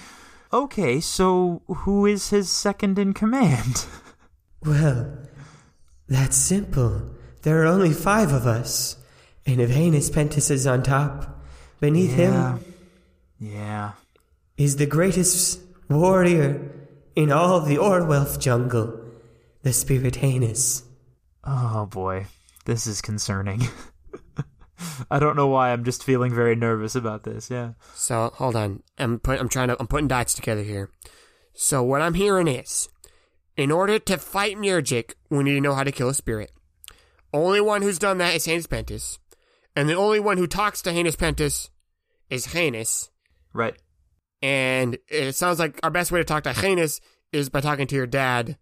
Okay, 0.52 0.98
so 1.00 1.62
who 1.68 2.04
is 2.04 2.30
his 2.30 2.50
second 2.50 2.98
in 2.98 3.12
command? 3.14 3.86
Well, 4.64 5.18
that's 6.06 6.36
simple. 6.36 7.10
There 7.42 7.60
are 7.62 7.66
only 7.66 7.92
five 7.92 8.30
of 8.32 8.46
us. 8.46 8.96
And 9.44 9.60
if 9.60 9.70
Heinous 9.70 10.08
Pentis 10.08 10.52
is 10.52 10.68
on 10.68 10.84
top, 10.84 11.42
beneath 11.80 12.16
Yeah. 12.16 12.58
him 12.58 12.64
Yeah. 13.40 13.92
is 14.56 14.76
the 14.76 14.86
greatest 14.86 15.58
warrior 15.90 16.70
in 17.16 17.32
all 17.32 17.60
the 17.60 17.76
Orwelf 17.76 18.38
jungle, 18.38 19.00
the 19.62 19.72
Spirit 19.72 20.16
Heinous. 20.16 20.82
Oh 21.44 21.86
boy, 21.86 22.26
this 22.64 22.86
is 22.86 23.00
concerning. 23.00 23.62
I 25.10 25.18
don't 25.18 25.36
know 25.36 25.46
why. 25.46 25.72
I'm 25.72 25.84
just 25.84 26.04
feeling 26.04 26.34
very 26.34 26.56
nervous 26.56 26.94
about 26.94 27.24
this. 27.24 27.50
Yeah. 27.50 27.72
So 27.94 28.30
hold 28.34 28.56
on. 28.56 28.82
I'm 28.98 29.20
put, 29.20 29.40
I'm 29.40 29.48
trying 29.48 29.68
to 29.68 29.76
I'm 29.78 29.86
putting 29.86 30.08
dots 30.08 30.34
together 30.34 30.62
here. 30.62 30.90
So 31.54 31.82
what 31.82 32.02
I'm 32.02 32.14
hearing 32.14 32.48
is, 32.48 32.88
in 33.56 33.70
order 33.70 33.98
to 33.98 34.18
fight 34.18 34.56
Mirjik, 34.56 35.14
we 35.30 35.44
need 35.44 35.54
to 35.54 35.60
know 35.60 35.74
how 35.74 35.84
to 35.84 35.92
kill 35.92 36.08
a 36.08 36.14
spirit. 36.14 36.52
Only 37.32 37.60
one 37.60 37.82
who's 37.82 37.98
done 37.98 38.18
that 38.18 38.34
is 38.34 38.46
Heinous 38.46 38.66
Pentis, 38.66 39.18
and 39.74 39.88
the 39.88 39.94
only 39.94 40.20
one 40.20 40.38
who 40.38 40.46
talks 40.46 40.82
to 40.82 40.92
Heinous 40.92 41.16
Pentis 41.16 41.70
is 42.28 42.46
Heinous. 42.46 43.10
Right. 43.52 43.74
And 44.42 44.98
it 45.08 45.34
sounds 45.34 45.58
like 45.58 45.78
our 45.82 45.90
best 45.90 46.10
way 46.10 46.20
to 46.20 46.24
talk 46.24 46.44
to 46.44 46.52
Heinous 46.52 47.00
is 47.32 47.48
by 47.48 47.60
talking 47.60 47.86
to 47.86 47.94
your 47.94 48.06
dad. 48.06 48.58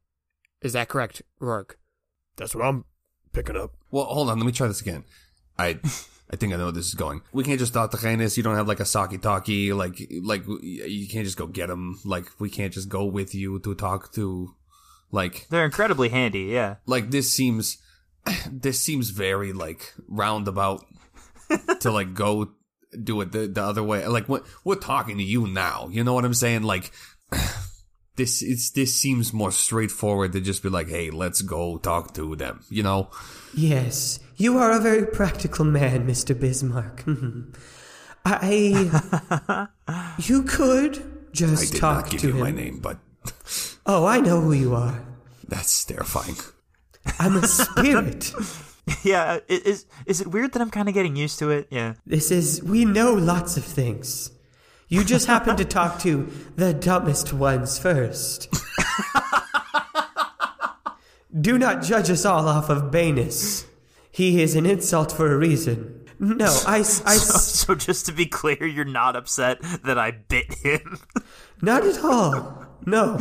Is 0.63 0.73
that 0.75 0.89
correct, 0.89 1.23
Rourke? 1.39 1.79
That's 2.37 2.55
what 2.55 2.65
I'm 2.65 2.85
picking 3.33 3.57
up. 3.57 3.73
Well, 3.91 4.05
hold 4.05 4.31
on. 4.31 4.39
Let 4.39 4.47
me 4.47 4.53
try 4.53 4.67
this 4.69 4.81
again. 4.81 5.05
I, 5.59 5.79
I 6.31 6.37
think 6.37 6.53
I 6.53 6.57
know 6.57 6.65
where 6.65 6.73
this 6.73 6.87
is 6.87 6.95
going. 6.95 7.23
We 7.33 7.45
can't 7.45 7.59
just 7.59 7.75
talk 7.75 7.91
to 7.91 7.97
Heinous. 7.97 8.37
You 8.37 8.43
don't 8.43 8.57
have 8.57 8.69
like 8.69 8.81
a 8.81 8.85
saki 8.85 9.19
talkie. 9.19 9.73
Like, 9.73 10.01
like 10.23 10.45
you 10.47 11.09
can't 11.09 11.25
just 11.25 11.37
go 11.37 11.47
get 11.47 11.71
him. 11.71 11.99
Like, 12.05 12.27
we 12.39 12.51
can't 12.51 12.73
just 12.73 12.89
go 12.89 13.05
with 13.05 13.35
you 13.35 13.59
to 13.61 13.75
talk 13.75 14.13
to, 14.15 14.55
like, 15.11 15.47
They're 15.51 15.65
incredibly 15.65 16.09
handy, 16.09 16.45
yeah. 16.45 16.77
like 16.87 17.11
this 17.11 17.33
seems, 17.33 17.79
this 18.51 18.81
seems 18.81 19.11
very 19.11 19.53
like 19.53 19.95
roundabout 20.09 20.85
to 21.81 21.91
like 21.91 22.15
go 22.15 22.53
do 23.03 23.21
it 23.23 23.33
the, 23.33 23.47
the 23.47 23.63
other 23.63 23.83
way. 23.83 24.07
Like, 24.07 24.29
what 24.29 24.45
we're 24.65 24.77
talking 24.77 25.19
to 25.19 25.25
you 25.25 25.47
now. 25.47 25.89
You 25.91 26.05
know 26.05 26.15
what 26.15 26.25
I'm 26.25 26.35
saying? 26.35 26.63
Like. 26.63 26.93
This 28.17 28.43
is 28.43 28.73
this 28.73 28.95
seems 28.95 29.33
more 29.33 29.53
straightforward 29.53 30.33
to 30.33 30.41
just 30.41 30.63
be 30.63 30.69
like, 30.69 30.89
hey, 30.89 31.11
let's 31.11 31.43
go 31.43 31.79
talk 31.79 32.13
to 32.15 32.37
them. 32.37 32.65
You 32.69 32.83
know, 32.83 33.09
Yes, 33.55 34.21
you 34.37 34.59
are 34.59 34.73
a 34.73 34.81
very 34.81 35.07
practical 35.07 35.65
man, 35.65 36.07
Mr. 36.07 36.39
Bismarck. 36.39 37.05
I. 38.25 39.69
you 40.19 40.43
could 40.43 40.95
just 41.33 41.53
I 41.53 41.61
just 41.61 41.73
did 41.73 41.81
talk 41.81 42.03
not 42.05 42.11
give 42.11 42.21
to 42.23 42.27
you 42.29 42.33
him. 42.35 42.41
my 42.41 42.51
name, 42.51 42.79
but 42.81 42.99
Oh, 43.87 44.05
I 44.07 44.21
know 44.21 44.41
who 44.41 44.53
you 44.53 44.75
are. 44.75 45.03
that's 45.49 45.85
terrifying. 45.85 46.37
I'm 47.19 47.37
a 47.37 47.47
spirit. 47.47 48.33
Yeah, 49.05 49.39
is 49.49 49.87
is 50.07 50.21
it 50.21 50.27
weird 50.29 50.53
that 50.53 50.61
I'm 50.63 50.71
kind 50.71 50.89
of 50.89 50.95
getting 50.95 51.17
used 51.17 51.39
to 51.39 51.51
it? 51.51 51.69
Yeah. 51.71 51.95
this 52.07 52.31
is. 52.31 52.63
We 52.63 52.85
know 52.85 53.15
lots 53.15 53.57
of 53.57 53.65
things. 53.65 54.31
You 54.91 55.05
just 55.05 55.29
happen 55.29 55.57
to 55.57 55.65
talk 55.65 56.01
to 56.01 56.29
the 56.57 56.75
dumbest 56.75 57.33
ones 57.33 57.79
first. 57.79 58.53
Do 61.41 61.57
not 61.57 61.85
judge 61.85 62.11
us 62.11 62.25
all 62.25 62.49
off 62.49 62.69
of 62.69 62.91
Banus. 62.91 63.67
He 64.11 64.43
is 64.43 64.57
an 64.57 64.67
insult 64.67 65.13
for 65.13 65.33
a 65.33 65.39
reason. 65.39 66.09
No, 66.19 66.47
I, 66.67 66.79
I, 66.79 66.83
So, 66.83 67.39
so 67.39 67.75
just 67.77 68.07
to 68.07 68.13
be 68.13 68.27
clear, 68.27 68.67
you're 68.67 68.85
not 68.85 69.15
upset 69.15 69.63
that 69.85 69.97
I 69.97 70.11
bit 70.11 70.53
him. 70.55 70.99
Not 71.63 71.87
at 71.87 72.03
all. 72.05 72.67
No. 72.85 73.21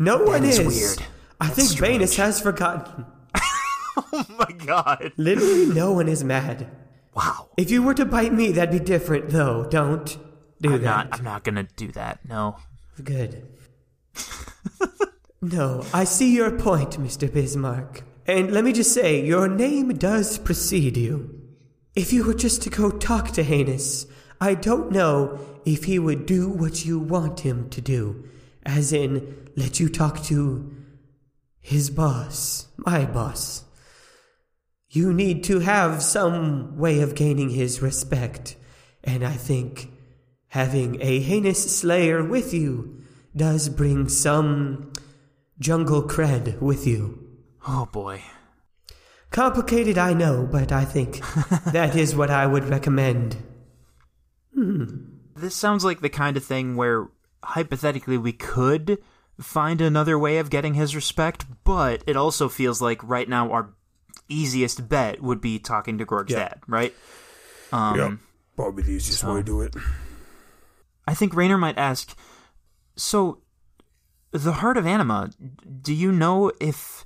No 0.00 0.24
one 0.24 0.44
is 0.44 0.58
is. 0.58 0.66
weird. 0.66 1.08
I 1.40 1.46
think 1.46 1.78
Banus 1.78 2.16
has 2.16 2.40
forgotten. 2.40 3.06
oh 3.36 4.26
my 4.36 4.50
god. 4.66 5.12
Literally, 5.16 5.66
no 5.66 5.92
one 5.92 6.08
is 6.08 6.24
mad. 6.24 6.68
Wow. 7.14 7.50
If 7.56 7.70
you 7.70 7.84
were 7.84 7.94
to 7.94 8.04
bite 8.04 8.32
me, 8.32 8.50
that'd 8.50 8.76
be 8.76 8.84
different, 8.84 9.30
though. 9.30 9.64
Don't 9.70 10.18
do 10.62 10.74
I'm 10.74 10.82
that. 10.82 11.10
not. 11.10 11.18
I'm 11.18 11.24
not 11.24 11.44
gonna 11.44 11.68
do 11.76 11.88
that. 11.92 12.20
No. 12.28 12.56
Good. 13.02 13.46
no, 15.42 15.84
I 15.92 16.04
see 16.04 16.34
your 16.34 16.50
point, 16.50 17.00
Mr. 17.00 17.32
Bismarck. 17.32 18.02
And 18.26 18.52
let 18.52 18.64
me 18.64 18.72
just 18.72 18.92
say, 18.92 19.24
your 19.24 19.48
name 19.48 19.88
does 19.96 20.38
precede 20.38 20.96
you. 20.96 21.40
If 21.94 22.12
you 22.12 22.24
were 22.24 22.34
just 22.34 22.62
to 22.62 22.70
go 22.70 22.90
talk 22.90 23.32
to 23.32 23.42
Heinous, 23.42 24.06
I 24.40 24.54
don't 24.54 24.92
know 24.92 25.38
if 25.64 25.84
he 25.84 25.98
would 25.98 26.26
do 26.26 26.48
what 26.48 26.84
you 26.84 26.98
want 26.98 27.40
him 27.40 27.68
to 27.70 27.80
do. 27.80 28.24
As 28.64 28.92
in, 28.92 29.50
let 29.56 29.80
you 29.80 29.88
talk 29.88 30.22
to 30.24 30.74
his 31.60 31.90
boss, 31.90 32.68
my 32.76 33.04
boss. 33.04 33.64
You 34.90 35.12
need 35.12 35.42
to 35.44 35.60
have 35.60 36.02
some 36.02 36.76
way 36.76 37.00
of 37.00 37.14
gaining 37.14 37.50
his 37.50 37.82
respect. 37.82 38.56
And 39.02 39.24
I 39.24 39.32
think 39.32 39.90
having 40.52 41.00
a 41.00 41.18
heinous 41.20 41.78
slayer 41.78 42.22
with 42.22 42.52
you 42.52 43.00
does 43.34 43.70
bring 43.70 44.06
some 44.08 44.92
jungle 45.58 46.02
cred 46.02 46.60
with 46.60 46.86
you. 46.86 47.26
Oh 47.66 47.86
boy. 47.90 48.22
Complicated, 49.30 49.96
I 49.96 50.12
know, 50.12 50.46
but 50.50 50.70
I 50.70 50.84
think 50.84 51.20
that 51.72 51.96
is 51.96 52.14
what 52.14 52.30
I 52.30 52.46
would 52.46 52.64
recommend. 52.68 53.36
Hmm. 54.54 54.84
This 55.34 55.54
sounds 55.56 55.84
like 55.86 56.00
the 56.02 56.10
kind 56.10 56.36
of 56.36 56.44
thing 56.44 56.76
where 56.76 57.08
hypothetically 57.42 58.18
we 58.18 58.32
could 58.34 58.98
find 59.40 59.80
another 59.80 60.18
way 60.18 60.36
of 60.36 60.50
getting 60.50 60.74
his 60.74 60.94
respect, 60.94 61.46
but 61.64 62.04
it 62.06 62.14
also 62.16 62.50
feels 62.50 62.82
like 62.82 63.02
right 63.02 63.26
now 63.28 63.50
our 63.52 63.70
easiest 64.28 64.86
bet 64.86 65.22
would 65.22 65.40
be 65.40 65.58
talking 65.58 65.96
to 65.96 66.04
Gorg's 66.04 66.32
Yeah. 66.32 66.38
dad, 66.48 66.60
right? 66.68 66.94
Um, 67.72 67.96
Yep. 67.98 68.12
Probably 68.56 68.82
the 68.82 68.90
easiest 68.92 69.24
way 69.24 69.36
to 69.36 69.42
do 69.42 69.62
it. 69.62 69.74
I 71.06 71.14
think 71.14 71.34
Rainer 71.34 71.58
might 71.58 71.78
ask, 71.78 72.16
so 72.96 73.38
the 74.30 74.52
heart 74.52 74.76
of 74.76 74.86
anima, 74.86 75.30
do 75.80 75.92
you 75.94 76.12
know 76.12 76.52
if 76.60 77.04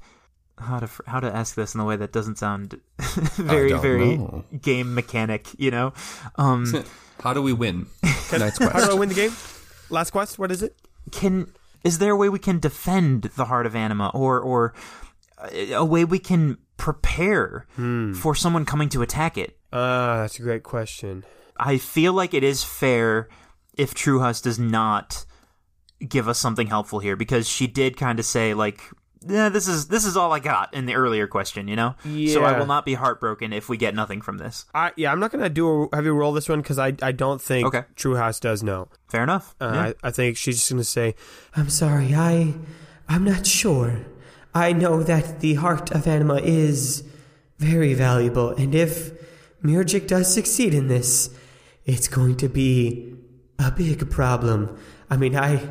how 0.58 0.78
to 0.78 0.88
how 1.06 1.20
to 1.20 1.34
ask 1.34 1.54
this 1.54 1.74
in 1.74 1.80
a 1.80 1.84
way 1.84 1.96
that 1.96 2.12
doesn't 2.12 2.38
sound 2.38 2.80
very 3.36 3.72
very 3.72 4.16
know. 4.16 4.44
game 4.60 4.94
mechanic, 4.94 5.48
you 5.58 5.70
know? 5.70 5.92
Um 6.36 6.84
How 7.20 7.32
do 7.32 7.40
we 7.40 7.52
win? 7.54 7.86
Night's 8.30 8.58
How 8.58 8.84
do 8.84 8.90
I 8.90 8.94
win 8.94 9.08
the 9.08 9.14
game? 9.14 9.32
Last 9.88 10.10
quest. 10.10 10.38
What 10.38 10.50
is 10.52 10.62
it? 10.62 10.76
can 11.12 11.52
is 11.84 11.98
there 11.98 12.12
a 12.12 12.16
way 12.16 12.28
we 12.28 12.38
can 12.38 12.58
defend 12.58 13.22
the 13.36 13.44
heart 13.46 13.66
of 13.66 13.76
anima 13.76 14.10
or 14.14 14.40
or 14.40 14.74
a 15.52 15.72
a 15.72 15.84
way 15.84 16.04
we 16.04 16.18
can 16.18 16.58
prepare 16.76 17.66
for 18.14 18.34
someone 18.34 18.64
coming 18.64 18.88
to 18.90 19.02
attack 19.02 19.38
it? 19.38 19.58
Ah, 19.72 20.18
that's 20.18 20.38
a 20.38 20.42
great 20.42 20.62
question. 20.62 21.24
I 21.56 21.78
feel 21.78 22.12
like 22.12 22.34
it 22.34 22.44
is 22.44 22.64
fair 22.64 23.28
if 23.76 23.94
Truhas 23.94 24.42
does 24.42 24.58
not 24.58 25.24
give 26.06 26.28
us 26.28 26.38
something 26.38 26.66
helpful 26.66 26.98
here 26.98 27.16
because 27.16 27.48
she 27.48 27.66
did 27.66 27.96
kind 27.96 28.18
of 28.18 28.24
say 28.24 28.54
like 28.54 28.80
yeah, 29.28 29.48
this 29.48 29.66
is 29.66 29.88
this 29.88 30.04
is 30.04 30.16
all 30.16 30.32
I 30.32 30.38
got 30.38 30.72
in 30.72 30.86
the 30.86 30.94
earlier 30.94 31.26
question, 31.26 31.68
you 31.68 31.74
know. 31.74 31.94
So 32.28 32.44
I 32.44 32.58
will 32.58 32.66
not 32.66 32.84
be 32.84 32.94
heartbroken 32.94 33.52
if 33.52 33.68
we 33.68 33.76
get 33.76 33.94
nothing 33.94 34.20
from 34.20 34.38
this. 34.38 34.66
I 34.74 34.92
yeah, 34.96 35.10
I'm 35.10 35.18
not 35.18 35.32
gonna 35.32 35.48
do 35.48 35.88
a 35.92 35.96
heavy 35.96 36.10
roll 36.10 36.32
this 36.32 36.48
one 36.48 36.60
because 36.60 36.78
I 36.78 36.94
I 37.02 37.12
don't 37.12 37.40
think 37.40 37.66
Okay. 37.66 37.84
Does 38.40 38.62
know. 38.62 38.88
Fair 39.08 39.22
enough. 39.22 39.56
Uh, 39.60 39.70
Yeah. 39.74 39.80
I, 39.80 40.08
I 40.08 40.10
think 40.10 40.36
she's 40.36 40.58
just 40.58 40.70
gonna 40.70 40.84
say, 40.84 41.14
I'm 41.54 41.70
sorry, 41.70 42.14
I. 42.14 42.54
I'm 43.08 43.24
not 43.24 43.46
sure. 43.46 44.00
I 44.54 44.72
know 44.72 45.02
that 45.02 45.40
the 45.40 45.54
heart 45.54 45.92
of 45.92 46.06
anima 46.06 46.36
is 46.36 47.04
very 47.58 47.94
valuable, 47.94 48.50
and 48.50 48.74
if 48.74 49.12
Mirjik 49.62 50.06
does 50.08 50.32
succeed 50.32 50.74
in 50.74 50.88
this, 50.88 51.30
it's 51.84 52.08
going 52.08 52.36
to 52.38 52.48
be 52.48 53.15
a 53.58 53.70
big 53.70 54.10
problem. 54.10 54.76
I 55.10 55.16
mean, 55.16 55.36
I. 55.36 55.68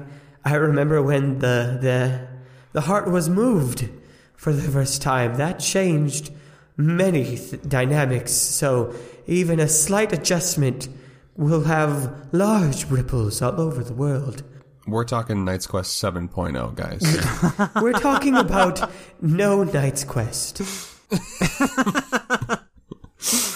I 0.48 0.54
remember 0.54 1.02
when 1.02 1.40
the 1.40 1.80
the 1.82 2.28
the 2.72 2.82
heart 2.82 3.10
was 3.10 3.30
moved 3.30 3.90
for 4.36 4.54
the 4.54 4.62
first 4.62 5.02
time. 5.02 5.38
That 5.38 5.58
changed 5.58 6.32
many 6.78 7.38
th- 7.38 7.64
dynamics. 7.68 8.32
So 8.32 8.94
even 9.26 9.60
a 9.60 9.68
slight 9.68 10.14
adjustment 10.14 10.88
will 11.36 11.64
have 11.64 12.28
large 12.32 12.86
ripples 12.92 13.42
all 13.42 13.60
over 13.60 13.84
the 13.84 13.94
world. 13.94 14.44
We're 14.86 15.04
talking 15.04 15.46
Knight's 15.46 15.66
Quest 15.66 16.00
7.0, 16.00 16.76
guys. 16.76 17.72
We're 17.82 17.94
talking 17.94 18.36
about 18.36 18.88
no 19.20 19.64
Knight's 19.64 20.04
Quest. 20.04 20.62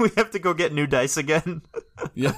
we 0.04 0.10
have 0.16 0.30
to 0.30 0.38
go 0.38 0.54
get 0.54 0.72
new 0.72 0.86
dice 0.86 1.16
again. 1.16 1.62
yeah, 2.14 2.32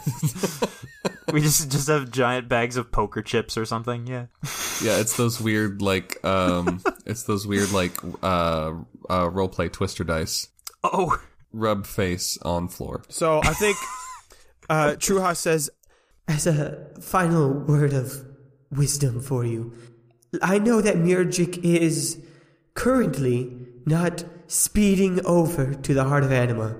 we 1.32 1.40
just 1.40 1.70
just 1.70 1.88
have 1.88 2.10
giant 2.10 2.48
bags 2.48 2.76
of 2.76 2.92
poker 2.92 3.22
chips 3.22 3.56
or 3.56 3.64
something. 3.64 4.06
Yeah. 4.06 4.26
yeah. 4.82 4.98
It's 4.98 5.16
those 5.16 5.40
weird 5.40 5.80
like 5.80 6.22
um, 6.24 6.82
it's 7.06 7.22
those 7.22 7.46
weird 7.46 7.72
like 7.72 7.96
uh, 8.22 8.72
uh 9.08 9.28
roleplay 9.30 9.72
twister 9.72 10.04
dice. 10.04 10.48
Oh, 10.84 11.18
Rub 11.52 11.86
face 11.86 12.38
on 12.42 12.68
floor. 12.68 13.02
so 13.08 13.40
I 13.42 13.52
think 13.54 13.76
uh, 14.68 14.96
Truhas 14.98 15.36
says, 15.36 15.70
As 16.26 16.46
a 16.46 16.88
final 17.00 17.52
word 17.52 17.92
of 17.92 18.24
wisdom 18.70 19.20
for 19.20 19.44
you, 19.44 19.72
I 20.40 20.58
know 20.58 20.80
that 20.80 20.96
Mirjik 20.96 21.62
is 21.62 22.18
currently 22.74 23.54
not 23.84 24.24
speeding 24.46 25.24
over 25.26 25.74
to 25.74 25.94
the 25.94 26.04
heart 26.04 26.24
of 26.24 26.32
anima, 26.32 26.76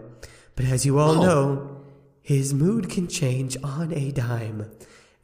but 0.63 0.71
as 0.71 0.87
you 0.87 0.99
all 0.99 1.19
Oh. 1.19 1.23
know, 1.27 1.77
his 2.21 2.55
mood 2.55 2.89
can 2.89 3.09
change 3.09 3.57
on 3.65 3.93
a 3.93 4.13
dime. 4.13 4.71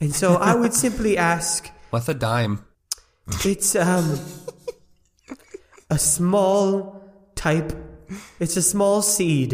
And 0.00 0.12
so 0.14 0.34
I 0.34 0.54
would 0.54 0.74
simply 0.86 1.16
ask 1.16 1.70
What's 1.90 2.08
a 2.08 2.14
dime? 2.14 2.64
It's 3.44 3.74
um 3.76 4.18
a 5.90 5.98
small 5.98 7.02
type. 7.34 7.72
It's 8.40 8.56
a 8.56 8.62
small 8.62 9.02
seed 9.02 9.52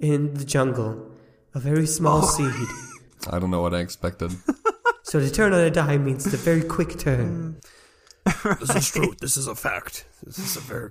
in 0.00 0.34
the 0.34 0.44
jungle. 0.44 1.10
A 1.54 1.58
very 1.60 1.86
small 1.86 2.22
seed. 2.22 2.52
I 3.30 3.38
don't 3.38 3.50
know 3.50 3.62
what 3.62 3.74
I 3.74 3.80
expected. 3.80 4.32
So 5.02 5.20
to 5.20 5.30
turn 5.30 5.52
on 5.52 5.60
a 5.60 5.70
dime 5.70 6.04
means 6.04 6.24
the 6.24 6.36
very 6.36 6.62
quick 6.62 6.98
turn. 6.98 7.60
"This 8.60 8.74
is 8.74 8.90
true. 8.90 9.14
This 9.20 9.36
is 9.36 9.46
a 9.46 9.54
fact. 9.54 10.04
This 10.24 10.36
is 10.40 10.56
a 10.56 10.60
very 10.60 10.90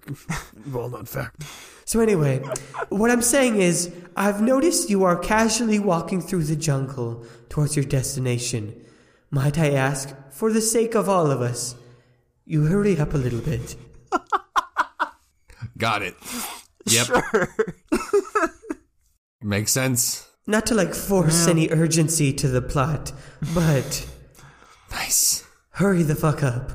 well-known 0.71 1.03
fact." 1.03 1.43
So 1.85 1.99
anyway, 1.99 2.39
what 2.89 3.11
I'm 3.11 3.21
saying 3.21 3.57
is 3.61 3.93
I've 4.15 4.41
noticed 4.41 4.89
you 4.89 5.03
are 5.03 5.15
casually 5.17 5.77
walking 5.79 6.19
through 6.19 6.43
the 6.45 6.55
jungle 6.55 7.25
towards 7.49 7.75
your 7.75 7.85
destination. 7.85 8.73
Might 9.29 9.57
I 9.59 9.71
ask, 9.71 10.13
for 10.31 10.51
the 10.51 10.61
sake 10.61 10.95
of 10.95 11.07
all 11.07 11.29
of 11.29 11.41
us, 11.41 11.75
you 12.45 12.65
hurry 12.65 12.97
up 12.99 13.13
a 13.13 13.17
little 13.17 13.39
bit. 13.41 13.75
Got 15.77 16.01
it. 16.01 16.15
Yep. 16.85 17.05
Sure. 17.05 17.55
Makes 19.41 19.71
sense. 19.71 20.27
Not 20.47 20.65
to 20.67 20.75
like 20.75 20.93
force 20.93 21.47
any 21.47 21.69
urgency 21.69 22.31
to 22.33 22.47
the 22.47 22.61
plot, 22.61 23.11
but 23.53 24.07
Nice. 24.91 25.45
hurry 25.71 26.03
the 26.03 26.15
fuck 26.15 26.41
up. 26.43 26.71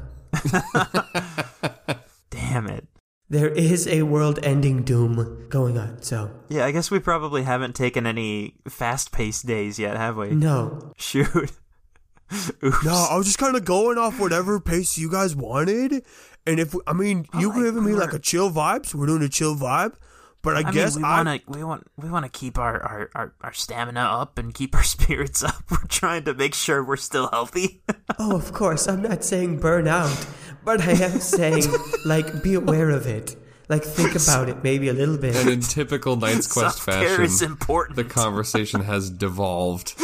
Damn 3.31 3.39
it. 3.39 3.41
There 3.41 3.49
is 3.49 3.87
a 3.87 4.03
world 4.03 4.39
ending 4.43 4.83
doom 4.83 5.47
going 5.49 5.79
on, 5.79 6.03
so 6.03 6.31
Yeah, 6.49 6.65
I 6.67 6.73
guess 6.73 6.91
we 6.91 6.99
probably 6.99 7.43
haven't 7.45 7.75
taken 7.75 8.07
any 8.07 8.55
fast 8.69 9.13
paced 9.13 9.47
days 9.47 9.79
yet, 9.79 9.97
have 9.97 10.17
we? 10.17 10.31
no. 10.31 10.93
Shoot. 10.97 11.27
Oops. 12.63 12.85
No, 12.85 13.09
I 13.11 13.17
was 13.17 13.27
just 13.27 13.39
kind 13.39 13.57
of 13.57 13.65
going 13.65 13.99
off 13.99 14.21
whatever 14.21 14.61
pace 14.61 14.97
you 14.97 15.11
guys 15.11 15.35
wanted. 15.35 16.05
And 16.47 16.61
if 16.61 16.75
I 16.87 16.93
mean, 16.93 17.27
you 17.39 17.49
like, 17.49 17.63
giving 17.65 17.85
me 17.85 17.93
like 17.93 18.13
a 18.13 18.19
chill 18.21 18.51
vibe, 18.51 18.87
so 18.87 18.99
we're 18.99 19.07
doing 19.07 19.23
a 19.23 19.29
chill 19.29 19.57
vibe. 19.57 19.95
But 20.43 20.57
I, 20.57 20.69
I 20.69 20.73
guess 20.73 20.97
mean, 20.97 21.03
we 21.03 21.09
want 21.09 21.29
to 21.29 21.51
we 21.51 21.65
want 21.65 21.87
we 21.97 22.09
want 22.11 22.25
to 22.25 22.31
keep 22.31 22.57
our, 22.57 22.81
our, 22.83 23.11
our, 23.15 23.35
our 23.43 23.53
stamina 23.53 24.01
up 24.01 24.39
and 24.39 24.55
keep 24.55 24.75
our 24.77 24.83
spirits 24.97 25.43
up. 25.43 25.65
We're 25.71 25.87
trying 25.89 26.25
to 26.25 26.35
make 26.35 26.55
sure 26.55 26.83
we're 26.85 26.97
still 26.97 27.29
healthy. 27.31 27.83
Oh, 28.23 28.37
of 28.37 28.53
course, 28.53 28.87
I'm 28.87 29.01
not 29.01 29.25
saying 29.25 29.61
burn 29.61 29.89
out, 29.89 30.27
but 30.65 30.81
I 30.81 30.93
am 30.93 31.21
saying, 31.21 31.65
like, 32.05 32.43
be 32.43 32.55
aware 32.55 32.91
of 32.91 33.07
it. 33.07 33.37
Like, 33.69 33.85
think 33.85 34.17
about 34.17 34.49
it 34.49 34.65
maybe 34.65 34.89
a 34.89 34.93
little 34.93 35.17
bit. 35.17 35.37
And 35.37 35.49
in 35.49 35.61
typical 35.61 36.17
Knight's 36.17 36.47
Quest 36.47 36.81
fashion, 36.81 37.23
is 37.25 37.41
important. 37.41 37.97
the 37.97 38.05
conversation 38.05 38.81
has 38.83 39.11
devolved. 39.11 39.95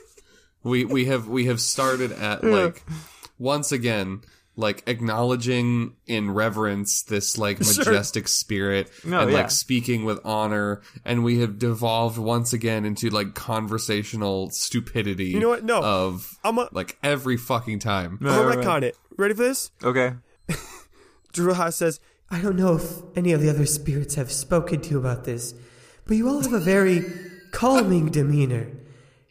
we 0.62 0.84
we 0.84 1.04
have 1.06 1.28
we 1.28 1.46
have 1.46 1.60
started 1.60 2.12
at 2.12 2.42
like 2.42 2.84
once 3.38 3.70
again 3.72 4.22
like 4.54 4.82
acknowledging 4.86 5.96
in 6.06 6.30
reverence 6.30 7.02
this 7.04 7.38
like 7.38 7.58
majestic 7.78 8.28
spirit 8.28 8.90
No, 9.04 9.20
and 9.20 9.30
yeah. 9.30 9.38
like 9.38 9.50
speaking 9.50 10.04
with 10.04 10.20
honor 10.24 10.82
and 11.04 11.24
we 11.24 11.38
have 11.40 11.58
devolved 11.58 12.18
once 12.18 12.52
again 12.52 12.84
into 12.84 13.08
like 13.08 13.34
conversational 13.34 14.50
stupidity 14.50 15.26
You 15.28 15.40
know 15.40 15.48
what? 15.48 15.64
No. 15.64 15.82
of 15.82 16.38
I'm 16.44 16.58
a, 16.58 16.68
like 16.72 16.98
every 17.02 17.36
fucking 17.38 17.78
time 17.78 18.18
I'm 18.20 18.26
gonna 18.26 18.56
retcon 18.56 18.82
it. 18.82 18.96
Ready 19.16 19.34
for 19.34 19.42
this? 19.42 19.70
okay. 19.82 20.14
Druha 21.32 21.72
says, 21.72 21.98
I 22.30 22.40
don't 22.40 22.56
know 22.56 22.76
if 22.76 22.84
any 23.16 23.32
of 23.32 23.40
the 23.40 23.48
other 23.48 23.66
spirits 23.66 24.14
have 24.16 24.30
spoken 24.30 24.80
to 24.82 24.90
you 24.90 24.98
about 24.98 25.24
this, 25.24 25.54
but 26.06 26.16
you 26.16 26.28
all 26.28 26.42
have 26.42 26.52
a 26.52 26.60
very 26.60 27.04
calming 27.52 28.10
demeanor. 28.10 28.68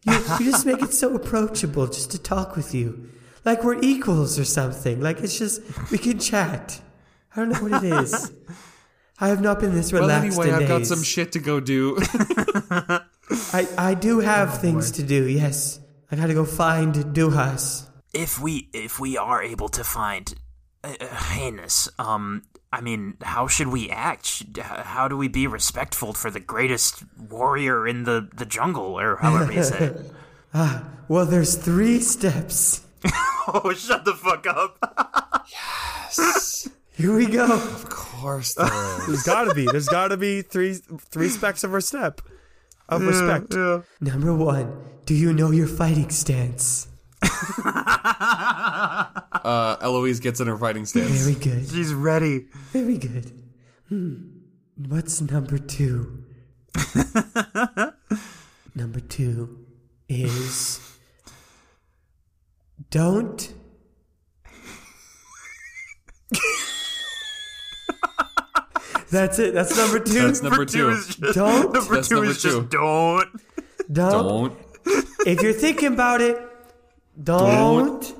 You, 0.04 0.14
you 0.40 0.46
just 0.52 0.66
make 0.66 0.82
it 0.82 0.94
so 0.94 1.14
approachable 1.16 1.86
just 1.88 2.10
to 2.12 2.18
talk 2.20 2.56
with 2.56 2.74
you. 2.74 3.10
Like 3.44 3.64
we're 3.64 3.80
equals 3.82 4.38
or 4.40 4.46
something. 4.46 5.02
Like 5.02 5.20
it's 5.22 5.38
just, 5.38 5.62
we 5.92 5.98
can 5.98 6.20
chat. 6.20 6.82
I 7.36 7.40
don't 7.40 7.50
know 7.50 7.60
what 7.60 7.84
it 7.84 7.94
is. 7.94 8.32
I 9.20 9.28
have 9.30 9.42
not 9.42 9.60
been 9.60 9.76
this 9.76 9.94
relaxed. 9.94 10.38
well 10.38 10.48
anyway 10.48 10.58
in 10.58 10.64
i've 10.64 10.68
got 10.68 10.88
some 10.88 11.04
shit 11.04 11.34
to 11.34 11.40
go 11.40 11.60
do 11.60 11.96
I, 13.54 13.68
I 13.78 13.94
do 13.94 14.20
have 14.20 14.60
things 14.60 14.92
to 14.92 15.04
do, 15.04 15.28
yes. 15.28 15.80
I 16.12 16.16
gotta 16.18 16.34
go 16.34 16.44
find 16.44 16.94
Duhas. 16.94 17.88
If 18.14 18.40
we 18.40 18.70
if 18.74 19.00
we 19.00 19.18
are 19.18 19.42
able 19.42 19.70
to 19.70 19.84
find 19.84 20.34
uh, 20.84 20.94
uh, 21.00 21.06
Heinous, 21.08 21.88
um, 21.98 22.44
I 22.74 22.82
mean, 22.82 23.16
how 23.22 23.48
should 23.48 23.68
we 23.70 23.90
act? 23.90 24.58
How 24.60 25.08
do 25.08 25.16
we 25.16 25.30
be 25.30 25.48
respectful 25.48 26.12
for 26.12 26.30
the 26.30 26.42
greatest 26.42 27.04
warrior 27.18 27.88
in 27.88 28.04
the 28.04 28.28
the 28.36 28.46
jungle, 28.46 29.00
or 29.00 29.16
however 29.18 29.54
you 29.54 29.64
say 29.64 29.86
it? 29.86 30.12
Well, 31.08 31.26
there's 31.26 31.56
three 31.56 32.00
steps. 32.02 32.86
oh, 33.48 33.74
shut 33.76 34.06
the 34.06 34.14
fuck 34.14 34.46
up! 34.48 35.48
Yes. 36.08 36.70
Here 36.94 37.16
we 37.16 37.26
go. 37.26 37.46
of 37.46 37.90
course 37.90 38.54
there 38.54 38.68
is. 38.68 39.08
"There's 39.08 39.24
gotta 39.24 39.56
be, 39.56 39.66
there's 39.66 39.88
gotta 39.88 40.18
be 40.18 40.42
three 40.44 40.76
three 40.76 41.30
specks 41.30 41.64
of 41.64 41.72
respect, 41.74 42.22
of 42.88 43.02
respect." 43.02 43.56
Number 44.00 44.34
one, 44.36 44.72
do 45.06 45.16
you 45.16 45.34
know 45.34 45.50
your 45.52 45.68
fighting 45.68 46.10
stance? 46.10 46.88
uh 47.24 47.38
eloise 49.82 50.20
gets 50.20 50.40
in 50.40 50.48
her 50.48 50.58
fighting 50.58 50.86
stance 50.86 51.10
Very 51.10 51.36
good. 51.36 51.70
She's 51.70 51.94
ready. 51.94 52.46
Very 52.72 52.98
good. 52.98 53.32
Hmm. 53.90 54.16
What's 54.76 55.22
number 55.22 55.58
two? 55.58 56.24
number 58.76 59.00
two 59.00 59.66
is 60.10 60.80
don't. 62.92 63.54
That's 69.10 69.40
it. 69.40 69.54
That's 69.54 69.76
number 69.76 70.00
two. 70.00 70.14
that's 70.28 70.42
number 70.42 70.66
two 70.66 70.90
is 70.92 71.16
just, 71.16 71.36
Don't. 71.36 71.74
Number 71.74 71.96
That's 71.96 72.08
two 72.08 72.16
number 72.16 72.32
is 72.32 72.42
two. 72.42 72.62
just 72.62 72.70
don't. 72.70 73.28
don't. 73.92 74.56
don't 74.56 74.58
If 75.28 75.42
you're 75.42 75.52
thinking 75.54 75.92
about 75.94 76.22
it, 76.22 76.40
don't. 77.22 78.14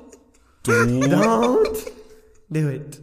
Don't. 0.62 1.88
Do 2.52 2.68
it. 2.68 3.00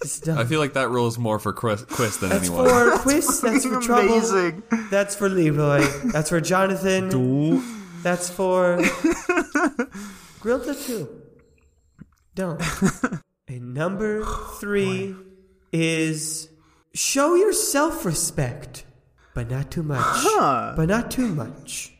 Just 0.00 0.24
don't. 0.26 0.38
I 0.38 0.44
feel 0.44 0.60
like 0.60 0.74
that 0.74 0.90
rule 0.90 1.08
is 1.08 1.18
more 1.18 1.40
for 1.40 1.52
Quiz, 1.52 1.84
quiz 1.86 2.18
than 2.18 2.28
That's 2.30 2.48
anyone. 2.48 2.68
for 2.68 2.98
Quiz. 2.98 3.40
That's 3.40 3.66
for 3.66 3.80
Trouble. 3.80 4.14
Amazing. 4.14 4.62
That's 4.88 5.16
for 5.16 5.28
Leroy. 5.28 5.84
That's 6.12 6.28
for 6.28 6.40
Jonathan. 6.40 7.60
That's 8.04 8.30
for 8.30 8.80
Grilda 10.40 10.74
too. 10.74 11.22
Don't. 12.34 12.62
and 13.48 13.74
number 13.74 14.24
three 14.60 15.14
is 15.72 16.48
show 16.94 17.34
your 17.34 17.52
self 17.52 18.04
respect, 18.04 18.84
but 19.34 19.50
not 19.50 19.70
too 19.70 19.82
much. 19.82 20.24
But 20.38 20.86
not 20.86 21.10
too 21.10 21.28
much. 21.28 21.92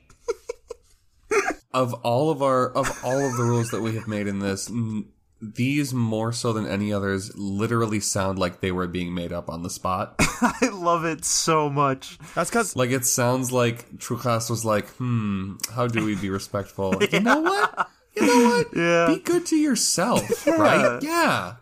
of 1.72 1.95
all 1.95 2.30
of 2.30 2.43
our 2.43 2.70
of 2.70 3.05
all 3.05 3.26
of 3.26 3.36
the 3.36 3.43
rules 3.43 3.70
that 3.70 3.80
we 3.80 3.95
have 3.95 4.07
made 4.09 4.26
in 4.26 4.39
this, 4.39 4.70
n- 4.70 5.07
these 5.41 5.93
more 5.93 6.32
so 6.32 6.53
than 6.53 6.66
any 6.66 6.93
others 6.93 7.36
literally 7.36 8.01
sound 8.01 8.39
like 8.39 8.61
they 8.61 8.72
were 8.72 8.86
being 8.86 9.14
made 9.14 9.32
up 9.32 9.49
on 9.49 9.62
the 9.62 9.70
spot. 9.70 10.14
I 10.20 10.70
love 10.72 11.05
it 11.05 11.24
so 11.24 11.68
much. 11.68 12.18
That's 12.34 12.51
because 12.51 12.76
like 12.76 12.91
it 12.91 13.05
sounds 13.05 13.53
like 13.53 13.99
Trucas 13.99 14.49
was 14.51 14.64
like, 14.64 14.89
"Hmm, 14.91 15.55
how 15.74 15.86
do 15.86 16.05
we 16.05 16.14
be 16.14 16.30
respectful?" 16.30 17.03
You 17.11 17.20
know 17.20 17.41
what? 17.41 17.89
You 18.21 18.27
know 18.27 18.49
what? 18.57 18.66
Yeah. 18.77 19.07
Be 19.09 19.21
good 19.21 19.47
to 19.47 19.57
yourself, 19.57 20.47
right? 20.47 21.03
Yeah. 21.03 21.55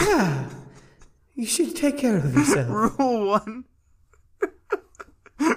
Yeah. 0.00 0.48
You 1.34 1.46
should 1.46 1.76
take 1.76 1.98
care 1.98 2.16
of 2.18 2.34
yourself. 2.34 2.68
Rule 2.98 3.26
one. 3.26 3.64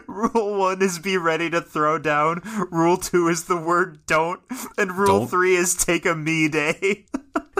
Rule 0.08 0.58
one 0.60 0.82
is 0.82 1.00
be 1.00 1.16
ready 1.18 1.50
to 1.52 1.62
throw 1.62 1.98
down. 1.98 2.42
Rule 2.70 2.98
two 2.98 3.30
is 3.30 3.46
the 3.46 3.56
word 3.56 4.06
don't. 4.06 4.42
And 4.78 4.92
rule 4.92 5.20
Don't. 5.20 5.28
three 5.30 5.56
is 5.56 5.74
take 5.74 6.06
a 6.06 6.16
me 6.16 6.50
day. 6.50 7.06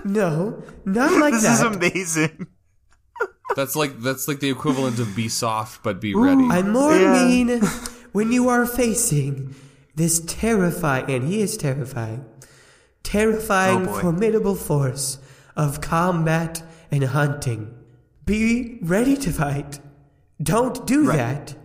No, 0.04 0.62
not 0.84 1.14
like 1.14 1.34
that. 1.34 1.42
this 1.42 1.52
is 1.52 1.62
amazing. 1.62 2.48
That's 3.56 3.76
like 3.76 4.00
that's 4.02 4.28
like 4.28 4.42
the 4.42 4.50
equivalent 4.50 5.00
of 5.00 5.16
be 5.16 5.30
soft 5.30 5.82
but 5.82 6.02
be 6.02 6.14
ready. 6.14 6.44
I'm 6.50 6.72
more 6.74 6.94
Yeah. 6.96 7.14
mean 7.26 7.62
when 8.12 8.32
you 8.34 8.50
are 8.50 8.66
facing 8.66 9.56
this 9.96 10.20
terrifying, 10.28 11.10
and 11.10 11.28
he 11.28 11.42
is 11.42 11.56
terrifying, 11.58 12.26
terrifying, 13.04 13.88
Oh, 13.88 14.00
formidable 14.00 14.56
force 14.56 15.20
of 15.56 15.82
combat 15.82 16.64
and 16.92 17.04
hunting. 17.04 17.74
Be 18.26 18.80
ready 18.82 19.18
to 19.18 19.32
fight. 19.32 19.80
Don't 20.42 20.86
do 20.88 21.08
that, 21.12 21.56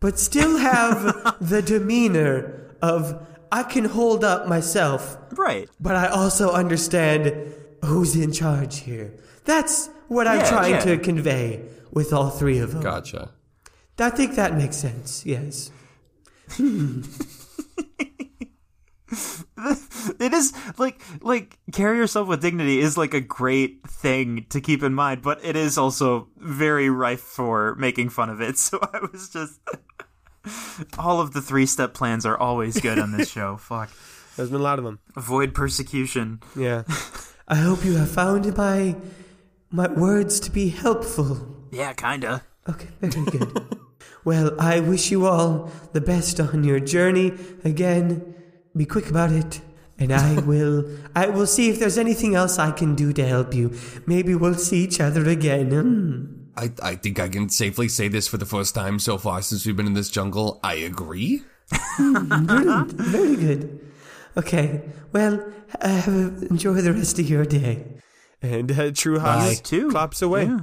but 0.00 0.18
still 0.18 0.58
have 0.58 1.36
the 1.40 1.62
demeanor 1.62 2.74
of 2.82 3.26
I 3.52 3.62
can 3.64 3.84
hold 3.84 4.24
up 4.24 4.46
myself, 4.48 5.16
Right. 5.36 5.68
but 5.80 5.96
I 5.96 6.06
also 6.08 6.52
understand 6.52 7.52
who's 7.84 8.14
in 8.14 8.32
charge 8.32 8.80
here. 8.80 9.14
That's 9.44 9.88
what 10.08 10.26
I'm 10.26 10.46
trying 10.46 10.74
yeah. 10.74 10.80
to 10.80 10.98
convey 10.98 11.64
with 11.92 12.12
all 12.12 12.30
three 12.30 12.58
of 12.58 12.72
them. 12.72 12.82
Gotcha. 12.82 13.30
I 13.98 14.10
think 14.10 14.36
that 14.36 14.56
makes 14.56 14.76
sense. 14.76 15.26
Yes. 15.26 15.70
Hmm. 16.52 17.02
It 20.18 20.32
is 20.32 20.52
like 20.78 21.00
like 21.20 21.58
carry 21.72 21.98
yourself 21.98 22.28
with 22.28 22.40
dignity 22.40 22.80
is 22.80 22.96
like 22.96 23.12
a 23.14 23.20
great 23.20 23.86
thing 23.86 24.46
to 24.50 24.60
keep 24.60 24.82
in 24.82 24.94
mind, 24.94 25.22
but 25.22 25.44
it 25.44 25.56
is 25.56 25.76
also 25.76 26.28
very 26.36 26.88
rife 26.88 27.20
for 27.20 27.74
making 27.76 28.08
fun 28.10 28.30
of 28.30 28.40
it. 28.40 28.56
So 28.70 28.78
I 28.80 29.00
was 29.12 29.28
just 29.28 29.60
all 30.98 31.20
of 31.20 31.32
the 31.32 31.40
three 31.42 31.66
step 31.66 31.92
plans 31.94 32.24
are 32.24 32.36
always 32.38 32.80
good 32.80 32.98
on 32.98 33.12
this 33.12 33.30
show. 33.30 33.56
Fuck. 33.56 33.90
there's 34.36 34.50
been 34.50 34.60
a 34.60 34.62
lot 34.62 34.78
of 34.78 34.84
them. 34.84 35.00
Avoid 35.16 35.54
persecution. 35.54 36.40
Yeah. 36.56 36.84
I 37.48 37.56
hope 37.56 37.84
you 37.84 37.96
have 37.96 38.10
found 38.10 38.56
my 38.56 38.96
my 39.70 39.88
words 39.88 40.40
to 40.40 40.50
be 40.50 40.68
helpful. 40.70 41.46
Yeah, 41.70 41.92
kinda. 41.92 42.42
Okay, 42.68 42.88
very 43.00 43.24
good. 43.26 43.78
well, 44.24 44.54
I 44.60 44.80
wish 44.80 45.10
you 45.10 45.26
all 45.26 45.70
the 45.92 46.00
best 46.00 46.40
on 46.40 46.64
your 46.64 46.80
journey. 46.80 47.32
Again, 47.64 48.34
be 48.76 48.86
quick 48.86 49.10
about 49.10 49.32
it. 49.32 49.60
And 49.98 50.12
I 50.12 50.40
will 50.46 50.88
I 51.14 51.26
will 51.26 51.46
see 51.46 51.68
if 51.68 51.78
there's 51.78 51.98
anything 51.98 52.34
else 52.34 52.58
I 52.58 52.70
can 52.70 52.94
do 52.94 53.12
to 53.12 53.26
help 53.26 53.54
you. 53.54 53.76
Maybe 54.06 54.34
we'll 54.34 54.54
see 54.54 54.84
each 54.84 55.00
other 55.00 55.28
again. 55.28 55.70
Hmm. 55.70 56.36
I, 56.56 56.72
I 56.82 56.94
think 56.96 57.18
I 57.20 57.28
can 57.28 57.48
safely 57.48 57.88
say 57.88 58.08
this 58.08 58.28
for 58.28 58.36
the 58.36 58.44
first 58.44 58.74
time 58.74 58.98
so 58.98 59.16
far 59.18 59.40
since 59.40 59.64
we've 59.64 59.76
been 59.76 59.86
in 59.86 59.94
this 59.94 60.10
jungle. 60.10 60.60
I 60.62 60.74
agree. 60.74 61.42
Very 61.98 63.36
good. 63.36 63.80
Okay. 64.36 64.82
Well, 65.12 65.52
uh, 65.80 66.30
enjoy 66.50 66.74
the 66.74 66.92
rest 66.92 67.18
of 67.18 67.28
your 67.28 67.44
day. 67.44 67.84
And 68.42 68.70
uh, 68.72 68.90
True 68.92 69.18
Bye. 69.18 69.22
Haas 69.22 69.60
Too. 69.60 69.90
claps 69.90 70.22
away. 70.22 70.44
Yeah. 70.46 70.60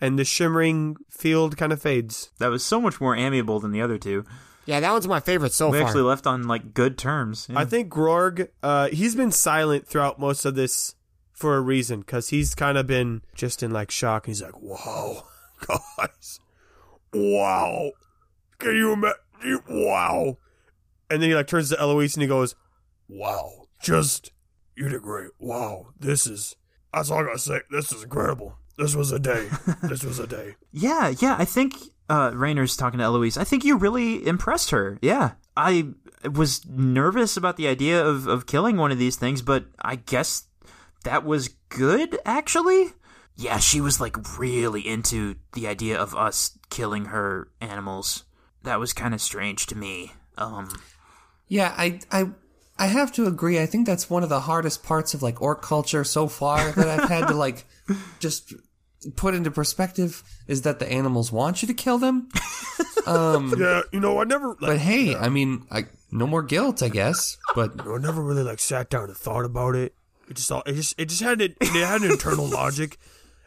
And 0.00 0.18
the 0.18 0.24
shimmering 0.24 0.96
field 1.08 1.56
kind 1.56 1.72
of 1.72 1.80
fades. 1.80 2.30
That 2.38 2.48
was 2.48 2.64
so 2.64 2.80
much 2.80 3.00
more 3.00 3.14
amiable 3.16 3.60
than 3.60 3.70
the 3.70 3.80
other 3.80 3.98
two. 3.98 4.24
Yeah, 4.64 4.80
that 4.80 4.92
one's 4.92 5.08
my 5.08 5.20
favorite 5.20 5.52
so 5.52 5.70
we 5.70 5.78
far. 5.78 5.86
actually 5.88 6.02
left 6.02 6.26
on 6.26 6.44
like 6.44 6.72
good 6.74 6.96
terms. 6.96 7.48
Yeah. 7.50 7.58
I 7.58 7.64
think 7.64 7.92
Grorg, 7.92 8.48
uh, 8.62 8.88
he's 8.88 9.14
been 9.14 9.32
silent 9.32 9.86
throughout 9.88 10.20
most 10.20 10.44
of 10.44 10.54
this 10.54 10.94
for 11.32 11.56
a 11.56 11.60
reason, 11.60 12.00
because 12.00 12.28
he's 12.28 12.54
kind 12.54 12.78
of 12.78 12.86
been 12.86 13.22
just 13.34 13.62
in 13.62 13.72
like 13.72 13.90
shock. 13.90 14.26
He's 14.26 14.40
like, 14.40 14.60
"Wow, 14.60 15.24
guys, 15.66 16.38
wow, 17.12 17.90
can 18.58 18.76
you 18.76 18.92
imagine? 18.92 19.62
Wow!" 19.68 20.38
And 21.10 21.20
then 21.20 21.30
he 21.30 21.34
like 21.34 21.48
turns 21.48 21.70
to 21.70 21.80
Eloise 21.80 22.14
and 22.14 22.22
he 22.22 22.28
goes, 22.28 22.54
"Wow, 23.08 23.66
just 23.82 24.30
you 24.76 24.88
did 24.88 25.02
great. 25.02 25.30
Wow, 25.40 25.88
this 25.98 26.26
is 26.26 26.54
that's 26.94 27.10
all 27.10 27.20
I 27.20 27.24
gotta 27.24 27.38
say. 27.40 27.60
This 27.70 27.90
is 27.92 28.04
incredible. 28.04 28.56
This 28.78 28.94
was 28.94 29.10
a 29.10 29.18
day. 29.18 29.48
this 29.82 30.04
was 30.04 30.20
a 30.20 30.26
day." 30.28 30.54
Yeah, 30.70 31.12
yeah. 31.18 31.34
I 31.38 31.44
think 31.44 31.74
uh, 32.12 32.30
Rayner's 32.34 32.76
talking 32.76 32.98
to 32.98 33.04
Eloise. 33.04 33.38
I 33.38 33.44
think 33.44 33.64
you 33.64 33.78
really 33.78 34.26
impressed 34.26 34.70
her. 34.70 34.98
Yeah, 35.00 35.32
I 35.56 35.88
was 36.30 36.66
nervous 36.66 37.38
about 37.38 37.56
the 37.56 37.68
idea 37.68 38.04
of 38.04 38.26
of 38.26 38.46
killing 38.46 38.76
one 38.76 38.92
of 38.92 38.98
these 38.98 39.16
things, 39.16 39.40
but 39.40 39.64
I 39.80 39.96
guess 39.96 40.44
that 41.04 41.24
was 41.24 41.48
good. 41.70 42.18
Actually, 42.26 42.92
yeah, 43.34 43.58
she 43.58 43.80
was 43.80 43.98
like 43.98 44.38
really 44.38 44.86
into 44.86 45.36
the 45.54 45.66
idea 45.66 45.98
of 45.98 46.14
us 46.14 46.58
killing 46.68 47.06
her 47.06 47.48
animals. 47.62 48.24
That 48.62 48.78
was 48.78 48.92
kind 48.92 49.14
of 49.14 49.22
strange 49.22 49.64
to 49.66 49.76
me. 49.76 50.12
Um, 50.36 50.68
Yeah, 51.48 51.74
I, 51.76 52.00
I, 52.10 52.28
I 52.78 52.86
have 52.88 53.10
to 53.12 53.26
agree. 53.26 53.58
I 53.58 53.66
think 53.66 53.86
that's 53.86 54.10
one 54.10 54.22
of 54.22 54.28
the 54.28 54.40
hardest 54.40 54.84
parts 54.84 55.14
of 55.14 55.22
like 55.22 55.40
orc 55.40 55.62
culture 55.62 56.04
so 56.04 56.28
far 56.28 56.72
that 56.72 56.88
I've 56.88 57.08
had 57.08 57.28
to 57.28 57.34
like 57.34 57.64
just 58.20 58.52
put 59.16 59.34
into 59.34 59.50
perspective 59.50 60.22
is 60.46 60.62
that 60.62 60.78
the 60.78 60.90
animals 60.90 61.30
want 61.32 61.62
you 61.62 61.68
to 61.68 61.74
kill 61.74 61.98
them. 61.98 62.28
Um, 63.04 63.52
Yeah, 63.58 63.82
you 63.90 63.98
know, 63.98 64.20
I 64.20 64.24
never. 64.24 64.50
Like, 64.50 64.58
but 64.60 64.78
hey, 64.78 65.16
I 65.16 65.28
mean, 65.28 65.66
I 65.72 65.86
no 66.12 66.24
more 66.24 66.42
guilt, 66.44 66.84
I 66.84 66.88
guess. 66.88 67.36
But 67.52 67.72
I 67.84 67.96
never 67.98 68.22
really 68.22 68.44
like 68.44 68.60
sat 68.60 68.90
down 68.90 69.08
and 69.08 69.16
thought 69.16 69.44
about 69.44 69.74
it. 69.74 69.92
It 70.28 70.34
just 70.36 70.52
all 70.52 70.62
it 70.66 70.74
just 70.74 70.94
it 71.00 71.06
just 71.06 71.20
had 71.20 71.40
it 71.40 71.56
it 71.60 71.66
had 71.84 72.02
an 72.02 72.12
internal 72.12 72.46
logic. 72.48 72.98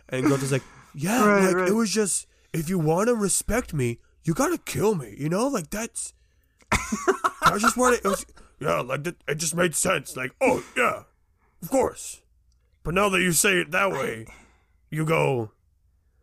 And 0.09 0.25
Gota's 0.27 0.51
like, 0.51 0.63
yeah, 0.93 1.25
Right, 1.25 1.45
like 1.45 1.55
right. 1.55 1.67
it 1.69 1.73
was 1.73 1.89
just 1.89 2.27
if 2.51 2.67
you 2.69 2.77
want 2.77 3.07
to 3.07 3.15
respect 3.15 3.73
me, 3.73 3.99
you 4.25 4.33
gotta 4.33 4.57
kill 4.57 4.93
me. 4.93 5.15
You 5.17 5.29
know, 5.29 5.47
like 5.47 5.69
that's. 5.69 6.11
I 7.43 7.57
just 7.57 7.77
wanted 7.77 7.99
it 7.99 8.09
was 8.09 8.25
yeah, 8.59 8.81
like 8.81 9.03
that, 9.05 9.15
it 9.25 9.35
just 9.35 9.55
made 9.55 9.73
sense. 9.73 10.17
Like 10.17 10.31
oh 10.41 10.65
yeah, 10.75 11.03
of 11.61 11.69
course. 11.69 12.21
But 12.83 12.93
now 12.93 13.07
that 13.07 13.21
you 13.21 13.31
say 13.31 13.59
it 13.59 13.71
that 13.71 13.91
way, 13.91 14.25
you 14.89 15.05
go, 15.05 15.51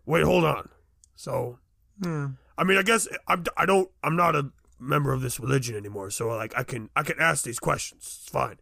wait, 0.06 0.24
hold 0.24 0.44
on. 0.44 0.68
So, 1.14 1.58
hmm. 2.02 2.26
I 2.56 2.64
mean, 2.64 2.78
I 2.78 2.82
guess 2.82 3.08
I'm 3.26 3.44
I 3.56 3.66
don't 3.66 3.90
I'm 4.02 4.16
not 4.16 4.36
a 4.36 4.50
member 4.78 5.12
of 5.12 5.20
this 5.20 5.40
religion 5.40 5.76
anymore, 5.76 6.10
so 6.10 6.28
like 6.28 6.56
I 6.56 6.62
can 6.62 6.90
I 6.96 7.02
can 7.02 7.18
ask 7.20 7.44
these 7.44 7.58
questions. 7.58 8.20
It's 8.20 8.28
fine. 8.28 8.58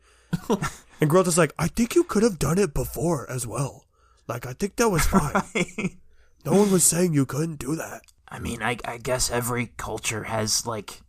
and 1.00 1.10
Growth 1.10 1.26
is 1.26 1.38
like, 1.38 1.52
I 1.58 1.66
think 1.66 1.94
you 1.94 2.04
could 2.04 2.22
have 2.22 2.38
done 2.38 2.58
it 2.58 2.72
before 2.72 3.28
as 3.28 3.46
well. 3.46 3.86
Like 4.28 4.46
I 4.46 4.52
think 4.52 4.76
that 4.76 4.88
was 4.88 5.06
fine. 5.06 5.98
no 6.44 6.52
one 6.52 6.70
was 6.70 6.84
saying 6.84 7.14
you 7.14 7.26
couldn't 7.26 7.58
do 7.58 7.74
that. 7.76 8.02
I 8.28 8.38
mean, 8.38 8.62
I, 8.62 8.76
I 8.84 8.98
guess 8.98 9.30
every 9.30 9.72
culture 9.76 10.24
has 10.24 10.66
like 10.66 11.00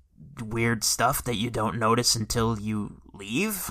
weird 0.41 0.83
stuff 0.83 1.23
that 1.25 1.35
you 1.35 1.51
don't 1.51 1.77
notice 1.77 2.15
until 2.15 2.59
you 2.59 3.01
leave. 3.13 3.69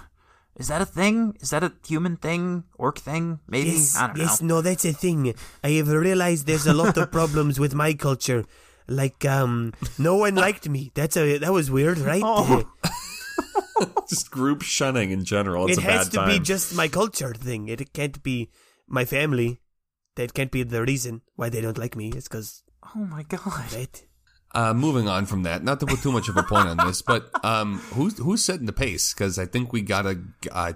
Is 0.61 0.69
that 0.69 0.83
a 0.83 0.87
thing? 0.87 1.35
Is 1.41 1.51
that 1.51 1.65
a 1.65 1.73
human 1.89 2.17
thing? 2.17 2.65
Orc 2.77 2.99
thing? 2.99 3.41
Maybe? 3.49 3.81
I 3.97 4.09
don't 4.13 4.19
know. 4.19 4.57
no, 4.57 4.61
that's 4.61 4.85
a 4.85 4.93
thing. 4.93 5.33
I 5.65 5.71
have 5.81 5.89
realized 5.89 6.47
there's 6.47 6.67
a 6.67 6.75
lot 6.75 6.99
of 6.99 7.11
problems 7.19 7.59
with 7.59 7.75
my 7.75 7.95
culture. 7.95 8.45
Like, 8.87 9.25
um, 9.25 9.73
no 9.99 10.17
one 10.17 10.35
liked 10.35 10.69
me. 10.69 10.93
That's 10.95 11.17
a 11.17 11.39
that 11.39 11.53
was 11.53 11.71
weird, 11.71 11.99
right? 11.99 12.23
Oh. 12.25 12.69
just 14.09 14.31
group 14.31 14.61
shunning 14.63 15.11
in 15.11 15.25
general. 15.25 15.67
It's 15.69 15.79
it 15.79 15.85
a 15.85 15.91
has 15.91 16.05
bad 16.07 16.11
to 16.13 16.17
time. 16.19 16.29
be 16.29 16.39
just 16.45 16.75
my 16.75 16.89
culture 16.89 17.33
thing. 17.33 17.69
It 17.69 17.93
can't 17.93 18.23
be 18.23 18.51
my 18.87 19.05
family. 19.05 19.61
That 20.17 20.35
can't 20.35 20.51
be 20.51 20.63
the 20.65 20.83
reason 20.83 21.23
why 21.37 21.49
they 21.49 21.61
don't 21.63 21.79
like 21.79 21.97
me. 21.97 22.13
It's 22.15 22.29
because 22.29 22.63
Oh 22.95 23.01
my 23.01 23.23
god. 23.23 23.73
right. 23.73 24.05
Uh, 24.53 24.75
moving 24.75 25.07
on 25.09 25.27
from 25.27 25.45
that, 25.45 25.63
not 25.63 25.79
to 25.81 25.87
put 25.87 26.01
too 26.03 26.11
much 26.11 26.29
of 26.29 26.37
a 26.37 26.43
point 26.43 26.67
on 26.69 26.77
this, 26.79 27.03
but 27.03 27.31
um, 27.45 27.79
who's 27.95 28.19
who's 28.19 28.43
setting 28.45 28.67
the 28.67 28.73
pace? 28.73 29.15
Because 29.15 29.39
I 29.39 29.47
think 29.47 29.73
we 29.73 29.81
gotta. 29.81 30.21
Uh, 30.51 30.73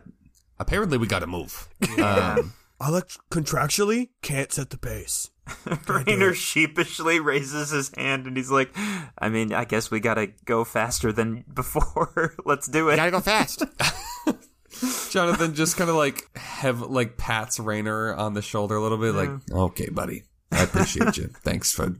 apparently, 0.58 0.96
we 0.98 1.06
gotta 1.08 1.26
move. 1.26 1.68
Um, 1.98 2.52
I 2.80 2.90
contractually 3.30 4.10
can't 4.22 4.52
set 4.52 4.70
the 4.70 4.78
pace. 4.78 5.30
Rainer 5.88 6.32
sheepishly 6.34 7.20
raises 7.20 7.70
his 7.70 7.90
hand 7.96 8.26
and 8.26 8.36
he's 8.36 8.50
like, 8.50 8.74
I 9.18 9.28
mean, 9.28 9.52
I 9.52 9.64
guess 9.64 9.90
we 9.90 10.00
gotta 10.00 10.28
go 10.44 10.64
faster 10.64 11.12
than 11.12 11.44
before. 11.52 12.34
Let's 12.46 12.66
do 12.66 12.78
You 12.78 12.90
it. 12.90 12.96
gotta 12.96 13.10
go 13.10 13.20
fast. 13.20 13.62
Jonathan 15.10 15.54
just 15.54 15.76
kind 15.76 15.88
of 15.90 15.96
like 15.96 16.28
have 16.36 16.80
like 16.80 17.16
pats 17.16 17.60
Rainer 17.60 18.14
on 18.14 18.34
the 18.34 18.42
shoulder 18.42 18.76
a 18.76 18.80
little 18.82 18.98
bit, 18.98 19.14
like, 19.14 19.30
"Okay, 19.52 19.88
buddy, 19.90 20.24
I 20.50 20.62
appreciate 20.62 21.16
you. 21.16 21.28
Thanks 21.42 21.72
for 21.72 21.94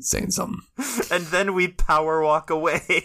saying 0.00 0.30
something." 0.30 0.60
And 1.10 1.26
then 1.26 1.54
we 1.54 1.68
power 1.68 2.22
walk 2.22 2.50
away. 2.50 3.04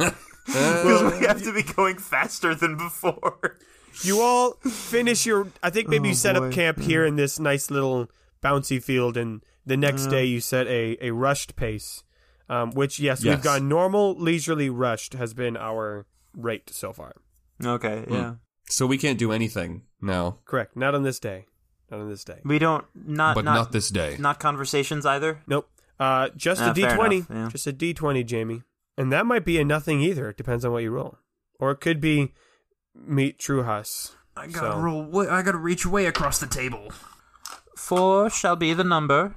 Uh, 0.50 0.82
because 0.82 1.20
we 1.20 1.26
have 1.26 1.42
to 1.42 1.52
be 1.52 1.62
going 1.62 1.98
faster 1.98 2.54
than 2.54 2.74
before. 2.74 3.58
You 4.02 4.20
all 4.20 4.52
finish 4.52 5.26
your. 5.26 5.48
I 5.62 5.70
think 5.70 5.88
maybe 5.88 6.08
you 6.08 6.12
oh, 6.12 6.16
set 6.16 6.36
up 6.36 6.52
camp 6.52 6.78
here 6.78 7.04
mm. 7.04 7.08
in 7.08 7.16
this 7.16 7.38
nice 7.38 7.70
little 7.70 8.08
bouncy 8.42 8.82
field, 8.82 9.16
and 9.16 9.42
the 9.66 9.76
next 9.76 10.06
day 10.06 10.24
you 10.24 10.40
set 10.40 10.66
a, 10.68 10.96
a 11.00 11.10
rushed 11.10 11.56
pace. 11.56 12.02
Um, 12.50 12.70
which 12.70 12.98
yes, 12.98 13.22
we've 13.22 13.34
Yes. 13.34 13.44
gone 13.44 13.68
normal, 13.68 14.14
leisurely, 14.14 14.70
rushed 14.70 15.12
has 15.12 15.34
been 15.34 15.54
our 15.54 16.06
rate 16.34 16.70
so 16.70 16.94
far. 16.94 17.12
Okay, 17.62 18.04
hmm. 18.08 18.14
yeah. 18.14 18.34
So 18.70 18.86
we 18.86 18.96
can't 18.96 19.18
do 19.18 19.32
anything 19.32 19.82
now, 20.00 20.38
Correct. 20.46 20.76
Not 20.76 20.94
on 20.94 21.02
this 21.02 21.18
day. 21.18 21.44
Not 21.90 22.00
on 22.00 22.08
this 22.08 22.24
day. 22.24 22.40
We 22.44 22.58
don't 22.58 22.84
not 22.94 23.34
but 23.34 23.44
not, 23.44 23.54
not, 23.54 23.72
this 23.72 23.88
day. 23.88 24.16
not 24.18 24.38
conversations 24.40 25.06
either. 25.06 25.40
Nope. 25.46 25.68
Uh, 25.98 26.28
just 26.36 26.60
Ah, 26.60 26.70
a 26.70 26.74
fair 26.74 26.90
D 26.90 26.94
twenty. 26.96 27.16
enough, 27.16 27.28
yeah. 27.30 27.48
Just 27.50 27.66
a 27.66 27.72
D 27.72 27.94
twenty, 27.94 28.22
Jamie. 28.24 28.62
And 28.96 29.12
that 29.12 29.26
might 29.26 29.44
be 29.44 29.58
a 29.58 29.64
nothing 29.64 30.00
either. 30.00 30.28
It 30.30 30.36
depends 30.36 30.64
on 30.64 30.72
what 30.72 30.82
you 30.82 30.90
roll, 30.90 31.18
or 31.58 31.70
it 31.70 31.76
could 31.80 32.00
be 32.00 32.32
meet 32.94 33.38
Truhas. 33.38 34.12
I 34.36 34.46
gotta 34.48 34.72
So- 34.72 34.78
roll. 34.80 35.02
Way, 35.04 35.28
I 35.28 35.42
gotta 35.42 35.58
reach 35.58 35.86
way 35.86 36.06
across 36.06 36.38
the 36.38 36.46
table. 36.46 36.92
Four 37.76 38.28
shall 38.30 38.56
be 38.56 38.74
the 38.74 38.84
number. 38.84 39.34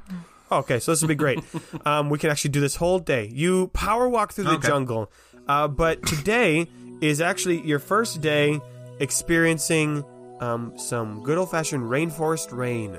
Okay, 0.51 0.79
so 0.79 0.91
this 0.91 1.01
would 1.01 1.07
be 1.07 1.15
great. 1.15 1.39
um, 1.85 2.09
we 2.09 2.17
can 2.19 2.29
actually 2.29 2.51
do 2.51 2.59
this 2.59 2.75
whole 2.75 2.99
day. 2.99 3.29
You 3.33 3.67
power 3.69 4.09
walk 4.09 4.33
through 4.33 4.43
the 4.45 4.51
Okay. 4.55 4.67
jungle, 4.67 5.11
uh, 5.47 5.67
but 5.67 6.05
today 6.05 6.67
is 6.99 7.21
actually 7.21 7.61
your 7.65 7.79
first 7.79 8.19
day 8.21 8.59
experiencing 8.99 10.03
um, 10.41 10.73
some 10.77 11.23
good 11.23 11.37
old 11.37 11.51
fashioned 11.51 11.83
rainforest 11.83 12.51
rain. 12.51 12.97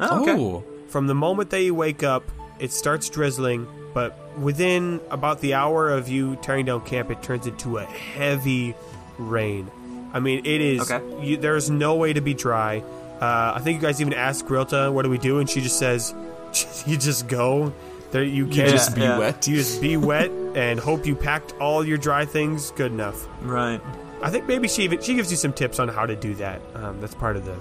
Oh, 0.00 0.22
okay. 0.22 0.32
Oh, 0.32 0.64
From 0.88 1.06
the 1.06 1.14
moment 1.14 1.50
that 1.50 1.62
you 1.62 1.74
wake 1.74 2.02
up, 2.02 2.24
it 2.58 2.72
starts 2.72 3.08
drizzling, 3.08 3.68
but 3.94 4.18
within 4.38 5.00
about 5.10 5.40
the 5.40 5.54
hour 5.54 5.90
of 5.90 6.08
you 6.08 6.36
tearing 6.36 6.66
down 6.66 6.84
camp, 6.84 7.10
it 7.10 7.22
turns 7.22 7.46
into 7.46 7.78
a 7.78 7.84
heavy 7.84 8.74
rain. 9.18 9.70
I 10.12 10.20
mean, 10.20 10.44
it 10.46 10.60
is. 10.60 10.90
Okay. 10.90 11.26
You, 11.26 11.36
there's 11.36 11.68
no 11.70 11.94
way 11.96 12.12
to 12.12 12.20
be 12.20 12.34
dry. 12.34 12.82
Uh, 13.20 13.52
I 13.54 13.60
think 13.60 13.80
you 13.80 13.86
guys 13.86 14.00
even 14.00 14.14
asked 14.14 14.46
Grilta, 14.46 14.92
"What 14.92 15.02
do 15.02 15.10
we 15.10 15.18
do?" 15.18 15.38
and 15.38 15.48
she 15.48 15.60
just 15.60 15.78
says, 15.78 16.14
"You 16.86 16.96
just 16.96 17.28
go. 17.28 17.72
There, 18.12 18.22
you 18.22 18.46
can't 18.46 18.70
just 18.70 18.94
be 18.94 19.02
yeah. 19.02 19.18
wet. 19.18 19.46
You 19.46 19.56
just 19.56 19.80
be 19.80 19.96
wet 19.96 20.30
and 20.30 20.78
hope 20.78 21.06
you 21.06 21.14
packed 21.14 21.54
all 21.60 21.84
your 21.84 21.98
dry 21.98 22.24
things 22.24 22.70
good 22.72 22.92
enough." 22.92 23.26
Right. 23.42 23.80
I 24.22 24.30
think 24.30 24.46
maybe 24.46 24.68
she 24.68 24.82
even 24.84 25.00
she 25.02 25.14
gives 25.14 25.30
you 25.30 25.36
some 25.36 25.52
tips 25.52 25.78
on 25.78 25.88
how 25.88 26.06
to 26.06 26.16
do 26.16 26.34
that. 26.36 26.60
Um, 26.74 27.00
that's 27.00 27.14
part 27.14 27.36
of 27.36 27.44
the 27.44 27.56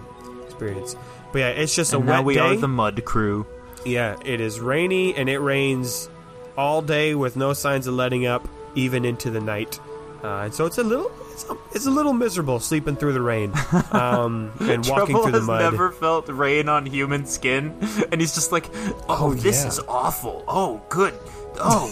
experience. 0.45 0.95
But 1.31 1.39
yeah, 1.39 1.49
it's 1.49 1.75
just 1.75 1.93
And 1.93 2.03
a 2.03 2.05
now 2.05 2.13
wet 2.17 2.25
we 2.25 2.33
day. 2.35 2.39
are 2.39 2.55
the 2.55 2.67
mud 2.67 3.03
crew. 3.05 3.45
Yeah, 3.85 4.15
it 4.25 4.39
is 4.41 4.59
rainy 4.59 5.13
and 5.15 5.29
it 5.29 5.39
rains 5.39 6.09
all 6.57 6.81
day 6.81 7.13
with 7.13 7.35
no 7.35 7.53
signs 7.53 7.87
of 7.87 7.93
letting 7.93 8.25
up, 8.25 8.47
even 8.75 9.03
into 9.05 9.29
the 9.29 9.41
night. 9.41 9.79
Uh, 10.23 10.43
and 10.45 10.53
so 10.53 10.65
it's 10.65 10.77
a 10.79 10.83
little, 10.83 11.11
it's 11.31 11.47
a, 11.49 11.57
it's 11.73 11.85
a 11.85 11.91
little 11.91 12.13
miserable 12.13 12.59
sleeping 12.59 12.95
through 12.95 13.13
the 13.13 13.21
rain 13.21 13.51
um, 13.91 14.51
and 14.61 14.87
walking 14.87 15.15
through 15.21 15.31
the 15.33 15.39
has 15.39 15.45
mud. 15.47 15.61
never 15.61 15.91
felt 15.91 16.27
rain 16.29 16.67
on 16.69 16.85
human 16.87 17.25
skin, 17.27 17.77
and 18.11 18.19
he's 18.21 18.33
just 18.33 18.51
like, 18.51 18.65
"Oh, 19.07 19.35
this 19.35 19.61
yeah. 19.61 19.67
is 19.67 19.79
awful. 19.87 20.43
Oh, 20.47 20.81
good. 20.89 21.13
Oh, 21.59 21.87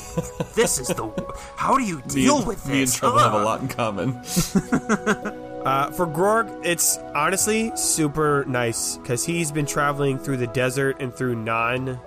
this 0.56 0.80
is 0.80 0.88
the. 0.88 1.12
How 1.56 1.78
do 1.78 1.84
you 1.84 2.02
deal 2.08 2.38
and- 2.38 2.48
with 2.48 2.66
me 2.68 2.74
and 2.74 2.82
this? 2.84 2.96
Trouble 2.96 3.20
have 3.20 3.34
a 3.34 3.44
lot 3.44 3.62
in 3.62 3.68
common. 3.68 4.22
Uh, 5.64 5.90
for 5.92 6.06
Grog, 6.06 6.52
it's 6.66 6.98
honestly 7.16 7.72
super 7.78 8.44
nice 8.46 8.98
because 8.98 9.24
he's 9.26 9.50
been 9.50 9.66
traveling 9.66 10.20
through 10.20 10.36
the 10.36 10.48
desert 10.48 10.98
and 11.00 11.16
through 11.16 11.36
non 11.38 12.02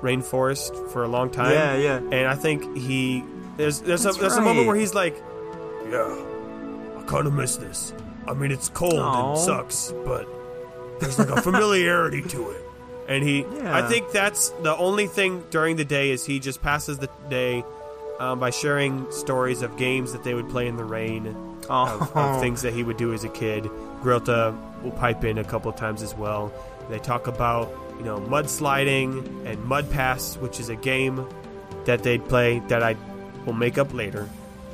rainforest 0.00 0.90
for 0.92 1.04
a 1.04 1.08
long 1.08 1.30
time. 1.30 1.52
Yeah, 1.52 1.76
yeah. 1.76 1.96
And 1.98 2.26
I 2.26 2.34
think 2.34 2.74
he 2.74 3.22
there's 3.58 3.82
there's 3.82 4.06
a 4.06 4.08
That's 4.08 4.16
there's 4.16 4.36
a 4.36 4.40
moment 4.40 4.66
where 4.66 4.76
he's 4.76 4.94
like, 4.94 5.14
"Yeah, 5.90 6.06
I 6.98 7.02
kind 7.06 7.26
of 7.26 7.34
miss 7.34 7.56
this. 7.56 7.92
I 8.26 8.32
mean, 8.32 8.50
it's 8.50 8.70
cold 8.70 8.94
Aw. 8.94 9.32
and 9.32 9.38
sucks, 9.38 9.92
but 10.06 10.26
there's 11.00 11.18
like 11.18 11.28
a 11.28 11.42
familiarity 11.42 12.22
to 12.22 12.48
it." 12.48 12.61
And 13.12 13.22
he, 13.24 13.40
Yeah. 13.42 13.76
I 13.76 13.88
think 13.88 14.10
that's 14.10 14.48
the 14.62 14.76
only 14.76 15.06
thing 15.06 15.44
during 15.50 15.76
the 15.76 15.84
day 15.84 16.10
is 16.10 16.24
he 16.26 16.40
just 16.40 16.62
passes 16.62 16.98
the 16.98 17.08
day 17.28 17.64
um, 18.20 18.38
by 18.40 18.50
sharing 18.50 19.10
stories 19.12 19.62
of 19.62 19.76
games 19.76 20.12
that 20.12 20.24
they 20.24 20.34
would 20.34 20.48
play 20.48 20.66
in 20.66 20.76
the 20.76 20.84
rain 20.84 21.34
Oh, 21.70 21.98
of, 22.00 22.16
of 22.16 22.40
things 22.44 22.62
that 22.62 22.72
he 22.72 22.82
would 22.82 22.96
do 22.96 23.12
as 23.12 23.22
a 23.24 23.28
kid. 23.28 23.64
Grilta 24.02 24.54
will 24.82 24.90
pipe 24.92 25.24
in 25.24 25.38
a 25.38 25.44
couple 25.44 25.72
times 25.72 26.02
as 26.02 26.14
well. 26.14 26.52
They 26.90 26.98
talk 26.98 27.26
about 27.28 27.70
you 27.98 28.04
know 28.04 28.18
mudsliding 28.20 29.46
and 29.46 29.64
mud 29.64 29.90
pass, 29.90 30.36
which 30.36 30.58
is 30.60 30.68
a 30.68 30.76
game 30.76 31.26
that 31.84 32.02
they'd 32.02 32.24
play 32.28 32.60
that 32.68 32.82
I 32.82 32.96
will 33.46 33.52
make 33.52 33.78
up 33.78 33.92
later. 33.94 34.28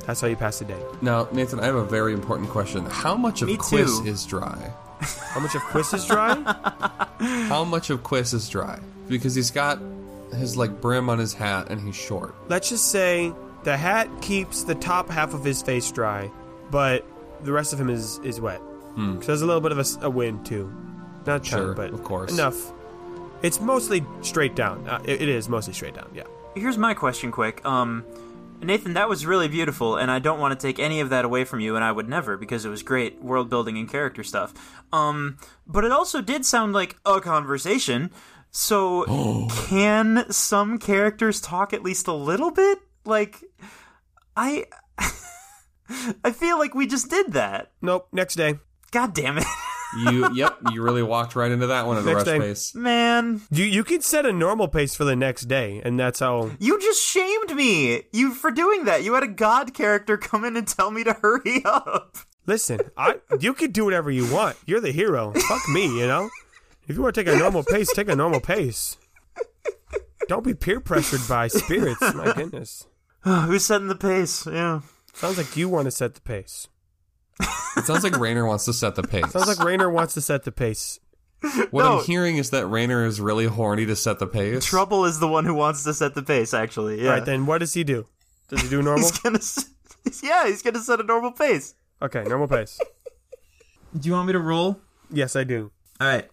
That's 0.05 0.21
how 0.21 0.27
you 0.27 0.35
pass 0.35 0.59
the 0.59 0.65
day. 0.65 0.81
Now, 1.01 1.27
Nathan, 1.31 1.59
I 1.59 1.65
have 1.65 1.75
a 1.75 1.85
very 1.85 2.13
important 2.13 2.49
question. 2.49 2.85
How 2.85 3.15
much 3.15 3.41
of 3.43 3.47
Me 3.47 3.57
Quiz 3.57 3.99
too. 3.99 4.07
is 4.07 4.25
dry? 4.25 4.71
How 5.01 5.39
much 5.39 5.55
of 5.55 5.61
Quiz 5.63 5.93
is 5.93 6.05
dry? 6.05 6.35
How 7.47 7.63
much 7.63 7.89
of 7.89 8.03
Quiz 8.03 8.33
is 8.33 8.49
dry? 8.49 8.79
Because 9.07 9.35
he's 9.35 9.51
got 9.51 9.79
his 10.33 10.57
like 10.57 10.81
brim 10.81 11.09
on 11.09 11.19
his 11.19 11.33
hat 11.33 11.69
and 11.69 11.81
he's 11.81 11.95
short. 11.95 12.35
Let's 12.49 12.69
just 12.69 12.89
say 12.91 13.33
the 13.63 13.75
hat 13.77 14.09
keeps 14.21 14.63
the 14.63 14.75
top 14.75 15.09
half 15.09 15.33
of 15.33 15.43
his 15.43 15.61
face 15.61 15.91
dry, 15.91 16.29
but 16.71 17.05
the 17.43 17.51
rest 17.51 17.73
of 17.73 17.79
him 17.79 17.89
is 17.89 18.19
is 18.19 18.39
wet. 18.41 18.61
So 18.95 19.17
there's 19.19 19.41
a 19.41 19.45
little 19.45 19.61
bit 19.61 19.71
of 19.71 20.03
a 20.03 20.09
wind 20.09 20.45
too, 20.45 20.69
not 21.25 21.37
a 21.47 21.49
ton, 21.49 21.59
Sure, 21.59 21.73
but 21.73 21.91
of 21.93 22.03
course. 22.03 22.33
enough. 22.33 22.73
It's 23.41 23.61
mostly 23.61 24.03
straight 24.21 24.55
down. 24.55 24.85
Uh, 24.89 24.99
it- 25.05 25.21
it 25.21 25.29
is 25.29 25.47
mostly 25.47 25.73
straight 25.73 25.93
down. 25.95 26.09
Yeah. 26.13 26.23
Here's 26.55 26.77
my 26.77 26.93
question, 26.93 27.31
quick. 27.31 27.63
Um, 27.65 28.03
Nathan, 28.61 28.93
that 28.93 29.07
was 29.07 29.25
really 29.25 29.47
beautiful, 29.47 29.95
and 29.95 30.11
I 30.11 30.19
don't 30.19 30.39
want 30.39 30.57
to 30.57 30.67
take 30.67 30.79
any 30.79 30.99
of 30.99 31.09
that 31.09 31.25
away 31.25 31.45
from 31.45 31.59
you, 31.59 31.75
and 31.75 31.83
I 31.83 31.91
would 31.91 32.09
never 32.09 32.37
because 32.37 32.65
it 32.65 32.69
was 32.69 32.83
great 32.83 33.21
world 33.21 33.49
building 33.49 33.77
and 33.77 33.89
character 33.89 34.23
stuff. 34.23 34.53
Um, 34.91 35.37
but 35.65 35.85
it 35.85 35.91
also 35.91 36.21
did 36.21 36.45
sound 36.45 36.73
like 36.73 36.97
a 37.05 37.21
conversation. 37.21 38.11
So, 38.51 39.47
can 39.67 40.25
some 40.31 40.77
characters 40.77 41.39
talk 41.39 41.73
at 41.73 41.83
least 41.83 42.07
a 42.07 42.13
little 42.13 42.51
bit? 42.51 42.79
Like, 43.05 43.43
I, 44.35 44.65
I 46.23 46.31
feel 46.31 46.57
like 46.57 46.75
we 46.75 46.85
just 46.85 47.09
did 47.09 47.33
that. 47.33 47.71
Nope. 47.81 48.09
Next 48.11 48.35
day. 48.35 48.59
God 48.91 49.13
damn 49.13 49.37
it, 49.37 49.45
You, 49.97 50.31
yep, 50.35 50.57
you 50.71 50.83
really 50.83 51.01
walked 51.01 51.35
right 51.35 51.51
into 51.51 51.67
that 51.67 51.87
one 51.87 51.97
at 51.97 52.03
a 52.03 52.05
Next 52.05 52.15
rush 52.17 52.25
day. 52.25 52.39
pace. 52.39 52.75
man! 52.75 53.41
You 53.49 53.65
you 53.65 53.83
can 53.83 54.01
set 54.01 54.25
a 54.25 54.31
normal 54.31 54.67
pace 54.67 54.95
for 54.95 55.03
the 55.03 55.15
next 55.15 55.43
day, 55.43 55.81
and 55.83 55.99
that's 55.99 56.19
how. 56.19 56.51
You 56.59 56.79
just 56.79 57.03
shamed 57.03 57.55
me. 57.55 58.03
You 58.13 58.33
for 58.35 58.51
doing 58.51 58.85
that. 58.85 59.03
You 59.03 59.15
had 59.15 59.23
a 59.23 59.27
god 59.27 59.73
character 59.73 60.15
come 60.17 60.45
in 60.45 60.55
and 60.55 60.67
tell 60.67 60.91
me 60.91 61.03
to 61.05 61.13
hurry 61.13 61.63
up. 61.65 62.17
Listen, 62.45 62.79
I 62.97 63.15
you 63.39 63.53
can 63.53 63.71
do 63.71 63.83
whatever 63.85 64.11
you 64.11 64.31
want. 64.31 64.57
You're 64.65 64.79
the 64.81 64.91
hero. 64.91 65.33
Fuck 65.33 65.67
me, 65.69 65.85
you 65.85 66.05
know. 66.05 66.29
If 66.87 66.95
you 66.95 67.01
want 67.01 67.15
to 67.15 67.23
take 67.23 67.33
a 67.33 67.37
normal 67.37 67.63
pace, 67.63 67.91
take 67.93 68.09
a 68.09 68.15
normal 68.15 68.39
pace. 68.41 68.97
Don't 70.27 70.43
be 70.43 70.53
peer 70.53 70.79
pressured 70.79 71.21
by 71.27 71.47
spirits. 71.47 72.01
My 72.13 72.33
goodness. 72.33 72.85
Who's 73.23 73.65
setting 73.65 73.87
the 73.87 73.95
pace? 73.95 74.45
Yeah. 74.45 74.81
Sounds 75.13 75.37
like 75.37 75.57
you 75.57 75.67
want 75.69 75.85
to 75.85 75.91
set 75.91 76.13
the 76.15 76.21
pace. 76.21 76.67
It 77.39 77.85
sounds 77.85 78.03
like 78.03 78.17
Rayner 78.17 78.45
wants 78.45 78.65
to 78.65 78.73
set 78.73 78.95
the 78.95 79.03
pace. 79.03 79.31
Sounds 79.31 79.47
like 79.47 79.63
Rayner 79.63 79.89
wants 79.89 80.13
to 80.15 80.21
set 80.21 80.43
the 80.43 80.51
pace. 80.51 80.99
what 81.71 81.83
No. 81.83 81.99
I'm 81.99 82.03
hearing 82.05 82.37
is 82.37 82.49
that 82.49 82.67
Rayner 82.67 83.05
is 83.05 83.21
really 83.21 83.45
horny 83.45 83.85
to 83.85 83.95
set 83.95 84.19
the 84.19 84.27
pace. 84.27 84.65
Trouble 84.65 85.05
is 85.05 85.19
the 85.19 85.27
one 85.27 85.45
who 85.45 85.53
wants 85.53 85.83
to 85.85 85.93
set 85.93 86.13
the 86.15 86.21
pace. 86.23 86.53
Actually, 86.53 87.01
yeah. 87.01 87.09
All 87.09 87.15
right, 87.15 87.25
then 87.25 87.45
what 87.45 87.59
does 87.59 87.73
he 87.73 87.83
do? 87.85 88.07
Does 88.49 88.61
he 88.61 88.69
do 88.69 88.81
normal? 88.81 89.07
He's 89.07 89.19
gonna. 89.19 89.37
s- 89.37 89.69
Yeah, 90.23 90.47
he's 90.47 90.61
gonna 90.61 90.79
set 90.79 90.99
a 90.99 91.03
normal 91.03 91.31
pace. 91.31 91.75
Okay, 92.01 92.23
normal 92.23 92.47
pace. 92.47 92.79
Do 93.97 94.07
you 94.07 94.13
want 94.13 94.27
me 94.27 94.33
to 94.33 94.39
roll? 94.39 94.79
Yes, 95.11 95.35
I 95.35 95.43
do. 95.43 95.71
All 96.01 96.07
right. 96.07 96.29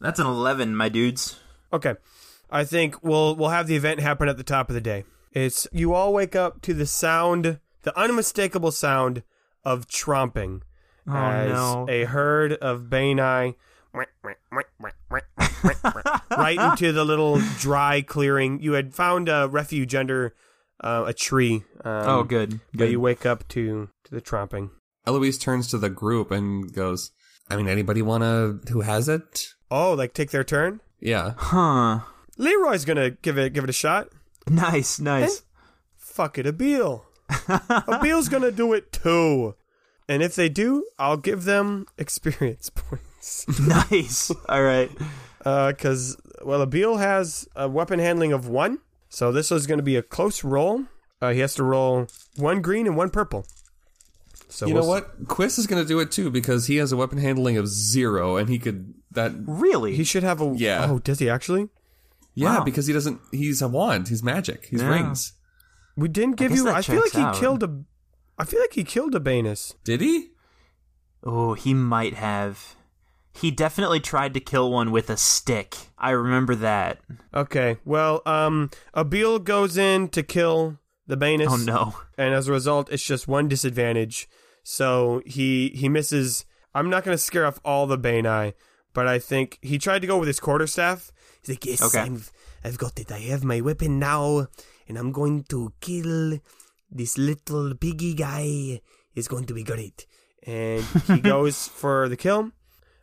That's 0.00 0.18
an 0.18 0.26
eleven, 0.26 0.74
my 0.74 0.88
dudes. 0.88 1.38
Okay. 1.72 1.94
I 2.50 2.64
think 2.64 3.02
we'll 3.04 3.36
we'll 3.36 3.50
have 3.50 3.66
the 3.66 3.76
event 3.76 4.00
happen 4.00 4.28
at 4.28 4.36
the 4.36 4.42
top 4.42 4.68
of 4.70 4.74
the 4.74 4.80
day. 4.80 5.04
It's 5.32 5.68
you 5.72 5.92
all 5.94 6.12
wake 6.12 6.34
up 6.34 6.60
to 6.62 6.74
the 6.74 6.86
sound, 6.86 7.60
the 7.82 7.96
unmistakable 7.98 8.72
sound 8.72 9.22
of 9.64 9.86
tromping 9.86 10.62
as 11.06 11.50
no. 11.50 11.86
a 11.88 12.04
herd 12.04 12.52
of 12.54 12.82
Bainai 12.82 13.54
right 16.30 16.58
into 16.58 16.92
the 16.92 17.04
little 17.04 17.40
dry 17.58 18.02
clearing. 18.02 18.60
You 18.60 18.72
had 18.72 18.94
found 18.94 19.28
a 19.28 19.48
refuge 19.48 19.94
under 19.94 20.34
uh, 20.82 21.04
a 21.06 21.12
tree. 21.12 21.64
Um, 21.84 22.08
oh, 22.08 22.22
good. 22.22 22.60
But 22.72 22.90
you 22.90 23.00
wake 23.00 23.26
up 23.26 23.46
to 23.48 23.88
to 24.04 24.14
the 24.14 24.20
tromping. 24.20 24.70
Eloise 25.06 25.38
turns 25.38 25.68
to 25.68 25.78
the 25.78 25.90
group 25.90 26.30
and 26.30 26.72
goes, 26.72 27.10
I 27.48 27.56
mean, 27.56 27.68
anybody 27.68 28.02
wanna, 28.02 28.58
who 28.70 28.82
has 28.82 29.08
it? 29.08 29.54
Oh, 29.70 29.94
like 29.94 30.14
take 30.14 30.30
their 30.30 30.44
turn. 30.44 30.80
Yeah. 31.00 31.34
Huh. 31.36 32.00
Leroy's 32.36 32.84
gonna 32.84 33.10
give 33.10 33.38
it 33.38 33.52
give 33.52 33.64
it 33.64 33.70
a 33.70 33.74
shot. 33.74 34.08
Nice. 34.48 35.00
Nice. 35.00 35.42
Fuck 35.96 36.38
it, 36.38 36.46
Abil. 36.46 37.04
Abil's 37.88 38.28
gonna 38.30 38.50
do 38.50 38.72
it 38.72 38.92
too. 38.92 39.54
And 40.08 40.22
if 40.22 40.34
they 40.34 40.48
do, 40.48 40.86
I'll 40.98 41.16
give 41.16 41.44
them 41.44 41.86
experience 41.96 42.70
points. 42.74 43.46
nice. 43.60 44.30
All 44.48 44.62
right. 44.62 44.90
Uh, 45.44 45.72
cause 45.78 46.16
well, 46.44 46.62
Abil 46.62 46.96
has 46.96 47.48
a 47.54 47.68
weapon 47.68 47.98
handling 47.98 48.32
of 48.32 48.48
one, 48.48 48.78
so 49.08 49.30
this 49.32 49.50
is 49.52 49.66
gonna 49.66 49.82
be 49.82 49.96
a 49.96 50.02
close 50.02 50.42
roll. 50.44 50.84
Uh, 51.22 51.30
he 51.32 51.40
has 51.40 51.54
to 51.54 51.62
roll 51.64 52.06
one 52.36 52.60
green 52.62 52.86
and 52.86 52.96
one 52.96 53.10
purple. 53.10 53.44
So 54.48 54.66
You 54.66 54.74
we'll 54.74 54.82
know 54.82 54.88
what? 54.88 55.28
Quiz 55.28 55.58
is 55.58 55.66
gonna 55.66 55.84
do 55.84 56.00
it 56.00 56.10
too 56.10 56.30
because 56.30 56.66
he 56.66 56.76
has 56.76 56.90
a 56.92 56.96
weapon 56.96 57.18
handling 57.18 57.56
of 57.56 57.68
zero 57.68 58.36
and 58.36 58.48
he 58.48 58.58
could, 58.58 58.94
that, 59.12 59.32
Really? 59.46 59.94
He 59.94 60.02
should 60.02 60.22
have 60.24 60.40
a. 60.40 60.52
Yeah. 60.56 60.86
Oh, 60.90 60.98
does 60.98 61.18
he 61.20 61.30
actually? 61.30 61.68
yeah, 62.34 62.58
Wow. 62.58 62.64
because 62.64 62.86
he 62.86 62.92
doesn't, 62.92 63.20
he's 63.32 63.60
a 63.62 63.68
wand, 63.68 64.08
he's 64.08 64.22
magic, 64.22 64.66
he's 64.66 64.82
Yeah. 64.82 64.88
rings. 64.88 65.32
We 66.00 66.08
didn't 66.08 66.36
give 66.36 66.50
guess 66.50 66.58
you. 66.58 66.64
that 66.64 66.74
I 66.76 66.82
feel 66.82 66.96
like 66.96 67.04
checks 67.12 67.16
he 67.16 67.22
out. 67.22 67.36
killed 67.36 67.62
a. 67.62 67.82
I 68.38 68.44
feel 68.44 68.60
like 68.60 68.72
he 68.72 68.84
killed 68.84 69.14
a 69.14 69.20
Banus. 69.20 69.74
Did 69.84 70.00
he? 70.00 70.30
Oh, 71.22 71.54
he 71.54 71.74
might 71.74 72.14
have. 72.14 72.76
He 73.34 73.50
definitely 73.50 74.00
tried 74.00 74.34
to 74.34 74.40
kill 74.40 74.72
one 74.72 74.90
with 74.90 75.08
a 75.10 75.16
stick. 75.16 75.76
I 75.98 76.10
remember 76.10 76.54
that. 76.56 76.98
Okay. 77.34 77.76
Well, 77.84 78.22
um, 78.26 78.70
Abil 78.94 79.38
goes 79.38 79.76
in 79.76 80.08
to 80.08 80.22
kill 80.22 80.78
the 81.06 81.16
Banus. 81.16 81.48
Oh 81.50 81.56
no. 81.56 81.94
and 82.18 82.34
as 82.34 82.48
a 82.48 82.52
result, 82.52 82.90
it's 82.90 83.04
just 83.04 83.28
one 83.28 83.46
disadvantage. 83.48 84.28
So 84.62 85.22
he 85.26 85.68
he 85.74 85.88
misses. 85.88 86.44
I'm 86.74 86.88
not 86.90 87.04
going 87.04 87.14
to 87.16 87.22
scare 87.22 87.46
off 87.46 87.60
all 87.64 87.86
the 87.86 87.98
Bainai, 87.98 88.54
but 88.94 89.06
I 89.06 89.18
think 89.18 89.58
he 89.60 89.76
tried 89.78 90.00
to 90.00 90.06
go 90.06 90.18
with 90.18 90.28
his 90.28 90.38
quarterstaff. 90.40 91.10
He's 91.42 91.50
like, 91.56 91.66
yes, 91.66 91.82
Okay. 91.82 92.00
I've, 92.00 92.30
I've 92.64 92.78
got 92.78 92.98
it. 93.00 93.10
I 93.10 93.18
have 93.20 93.42
my 93.42 93.60
weapon 93.60 93.98
now, 93.98 94.46
and 94.90 94.98
I'm 94.98 95.12
going 95.12 95.44
to 95.54 95.72
kill 95.80 96.40
this 96.90 97.16
little 97.16 97.74
piggy 97.76 98.14
guy. 98.14 98.80
It's 99.14 99.28
going 99.28 99.44
to 99.46 99.54
be 99.54 99.62
great. 99.62 100.04
And 100.42 100.82
he 101.06 101.20
goes 101.34 101.68
for 101.68 102.08
the 102.08 102.16
kill. 102.16 102.50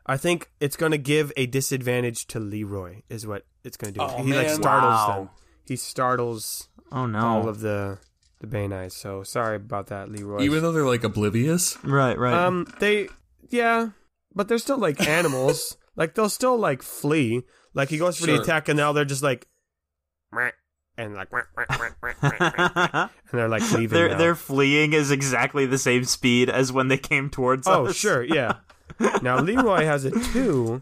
I 0.05 0.17
think 0.17 0.49
it's 0.59 0.75
going 0.75 0.91
to 0.91 0.97
give 0.97 1.31
a 1.37 1.45
disadvantage 1.47 2.27
to 2.27 2.39
Leroy, 2.39 3.03
is 3.09 3.25
what 3.25 3.45
it's 3.63 3.77
going 3.77 3.93
to 3.93 3.99
do. 3.99 4.05
Oh, 4.05 4.23
he 4.23 4.33
like 4.33 4.47
man. 4.47 4.55
startles 4.55 4.93
Wow. 5.07 5.15
them. 5.15 5.29
He 5.65 5.75
startles 5.77 6.67
Oh 6.91 7.05
no. 7.05 7.19
all 7.19 7.47
of 7.49 7.59
the 7.61 7.99
the 8.39 8.47
Bainai. 8.47 8.91
So 8.91 9.23
sorry 9.23 9.55
about 9.55 9.87
that, 9.87 10.11
Leroy. 10.11 10.41
Even 10.43 10.61
though 10.61 10.71
they're 10.73 10.85
like 10.85 11.03
oblivious? 11.05 11.77
right. 11.83 12.17
Right. 12.19 12.33
um, 12.33 12.67
they 12.79 13.07
yeah, 13.49 13.89
but 14.35 14.47
they're 14.49 14.57
still 14.59 14.77
like 14.77 14.99
animals. 15.07 15.77
like 15.95 16.15
they'll 16.15 16.29
still 16.29 16.57
like 16.57 16.81
flee. 16.83 17.43
Like 17.73 17.89
he 17.89 17.97
goes 17.97 18.17
for 18.19 18.25
the 18.27 18.39
attack, 18.41 18.67
and 18.69 18.77
now 18.77 18.91
they're 18.93 19.05
just 19.05 19.23
like, 19.23 19.47
"Meh," 20.31 20.51
and 20.97 21.13
like, 21.13 21.29
and 22.21 23.09
they're 23.31 23.47
like 23.47 23.71
leaving. 23.71 23.89
their 23.89 24.09
now. 24.09 24.17
their 24.17 24.35
fleeing 24.35 24.93
is 24.93 25.11
exactly 25.11 25.65
the 25.65 25.77
same 25.77 26.03
speed 26.03 26.49
as 26.49 26.71
when 26.71 26.87
they 26.87 26.97
came 26.97 27.29
towards 27.29 27.67
oh 27.67 27.87
us. 27.87 27.95
sure, 27.95 28.23
yeah. 28.23 28.55
now 29.21 29.39
Leroy 29.39 29.85
has 29.85 30.05
a 30.05 30.11
two. 30.11 30.81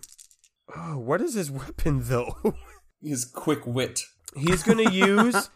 Oh, 0.76 0.97
what 0.97 1.22
is 1.22 1.34
his 1.34 1.51
weapon 1.51 2.01
though? 2.03 2.36
His 3.01 3.24
quick 3.24 3.68
wit. 3.68 3.99
He's 4.36 4.63
gonna 4.63 4.89
use 4.89 5.49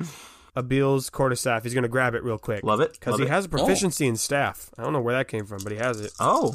Abil's 0.56 1.10
quarterstaff. 1.10 1.64
He's 1.64 1.74
gonna 1.74 1.88
grab 1.88 2.14
it 2.14 2.24
real 2.24 2.38
quick. 2.38 2.64
Love 2.64 2.80
it. 2.80 2.94
because 2.94 3.18
he 3.18 3.24
it. 3.24 3.30
has 3.30 3.46
a 3.46 3.50
proficiency 3.50 4.06
in 4.06 4.18
staff. 4.18 4.70
I 4.78 4.84
don't 4.84 4.94
know 4.94 5.02
where 5.02 5.16
that 5.16 5.28
came 5.28 5.48
from, 5.48 5.64
but 5.64 5.72
he 5.72 5.80
has 5.80 6.00
it. 6.00 6.12
Oh. 6.20 6.54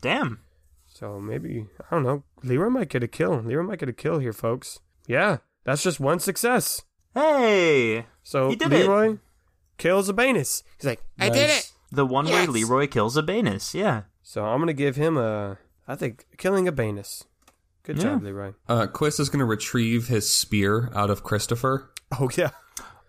Damn. 0.00 0.42
So 0.86 1.18
maybe 1.18 1.66
I 1.90 1.94
don't 1.94 2.04
know. 2.04 2.22
Leroy 2.44 2.68
might 2.68 2.88
get 2.88 3.02
a 3.02 3.08
kill. 3.08 3.40
Leroy 3.40 3.64
might 3.64 3.80
get 3.80 3.88
a 3.88 3.92
kill 3.92 4.20
here, 4.20 4.32
folks. 4.32 4.78
Yeah, 5.08 5.38
that's 5.68 5.82
just 5.82 6.00
one 6.00 6.18
success. 6.20 6.82
Hey. 7.14 8.06
So 8.22 8.50
He 8.50 8.56
did 8.56 8.72
it. 8.72 8.80
Leroy 8.86 9.18
kills 9.76 10.08
a 10.08 10.12
Banus. 10.12 10.62
He's 10.78 10.86
like, 10.86 11.00
I 11.18 11.28
did 11.30 11.50
it. 11.50 11.70
The 11.90 12.04
one 12.06 12.26
Yes. 12.26 12.34
where 12.34 12.46
Leroy 12.48 12.86
kills 12.86 13.16
a 13.16 13.22
Banus. 13.22 13.74
Yeah. 13.74 14.02
So 14.22 14.44
I'm 14.44 14.60
gonna 14.60 14.72
give 14.72 14.96
him 14.96 15.16
a. 15.16 15.58
I 15.86 15.94
think 15.96 16.26
killing 16.36 16.68
a 16.68 16.72
Banus. 16.72 17.24
Good 17.84 17.96
Yeah. 17.96 18.02
job, 18.04 18.22
Leroy. 18.22 18.52
Uh, 18.68 18.86
Quiz 18.86 19.18
is 19.18 19.30
going 19.30 19.38
to 19.38 19.46
retrieve 19.46 20.08
his 20.08 20.28
spear 20.28 20.90
out 20.94 21.08
of 21.08 21.22
Christopher 21.24 21.90
Oh 22.20 22.28
yeah. 22.36 22.50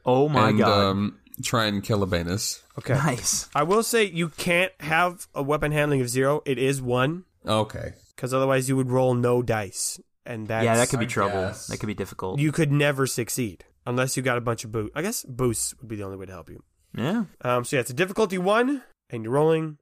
Oh 0.06 0.30
my 0.30 0.50
and 0.50 0.58
god. 0.60 0.70
um, 0.86 1.20
try 1.44 1.66
and 1.66 1.84
kill 1.84 2.00
Abanus. 2.06 2.62
Okay. 2.78 2.94
nice. 2.94 3.50
I 3.54 3.64
will 3.64 3.84
say 3.84 4.06
you 4.06 4.30
can't 4.30 4.72
have 4.80 5.28
a 5.36 5.44
weapon 5.44 5.74
handling 5.74 6.00
of 6.00 6.08
zero. 6.08 6.42
It 6.46 6.58
is 6.58 6.82
one 6.82 7.26
Okay. 7.46 7.94
because 8.16 8.34
otherwise 8.34 8.70
you 8.70 8.78
would 8.78 8.90
roll 8.90 9.14
no 9.14 9.42
dice, 9.42 10.00
and 10.30 10.48
that's 10.48 10.64
yeah, 10.64 10.78
that 10.78 10.88
could 10.90 11.00
be 11.00 11.06
I 11.06 11.10
trouble. 11.10 11.42
guess. 11.42 11.68
That 11.68 11.80
could 11.80 11.88
be 11.88 11.94
difficult. 11.94 12.40
you 12.40 12.52
could 12.54 12.72
never 12.72 13.06
succeed 13.06 13.66
unless 13.86 14.16
you 14.16 14.24
got 14.24 14.38
a 14.38 14.42
bunch 14.42 14.64
of 14.64 14.72
boost. 14.72 14.92
I 14.96 15.02
guess 15.02 15.26
boosts 15.26 15.76
would 15.82 15.90
be 15.90 15.98
the 15.98 16.04
only 16.04 16.16
way 16.18 16.26
to 16.28 16.32
help 16.32 16.50
you. 16.50 16.64
yeah. 16.96 17.26
Um. 17.42 17.66
So 17.66 17.76
yeah, 17.76 17.82
it's 17.82 17.90
a 17.90 17.94
difficulty 17.94 18.38
one, 18.38 18.84
and 19.10 19.24
you're 19.26 19.34
rolling 19.34 19.78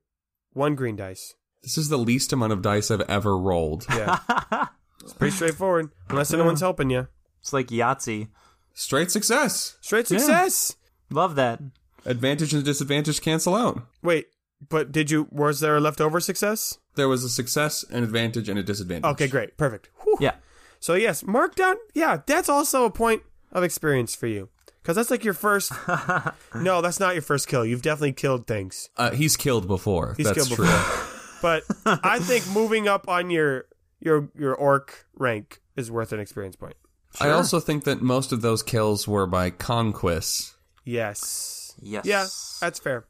one 0.53 0.73
green 0.75 0.95
dice. 0.95 1.35
This 1.61 1.77
is 1.77 1.89
the 1.89 1.97
least 1.97 2.31
amount 2.33 2.53
of 2.53 2.61
dice 2.61 2.89
I've 2.89 3.01
ever 3.01 3.37
rolled. 3.37 3.85
Yeah, 3.89 4.17
it's 5.03 5.13
pretty 5.13 5.35
straightforward. 5.35 5.89
Unless 6.09 6.33
anyone's 6.33 6.61
helping 6.61 6.89
you. 6.89 7.07
It's 7.41 7.53
like 7.53 7.67
Yahtzee. 7.67 8.29
Straight 8.73 9.11
success. 9.11 9.77
Straight 9.81 10.09
Yeah. 10.09 10.17
success. 10.19 10.75
Love 11.09 11.35
that. 11.35 11.59
Advantage 12.05 12.53
and 12.53 12.63
disadvantage 12.63 13.21
cancel 13.21 13.55
out. 13.55 13.81
Wait, 14.03 14.27
but 14.69 14.91
did 14.91 15.09
you? 15.11 15.27
Was 15.31 15.59
there 15.59 15.75
a 15.77 15.81
leftover 15.81 16.19
success? 16.19 16.77
There 16.97 17.07
was 17.07 17.23
a 17.23 17.29
success, 17.29 17.85
an 17.89 18.03
advantage, 18.03 18.49
and 18.49 18.59
a 18.59 18.63
disadvantage. 18.63 19.09
Okay, 19.11 19.27
great, 19.27 19.55
perfect. 19.55 19.89
Whew. 20.03 20.17
Yeah. 20.19 20.35
So 20.81 20.95
yes, 20.95 21.23
mark 21.23 21.55
down. 21.55 21.77
Yeah, 21.93 22.21
that's 22.25 22.49
also 22.49 22.83
a 22.83 22.91
point 22.91 23.23
of 23.53 23.63
experience 23.63 24.13
for 24.13 24.27
you 24.27 24.49
because 24.87 24.95
that's 24.95 25.11
like 25.11 25.23
your 25.25 25.33
first. 25.33 25.71
no, 26.55 26.81
that's 26.81 26.99
not 26.99 27.13
your 27.13 27.21
first 27.21 27.47
kill. 27.47 27.65
You've 27.65 27.81
definitely 27.81 28.13
killed 28.13 28.47
things, 28.47 28.89
Uh, 28.95 29.11
he's 29.11 29.35
killed 29.35 29.67
before. 29.67 30.13
He's 30.15 30.25
That's 30.25 30.47
killed 30.47 30.57
true. 30.57 30.65
but 31.41 31.63
I 31.85 32.19
think 32.19 32.47
moving 32.53 32.87
up 32.87 33.09
on 33.09 33.29
your 33.29 33.65
your 33.99 34.29
your 34.37 34.55
orc 34.55 35.05
rank 35.15 35.61
is 35.75 35.91
worth 35.91 36.13
an 36.13 36.19
experience 36.19 36.55
point. 36.55 36.75
I 37.19 37.29
also 37.31 37.59
think 37.59 37.83
that 37.85 38.01
most 38.01 38.31
of 38.31 38.41
those 38.41 38.63
kills 38.63 39.07
were 39.07 39.25
by 39.25 39.49
conquests. 39.49 40.55
Yes. 40.85 41.73
Yes. 41.81 42.05
Yeah, 42.05 42.27
that's 42.65 42.79
fair. 42.79 43.05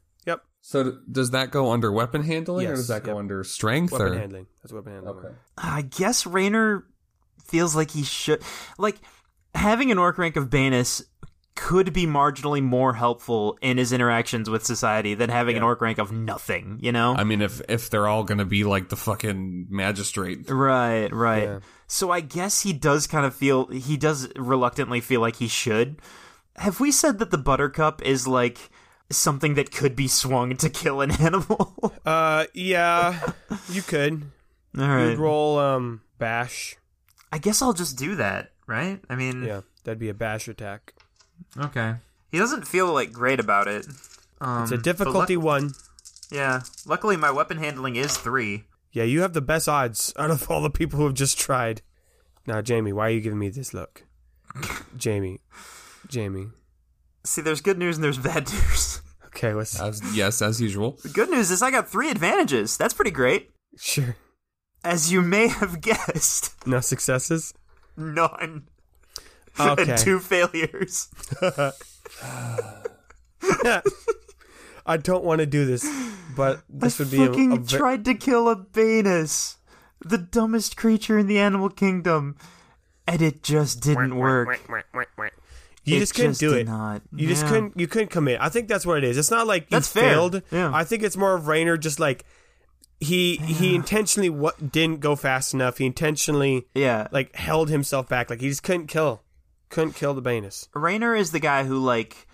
Yep. 0.74 0.84
So 0.84 0.98
does 1.10 1.30
that 1.30 1.50
go 1.50 1.72
under 1.72 1.90
weapon 1.90 2.22
handling, 2.22 2.66
or 2.66 2.70
Yes, 2.70 2.78
does 2.78 2.88
that 2.88 3.02
go 3.04 3.12
yep. 3.12 3.18
under 3.18 3.44
strength? 3.44 3.92
Weapon 3.92 4.06
or? 4.08 4.18
handling. 4.18 4.46
That's 4.62 4.72
weapon 4.72 4.92
handling. 4.92 5.16
Okay. 5.16 5.34
I 5.56 5.82
guess 5.82 6.26
Raynor 6.26 6.84
feels 7.44 7.74
like 7.74 7.90
he 7.90 8.02
should 8.02 8.42
like 8.78 8.96
having 9.54 9.90
an 9.90 9.98
orc 9.98 10.18
rank 10.18 10.36
of 10.36 10.50
Banus 10.50 11.02
could 11.56 11.92
be 11.92 12.06
marginally 12.06 12.62
more 12.62 12.94
helpful 12.94 13.58
in 13.60 13.78
his 13.78 13.92
interactions 13.92 14.48
with 14.48 14.64
society 14.64 15.14
than 15.14 15.28
having 15.28 15.56
an 15.56 15.62
orc 15.64 15.80
rank 15.80 15.98
of 15.98 16.12
nothing, 16.12 16.78
you 16.80 16.92
know? 16.92 17.16
I 17.18 17.24
mean, 17.24 17.42
if 17.42 17.60
if 17.68 17.90
they're 17.90 18.06
all 18.06 18.22
gonna 18.22 18.44
be 18.44 18.62
like 18.62 18.90
the 18.90 18.96
fucking 18.96 19.66
magistrate, 19.68 20.48
right, 20.48 21.12
right. 21.12 21.42
Yeah. 21.42 21.58
So 21.88 22.12
I 22.12 22.20
guess 22.20 22.62
he 22.62 22.72
does 22.72 23.08
kind 23.08 23.26
of 23.26 23.34
feel 23.34 23.66
he 23.68 23.96
does 23.96 24.28
reluctantly 24.36 25.00
feel 25.00 25.20
like 25.20 25.36
he 25.36 25.48
should. 25.48 26.00
Have 26.56 26.78
we 26.78 26.92
said 26.92 27.18
that 27.18 27.30
the 27.30 27.38
buttercup 27.38 28.02
is 28.02 28.28
like 28.28 28.70
something 29.10 29.54
that 29.54 29.70
could 29.70 29.96
be 29.96 30.08
swung 30.08 30.56
to 30.56 30.68
kill 30.70 31.00
an 31.00 31.10
animal? 31.20 31.92
Uh, 32.04 32.44
yeah, 32.54 33.32
you 33.70 33.82
could. 33.82 34.22
All 34.78 34.86
right. 34.88 35.10
You'd 35.10 35.18
roll 35.18 35.58
um 35.58 36.02
bash. 36.18 36.76
I 37.32 37.38
guess 37.38 37.60
I'll 37.62 37.72
just 37.72 37.96
do 37.98 38.14
that, 38.16 38.52
right? 38.66 39.00
I 39.08 39.16
mean, 39.16 39.44
Yeah, 39.44 39.62
that'd 39.84 39.98
be 39.98 40.08
a 40.08 40.14
bash 40.14 40.48
attack. 40.48 40.94
Okay. 41.58 41.94
He 42.30 42.38
doesn't 42.38 42.66
feel 42.66 42.92
like 42.92 43.12
great 43.12 43.40
about 43.40 43.68
it. 43.68 43.86
Um, 44.40 44.62
It's 44.62 44.72
a 44.72 44.78
difficulty 44.78 45.36
luck- 45.36 45.44
one. 45.44 45.72
yeah. 46.30 46.60
Luckily, 46.86 47.16
my 47.16 47.30
weapon 47.30 47.58
handling 47.58 47.96
is 47.96 48.16
three. 48.16 48.64
Yeah, 48.92 49.04
you 49.04 49.20
have 49.22 49.32
the 49.34 49.40
best 49.42 49.68
odds 49.68 50.12
out 50.18 50.30
of 50.30 50.50
all 50.50 50.62
the 50.62 50.70
people 50.70 50.98
who 50.98 51.04
have 51.06 51.14
just 51.14 51.38
tried. 51.38 51.82
Now, 52.46 52.62
Jamie, 52.62 52.92
why 52.92 53.08
are 53.08 53.10
you 53.10 53.20
giving 53.20 53.38
me 53.38 53.48
this 53.50 53.74
look? 53.74 54.04
Jamie, 54.96 55.40
Jamie. 56.06 56.48
See, 57.24 57.42
there's 57.42 57.60
good 57.60 57.78
news 57.78 57.96
and 57.96 58.04
there's 58.04 58.18
bad 58.18 58.50
news. 58.50 58.97
Okay, 59.38 59.54
let's 59.54 59.78
as 59.80 60.02
yes, 60.16 60.42
as 60.42 60.60
usual. 60.60 60.98
The 61.02 61.10
good 61.10 61.30
news 61.30 61.50
is 61.52 61.62
I 61.62 61.70
got 61.70 61.88
three 61.88 62.10
advantages. 62.10 62.76
That's 62.76 62.92
pretty 62.94 63.12
great. 63.12 63.50
sure. 63.76 64.16
As 64.84 65.12
you 65.12 65.22
may 65.22 65.46
have 65.48 65.80
guessed, 65.88 66.54
No 66.66 66.80
successes. 66.80 67.54
none. 67.96 68.68
Okay. 69.60 69.90
And 69.90 69.98
two 69.98 70.20
failures. 70.20 71.08
I 74.86 74.96
don't 74.96 75.24
want 75.24 75.40
to 75.40 75.46
do 75.46 75.64
this, 75.66 75.84
but 76.36 76.62
this 76.68 77.00
I 77.00 77.02
would 77.04 77.10
be 77.10 77.22
a, 77.24 77.26
fucking 77.26 77.52
a 77.52 77.56
ve- 77.56 77.76
tried 77.76 78.04
to 78.06 78.14
kill 78.14 78.48
a 78.48 78.54
Banus, 78.56 79.56
the 80.04 80.16
dumbest 80.18 80.76
creature 80.76 81.18
in 81.18 81.26
the 81.26 81.38
animal 81.40 81.68
kingdom, 81.70 82.36
and 83.06 83.20
it 83.20 83.42
just 83.42 83.80
didn't 83.80 84.16
work. 84.16 84.60
You 85.88 85.96
It 85.96 86.00
just 86.00 86.14
couldn't 86.14 86.32
just 86.32 86.40
do 86.40 86.54
it. 86.54 86.66
not. 86.66 87.02
You 87.14 87.26
just 87.28 87.46
couldn't. 87.46 87.78
You 87.78 87.86
couldn't 87.86 88.08
commit. 88.10 88.40
I 88.40 88.48
think 88.48 88.68
that's 88.68 88.84
what 88.86 88.98
it 88.98 89.04
is. 89.04 89.16
It's 89.18 89.30
not 89.30 89.46
like 89.46 89.62
you 89.64 89.68
That's 89.76 89.88
failed. 89.88 90.42
Yeah. 90.50 90.70
I 90.72 90.84
think 90.84 91.02
it's 91.02 91.16
more 91.16 91.34
of 91.34 91.48
Rainer 91.48 91.76
just 91.76 91.98
like 92.00 92.24
he 93.00 93.36
he 93.36 93.74
intentionally 93.74 94.28
what 94.30 94.72
didn't 94.72 95.00
go 95.00 95.14
fast 95.16 95.54
enough. 95.54 95.78
He 95.78 95.86
intentionally 95.86 96.66
Yeah. 96.74 97.08
like 97.12 97.34
held 97.36 97.68
himself 97.70 98.08
back. 98.08 98.28
Like 98.30 98.40
he 98.40 98.48
just 98.48 98.62
couldn't 98.62 98.88
kill, 98.88 99.22
couldn't 99.68 99.94
kill 99.94 100.14
the 100.14 100.22
Banus. 100.22 100.68
Rainer 100.74 101.14
is 101.14 101.30
the 101.30 101.40
guy 101.40 101.64
who 101.64 101.78
like 101.78 102.26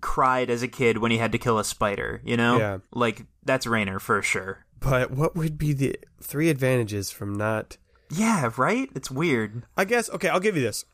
cried 0.00 0.48
as 0.50 0.62
a 0.62 0.68
kid 0.68 0.98
when 0.98 1.10
he 1.10 1.18
had 1.18 1.32
to 1.32 1.38
kill 1.38 1.58
a 1.58 1.64
spider, 1.64 2.20
you 2.24 2.36
know? 2.36 2.58
Yeah. 2.58 2.78
Like 2.92 3.26
that's 3.44 3.66
Rainer 3.66 3.98
for 3.98 4.22
sure. 4.22 4.64
But 4.80 5.10
what 5.10 5.36
would 5.36 5.58
be 5.58 5.72
the 5.72 5.96
three 6.20 6.48
advantages 6.48 7.10
from 7.10 7.34
not? 7.34 7.76
Yeah, 8.10 8.50
right? 8.56 8.88
It's 8.94 9.10
weird. 9.10 9.64
I 9.76 9.84
guess 9.84 10.08
okay. 10.10 10.28
I'll 10.28 10.40
give 10.40 10.56
you 10.56 10.62
this. 10.62 10.84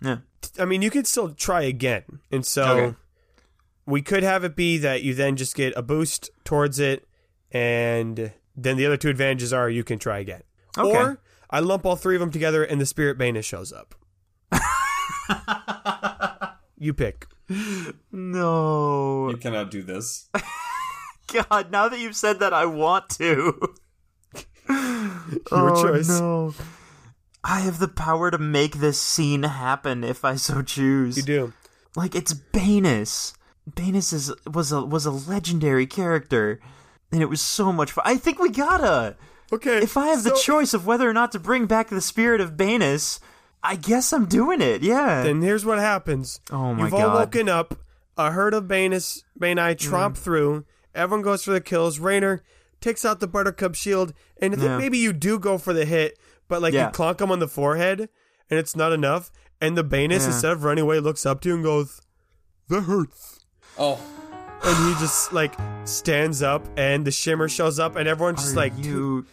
Yeah. 0.00 0.18
I 0.58 0.64
mean, 0.64 0.82
you 0.82 0.90
could 0.90 1.06
still 1.06 1.30
try 1.30 1.62
again, 1.62 2.04
and 2.30 2.44
so 2.46 2.64
Okay. 2.64 2.96
we 3.86 4.02
could 4.02 4.22
have 4.22 4.44
it 4.44 4.56
be 4.56 4.78
that 4.78 5.02
you 5.02 5.14
then 5.14 5.36
just 5.36 5.54
get 5.54 5.72
a 5.76 5.82
boost 5.82 6.30
towards 6.44 6.78
it, 6.78 7.06
and 7.50 8.32
then 8.56 8.76
the 8.76 8.86
other 8.86 8.96
two 8.96 9.08
advantages 9.08 9.52
are 9.52 9.68
you 9.68 9.84
can 9.84 9.98
try 9.98 10.18
again, 10.18 10.42
Okay. 10.76 10.96
or 10.96 11.20
I 11.50 11.60
lump 11.60 11.86
all 11.86 11.96
three 11.96 12.16
of 12.16 12.20
them 12.20 12.30
together 12.30 12.62
and 12.62 12.80
the 12.80 12.86
Spirit 12.86 13.18
Banus 13.18 13.44
shows 13.44 13.72
up. 13.72 13.94
you 16.78 16.94
pick. 16.94 17.26
No. 18.12 19.30
You 19.30 19.36
cannot 19.38 19.70
do 19.70 19.82
this. 19.82 20.28
God, 21.32 21.70
now 21.70 21.88
that 21.88 21.98
you've 21.98 22.16
said 22.16 22.40
that 22.40 22.52
I 22.52 22.66
want 22.66 23.08
to. 23.10 23.74
Your 24.68 25.40
oh, 25.50 25.82
choice. 25.82 26.08
No. 26.08 26.54
I 27.48 27.60
have 27.60 27.78
the 27.78 27.88
power 27.88 28.30
to 28.30 28.38
make 28.38 28.76
this 28.76 29.00
scene 29.00 29.42
happen 29.42 30.04
if 30.04 30.24
I 30.24 30.36
so 30.36 30.62
choose. 30.62 31.16
You 31.16 31.22
do. 31.22 31.52
Like 31.96 32.14
it's 32.14 32.34
Banus. 32.34 33.32
Banus 33.68 34.12
is 34.12 34.32
was 34.46 34.70
a 34.72 34.82
was 34.82 35.06
a 35.06 35.10
legendary 35.10 35.86
character, 35.86 36.60
and 37.10 37.22
it 37.22 37.26
was 37.30 37.40
so 37.40 37.72
much 37.72 37.90
fun. 37.92 38.04
I 38.06 38.16
think 38.16 38.38
we 38.38 38.50
gotta. 38.50 39.16
Okay. 39.52 39.78
If 39.78 39.96
I 39.96 40.08
have 40.08 40.24
the 40.24 40.38
choice 40.42 40.74
of 40.74 40.86
whether 40.86 41.08
or 41.08 41.14
not 41.14 41.32
to 41.32 41.38
bring 41.38 41.64
back 41.66 41.88
the 41.88 42.02
spirit 42.02 42.40
of 42.42 42.56
Banus, 42.56 43.18
I 43.62 43.76
guess 43.76 44.12
I'm 44.12 44.26
doing 44.26 44.60
it. 44.60 44.82
Yeah. 44.82 45.22
then 45.22 45.40
here's 45.40 45.64
what 45.64 45.78
happens. 45.78 46.40
Oh 46.50 46.74
my 46.74 46.82
god! 46.82 46.84
You've 46.84 46.94
all 46.94 47.10
Mm. 47.10 47.14
woken 47.20 47.48
up. 47.48 47.74
A 48.18 48.30
herd 48.32 48.52
of 48.52 48.64
Banus, 48.68 49.22
Bani 49.36 49.74
tromp 49.76 50.16
through. 50.16 50.64
Everyone 50.94 51.22
goes 51.22 51.44
for 51.44 51.52
the 51.52 51.60
kills. 51.60 51.98
Rainer 51.98 52.42
takes 52.80 53.04
out 53.04 53.20
the 53.20 53.26
Buttercup 53.26 53.74
shield, 53.74 54.12
and 54.40 54.54
I 54.54 54.56
think 54.56 54.68
Yeah. 54.68 54.78
maybe 54.78 54.98
you 54.98 55.12
do 55.12 55.38
go 55.38 55.58
for 55.58 55.72
the 55.72 55.84
hit, 55.84 56.18
but 56.48 56.62
like 56.62 56.74
Yeah. 56.74 56.86
you 56.86 56.92
clonk 56.92 57.20
him 57.20 57.30
on 57.30 57.38
the 57.38 57.48
forehead, 57.48 58.08
and 58.50 58.58
it's 58.58 58.74
not 58.76 58.92
enough. 58.92 59.30
And 59.60 59.76
the 59.76 59.84
Banus, 59.84 60.20
Yeah. 60.22 60.26
instead 60.28 60.52
of 60.52 60.64
running 60.64 60.82
away, 60.84 61.00
looks 61.00 61.26
up 61.26 61.40
to 61.42 61.48
you 61.48 61.54
and 61.56 61.64
goes, 61.64 62.00
"That 62.68 62.82
hurts." 62.82 63.40
Oh, 63.78 63.98
And 64.64 64.76
he 64.88 65.00
just 65.00 65.32
like 65.32 65.54
stands 65.84 66.42
up, 66.42 66.66
and 66.76 67.06
the 67.06 67.12
shimmer 67.12 67.48
shows 67.48 67.78
up, 67.78 67.94
and 67.96 68.08
everyone's 68.08 68.40
just 68.42 68.54
Are 68.54 68.56
like, 68.56 68.72
you 68.84 69.24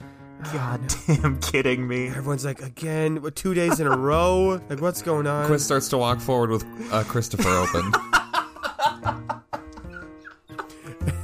goddamn 0.54 1.40
kidding 1.42 1.88
me? 1.88 2.10
everyone's 2.10 2.46
like, 2.46 2.62
again, 2.62 3.22
what, 3.24 3.36
two 3.36 3.54
days 3.56 3.80
in 3.80 3.88
a 3.88 3.98
row? 3.98 4.62
Like, 4.70 4.82
what's 4.82 5.02
going 5.02 5.26
on? 5.26 5.48
Chris 5.48 5.66
starts 5.66 5.88
to 5.90 5.98
walk 5.98 6.20
forward 6.22 6.52
with 6.52 6.64
uh, 6.92 7.04
Christopher 7.06 7.50
open. 7.50 7.92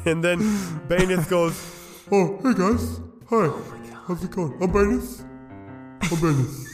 And 0.05 0.23
then 0.23 0.39
Baneth 0.87 1.29
goes, 1.29 1.53
Oh, 2.11 2.37
hey 2.43 2.53
guys. 2.53 2.99
Hi. 3.29 3.49
How's 4.07 4.23
it 4.23 4.31
going? 4.31 4.53
I'm 4.61 4.71
Baneth. 4.71 5.23
I'm 6.01 6.17
Baneth. 6.17 6.67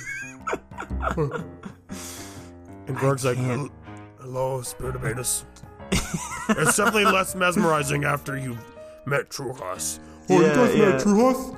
and 2.87 2.97
Gorg's 2.99 3.25
like, 3.25 3.37
can't. 3.37 3.71
Hello, 4.19 4.61
Spirit 4.61 4.95
of 4.95 5.01
Baneth. 5.01 5.43
it's 5.91 6.77
definitely 6.77 7.05
less 7.05 7.35
mesmerizing 7.35 8.03
after 8.03 8.37
you've 8.37 8.63
met 9.05 9.29
Truhas. 9.29 9.99
Oh, 10.29 10.39
you 10.39 10.45
Yeah, 10.47 10.55
guys 10.55 10.75
met 10.75 10.77
yeah. 10.77 10.97
Truhas? 10.97 11.57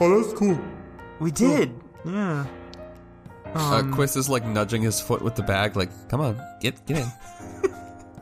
Oh, 0.00 0.20
that's 0.22 0.34
cool. 0.38 0.58
We 1.18 1.30
did. 1.30 1.72
Yeah. 2.04 2.44
uh, 3.54 3.82
Quiz 3.92 4.16
is 4.16 4.28
like 4.28 4.44
nudging 4.44 4.82
his 4.82 5.00
foot 5.00 5.22
with 5.22 5.34
the 5.36 5.42
bag, 5.42 5.74
like, 5.76 5.88
"Come 6.08 6.20
on, 6.20 6.38
get 6.60 6.84
get 6.86 6.98
in." 6.98 7.72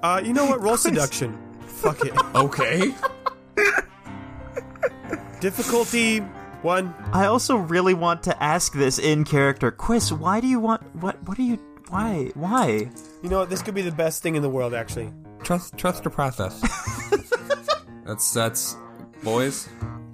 Uh, 0.02 0.20
you 0.24 0.32
know 0.32 0.44
what? 0.44 0.60
Roll 0.60 0.76
seduction. 0.76 1.36
Fuck 1.66 2.04
it. 2.04 2.12
Okay. 2.34 2.94
Difficulty 5.44 6.20
one. 6.62 6.94
I 7.12 7.26
also 7.26 7.56
really 7.56 7.92
want 7.92 8.22
to 8.22 8.42
ask 8.42 8.72
this 8.72 8.98
in 8.98 9.24
character. 9.24 9.70
Quiz, 9.70 10.10
why 10.10 10.40
do 10.40 10.46
you 10.46 10.58
want 10.58 10.80
what 10.96 11.22
what 11.28 11.38
are 11.38 11.42
you 11.42 11.58
why? 11.90 12.30
Why? 12.32 12.88
You 13.22 13.28
know 13.28 13.40
what? 13.40 13.50
This 13.50 13.60
could 13.60 13.74
be 13.74 13.82
the 13.82 13.92
best 13.92 14.22
thing 14.22 14.36
in 14.36 14.42
the 14.42 14.48
world, 14.48 14.72
actually. 14.72 15.12
Trust 15.42 15.76
trust 15.76 16.02
the 16.02 16.08
process. 16.08 16.62
that's 18.06 18.32
that's 18.32 18.78
boys, 19.22 19.68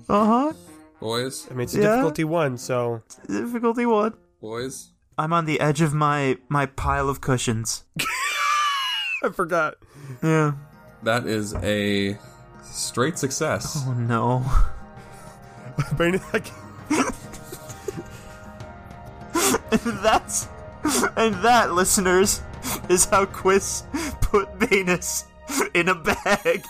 Uh-huh. 0.08 0.52
boys, 0.98 1.46
I 1.48 1.54
mean, 1.54 1.60
it's 1.62 1.76
Yeah. 1.76 1.82
difficulty 1.94 2.24
one, 2.24 2.58
so 2.58 3.02
Difficulty 3.28 3.86
one. 3.86 4.14
boys. 4.42 4.90
I'm 5.16 5.32
on 5.32 5.44
the 5.44 5.60
edge 5.60 5.80
of 5.80 5.94
my 5.94 6.38
my 6.48 6.66
pile 6.66 7.08
of 7.08 7.20
cushions. 7.20 7.84
I 9.22 9.28
forgot. 9.30 9.74
Yeah. 10.24 10.54
That 11.04 11.28
is 11.28 11.54
a 11.54 12.18
straight 12.64 13.16
success. 13.16 13.78
Oh 13.86 13.92
no. 13.94 14.42
Can't- 15.98 16.50
That's 20.02 20.48
and 21.16 21.34
that, 21.44 21.72
listeners, 21.72 22.42
is 22.88 23.04
how 23.04 23.26
Quiz 23.26 23.84
put 24.20 24.54
Venus 24.56 25.24
in 25.74 25.88
a 25.88 25.94
bag. 25.94 26.64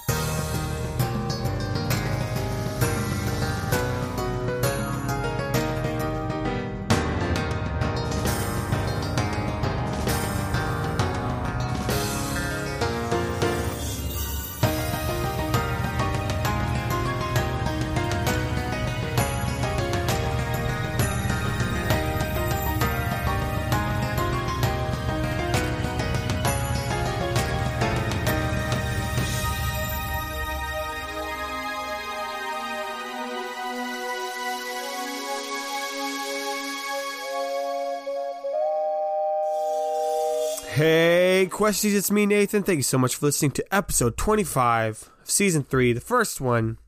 Hey, 41.51 41.57
Questies, 41.57 41.97
it's 41.97 42.13
me, 42.13 42.27
Nathan. 42.27 42.63
Thank 42.63 42.77
you 42.77 42.85
so 42.85 42.97
much 42.97 43.17
for 43.17 43.27
listening 43.27 43.51
to 43.53 43.75
episode 43.75 44.17
25 44.17 45.11
of 45.21 45.29
season 45.29 45.65
3, 45.65 45.93
the 45.93 46.01
first 46.01 46.41
one 46.41 46.79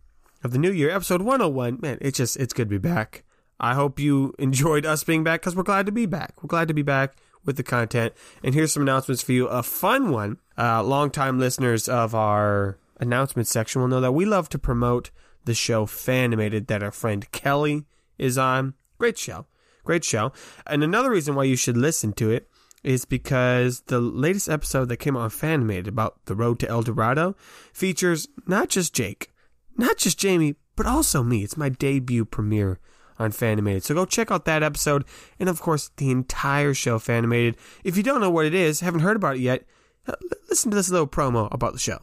of 0.45 0.53
the 0.53 0.59
new 0.59 0.71
year, 0.71 0.89
episode 0.89 1.21
101. 1.21 1.81
Man, 1.83 1.99
it's 2.01 2.19
just, 2.19 2.37
it's 2.37 2.53
good 2.53 2.69
to 2.69 2.79
be 2.79 2.79
back. 2.79 3.25
I 3.59 3.75
hope 3.75 3.99
you 3.99 4.35
enjoyed 4.39 4.87
us 4.87 5.03
being 5.03 5.25
back 5.25 5.41
because 5.41 5.57
we're 5.57 5.65
glad 5.65 5.87
to 5.87 5.93
be 5.93 6.07
back. 6.07 6.41
We're 6.41 6.47
glad 6.47 6.69
to 6.69 6.75
be 6.75 6.83
back 6.83 7.17
with 7.45 7.57
the 7.57 7.65
content. 7.65 8.15
And 8.45 8.55
here's 8.55 8.73
some 8.73 8.85
announcements 8.85 9.21
for 9.21 9.33
you. 9.33 9.49
A 9.49 9.65
fun 9.65 10.13
one. 10.13 10.39
Uh, 10.57 10.85
longtime 10.85 11.41
listeners 11.41 11.89
of 11.89 12.15
our 12.15 12.79
announcement 13.01 13.49
section 13.49 13.81
will 13.81 13.89
know 13.89 14.01
that 14.01 14.13
we 14.13 14.25
love 14.25 14.49
to 14.51 14.61
promote 14.61 15.11
the 15.45 15.55
show 15.55 15.87
Fanimated 15.87 16.69
that 16.69 16.85
our 16.85 16.93
friend 16.93 17.29
Kelly 17.33 17.85
is 18.17 18.39
on. 18.39 18.75
Great 18.97 19.19
show. 19.19 19.47
Great 19.83 20.05
show. 20.05 20.33
And 20.69 20.85
another 20.85 21.11
reason 21.11 21.35
why 21.35 21.45
you 21.45 21.57
should 21.57 21.77
listen 21.77 22.13
to 22.13 22.31
it 22.31 22.49
is 22.83 23.05
because 23.05 23.83
the 23.83 24.01
latest 24.01 24.49
episode 24.49 24.89
that 24.89 24.97
came 24.97 25.17
out 25.17 25.23
on 25.23 25.31
Fanimated 25.31 25.87
about 25.87 26.25
the 26.27 26.35
road 26.35 26.59
to 26.61 26.69
El 26.69 26.83
Dorado 26.83 27.37
features 27.73 28.29
not 28.47 28.69
just 28.69 28.95
Jake, 28.95 29.31
not 29.77 29.99
just 29.99 30.19
Jamie, 30.19 30.57
but 30.77 30.87
also 30.87 31.23
me. 31.23 31.45
It's 31.45 31.57
my 31.57 31.69
debut 31.69 32.25
premiere 32.25 32.79
on 33.19 33.31
Fanimated. 33.31 33.83
So 33.85 33.95
go 33.95 34.05
check 34.05 34.31
out 34.31 34.45
that 34.47 34.63
episode 34.63 35.05
and 35.39 35.49
of 35.49 35.61
course 35.61 35.91
the 35.97 36.11
entire 36.11 36.75
show 36.75 36.99
Fanimated. 36.99 37.57
If 37.85 37.97
you 37.97 38.03
don't 38.03 38.21
know 38.21 38.31
what 38.31 38.47
it 38.47 38.55
is, 38.55 38.81
haven't 38.81 39.01
heard 39.01 39.17
about 39.17 39.37
it 39.37 39.43
yet, 39.43 39.65
uh, 40.07 40.15
listen 40.49 40.71
to 40.71 40.77
this 40.77 40.91
little 40.91 41.07
promo 41.07 41.49
about 41.53 41.73
the 41.73 41.79
show. 41.79 41.99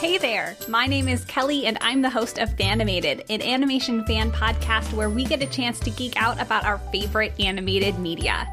Hey 0.00 0.16
there, 0.16 0.56
my 0.68 0.86
name 0.86 1.08
is 1.08 1.24
Kelly, 1.24 1.66
and 1.66 1.76
I'm 1.80 2.02
the 2.02 2.08
host 2.08 2.38
of 2.38 2.50
Fanimated, 2.50 3.24
an 3.30 3.42
animation 3.42 4.04
fan 4.04 4.30
podcast 4.30 4.92
where 4.92 5.10
we 5.10 5.24
get 5.24 5.42
a 5.42 5.46
chance 5.46 5.80
to 5.80 5.90
geek 5.90 6.16
out 6.16 6.40
about 6.40 6.64
our 6.64 6.78
favorite 6.92 7.32
animated 7.40 7.98
media. 7.98 8.46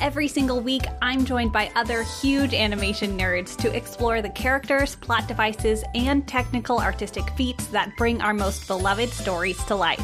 Every 0.00 0.26
single 0.26 0.58
week, 0.60 0.84
I'm 1.02 1.26
joined 1.26 1.52
by 1.52 1.70
other 1.76 2.02
huge 2.02 2.54
animation 2.54 3.18
nerds 3.18 3.58
to 3.58 3.76
explore 3.76 4.22
the 4.22 4.30
characters, 4.30 4.96
plot 4.96 5.28
devices, 5.28 5.84
and 5.94 6.26
technical 6.26 6.80
artistic 6.80 7.28
feats 7.36 7.66
that 7.66 7.94
bring 7.98 8.22
our 8.22 8.32
most 8.32 8.66
beloved 8.66 9.10
stories 9.10 9.62
to 9.64 9.74
life. 9.74 10.02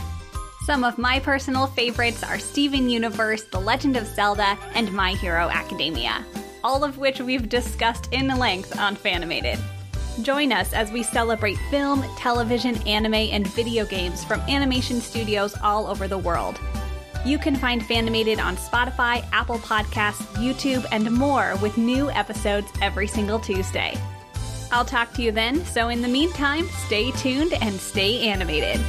Some 0.67 0.85
of 0.85 0.99
my 0.99 1.21
personal 1.21 1.69
favorites 1.69 2.23
are 2.23 2.39
Steven 2.39 2.91
Universe, 2.91 3.45
The 3.45 3.61
Legend 3.61 3.97
of 3.97 4.07
Zelda, 4.07 4.59
and 4.75 4.93
My 4.93 5.13
Hero 5.15 5.49
Academia, 5.49 6.23
all 6.63 6.85
of 6.85 6.99
which 6.99 7.19
we've 7.19 7.49
discussed 7.49 8.13
in 8.13 8.29
length 8.29 8.79
on 8.79 8.95
Fanimated. 8.95 9.59
Join 10.21 10.53
us 10.53 10.75
as 10.75 10.93
we 10.93 11.03
celebrate 11.03 11.57
film, 11.71 12.05
television, 12.19 12.77
anime, 12.87 13.15
and 13.15 13.47
video 13.47 13.87
games 13.87 14.23
from 14.23 14.41
animation 14.43 15.01
studios 15.01 15.55
all 15.63 15.87
over 15.87 16.07
the 16.07 16.19
world. 16.19 16.61
You 17.25 17.39
can 17.39 17.57
find 17.57 17.81
Fanimated 17.81 18.39
on 18.39 18.57
Spotify, 18.57 19.27
Apple 19.33 19.59
Podcasts, 19.59 20.27
YouTube, 20.35 20.85
and 20.93 21.11
more 21.11 21.57
with 21.63 21.79
new 21.79 22.11
episodes 22.11 22.71
every 22.83 23.07
single 23.07 23.39
Tuesday. 23.39 23.97
I'll 24.71 24.85
talk 24.85 25.15
to 25.15 25.23
you 25.23 25.33
then, 25.33 25.65
so 25.65 25.89
in 25.89 26.03
the 26.03 26.09
meantime, 26.09 26.69
stay 26.87 27.11
tuned 27.13 27.55
and 27.55 27.75
stay 27.81 28.29
animated. 28.29 28.85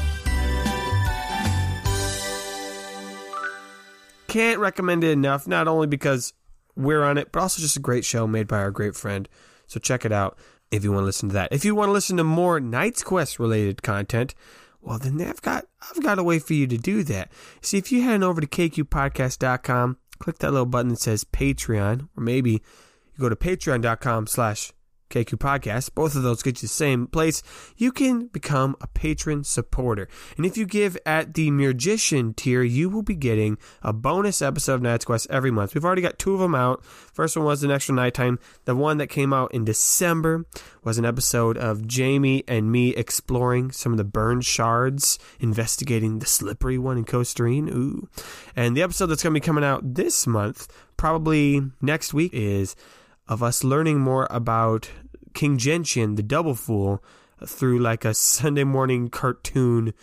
Can't 4.28 4.59
recommend 4.59 5.05
it 5.05 5.11
enough, 5.11 5.47
not 5.47 5.69
only 5.69 5.88
because 5.88 6.34
we're 6.76 7.03
on 7.03 7.17
it, 7.17 7.32
but 7.32 7.41
also 7.41 7.61
just 7.61 7.78
a 7.78 7.82
great 7.82 8.03
show 8.03 8.28
made 8.28 8.47
by 8.47 8.57
our 8.57 8.71
great 8.71 8.95
friend. 8.95 9.30
So 9.67 9.80
check 9.80 10.05
it 10.05 10.11
out 10.11 10.38
if 10.74 10.84
you 10.84 10.91
want 10.91 11.03
to 11.03 11.05
listen 11.05 11.30
to 11.30 11.34
that. 11.34 11.53
If 11.53 11.63
you 11.63 11.76
want 11.76 11.89
to 11.89 11.93
listen 11.93 12.17
to 12.17 12.24
more 12.24 12.59
Knights 12.59 13.03
Quest 13.03 13.38
related 13.38 13.84
content, 13.84 14.34
well 14.82 14.97
then 14.97 15.21
I've 15.21 15.41
got 15.41 15.65
I've 15.89 16.01
got 16.01 16.19
a 16.19 16.24
way 16.24 16.39
for 16.39 16.53
you 16.53 16.65
to 16.67 16.78
do 16.78 17.03
that. 17.03 17.32
See 17.61 17.78
if 17.78 17.91
you 17.91 18.01
head 18.01 18.24
over 18.24 18.41
to 18.41 18.47
kqpodcast.com, 18.47 19.97
click 20.17 20.39
that 20.39 20.51
little 20.51 20.65
button 20.65 20.89
that 20.89 20.99
says 20.99 21.24
Patreon, 21.24 22.09
or 22.17 22.24
maybe 22.24 22.51
you 22.51 23.19
go 23.19 23.30
to 23.30 23.36
patreon.com 23.36 24.28
slash 24.28 24.74
KQ 25.14 25.38
Podcast. 25.38 25.93
Both 25.93 26.16
of 26.16 26.24
those 26.24 26.41
get 26.41 26.61
you 26.61 26.68
the 26.68 26.74
same 26.74 27.07
place. 27.07 27.43
You 27.78 27.91
can 27.91 28.28
become 28.28 28.76
a 28.82 28.88
patron 28.88 29.43
supporter. 29.43 30.07
And 30.38 30.45
if 30.45 30.57
you 30.57 30.66
give 30.66 30.97
at 31.05 31.36
the 31.36 31.51
Magician 31.51 32.34
tier, 32.34 32.64
you 32.64 32.89
will 32.89 33.03
be 33.03 33.16
getting 33.16 33.57
a 33.84 33.93
bonus 33.93 34.41
episode 34.41 34.76
of 34.76 34.82
Knights 34.82 35.05
Quest 35.05 35.28
every 35.30 35.51
month. 35.51 35.76
We've 35.76 35.86
already 35.86 36.01
got 36.01 36.18
two 36.18 36.34
of 36.34 36.39
them 36.39 36.55
out. 36.55 36.84
First 36.84 37.38
one 37.38 37.45
was 37.45 37.64
an 37.64 37.72
extra 37.72 37.93
nighttime. 37.93 38.39
The 38.66 38.76
one 38.76 38.97
that 38.97 39.07
came 39.07 39.34
out 39.34 39.53
in 39.53 39.66
December 39.66 40.45
was 40.84 40.97
an 40.97 41.05
episode 41.05 41.57
of 41.57 41.88
Jamie 41.88 42.43
and 42.47 42.72
me 42.72 42.95
exploring 42.95 43.72
some 43.72 43.93
of 43.93 43.97
the 43.97 44.03
burned 44.03 44.45
shards, 44.45 45.20
investigating 45.39 46.20
the 46.20 46.26
slippery 46.26 46.78
one 46.78 46.97
in 46.97 47.03
Costerine. 47.03 47.70
Ooh. 47.70 48.09
And 48.55 48.76
the 48.76 48.82
episode 48.82 49.07
that's 49.07 49.22
going 49.22 49.34
to 49.34 49.39
be 49.39 49.45
coming 49.45 49.64
out 49.64 49.93
this 49.93 50.26
month, 50.26 50.68
probably 50.97 51.61
next 51.82 52.14
week, 52.14 52.34
is 52.34 52.76
of 53.28 53.41
us 53.41 53.64
learning 53.64 53.99
more 53.99 54.28
about 54.30 54.89
King 55.34 55.57
Genshin, 55.57 56.15
the 56.15 56.23
Double 56.23 56.55
Fool, 56.55 57.03
through 57.45 57.79
like 57.79 58.05
a 58.05 58.13
Sunday 58.13 58.63
morning 58.63 59.09
cartoon, 59.09 59.93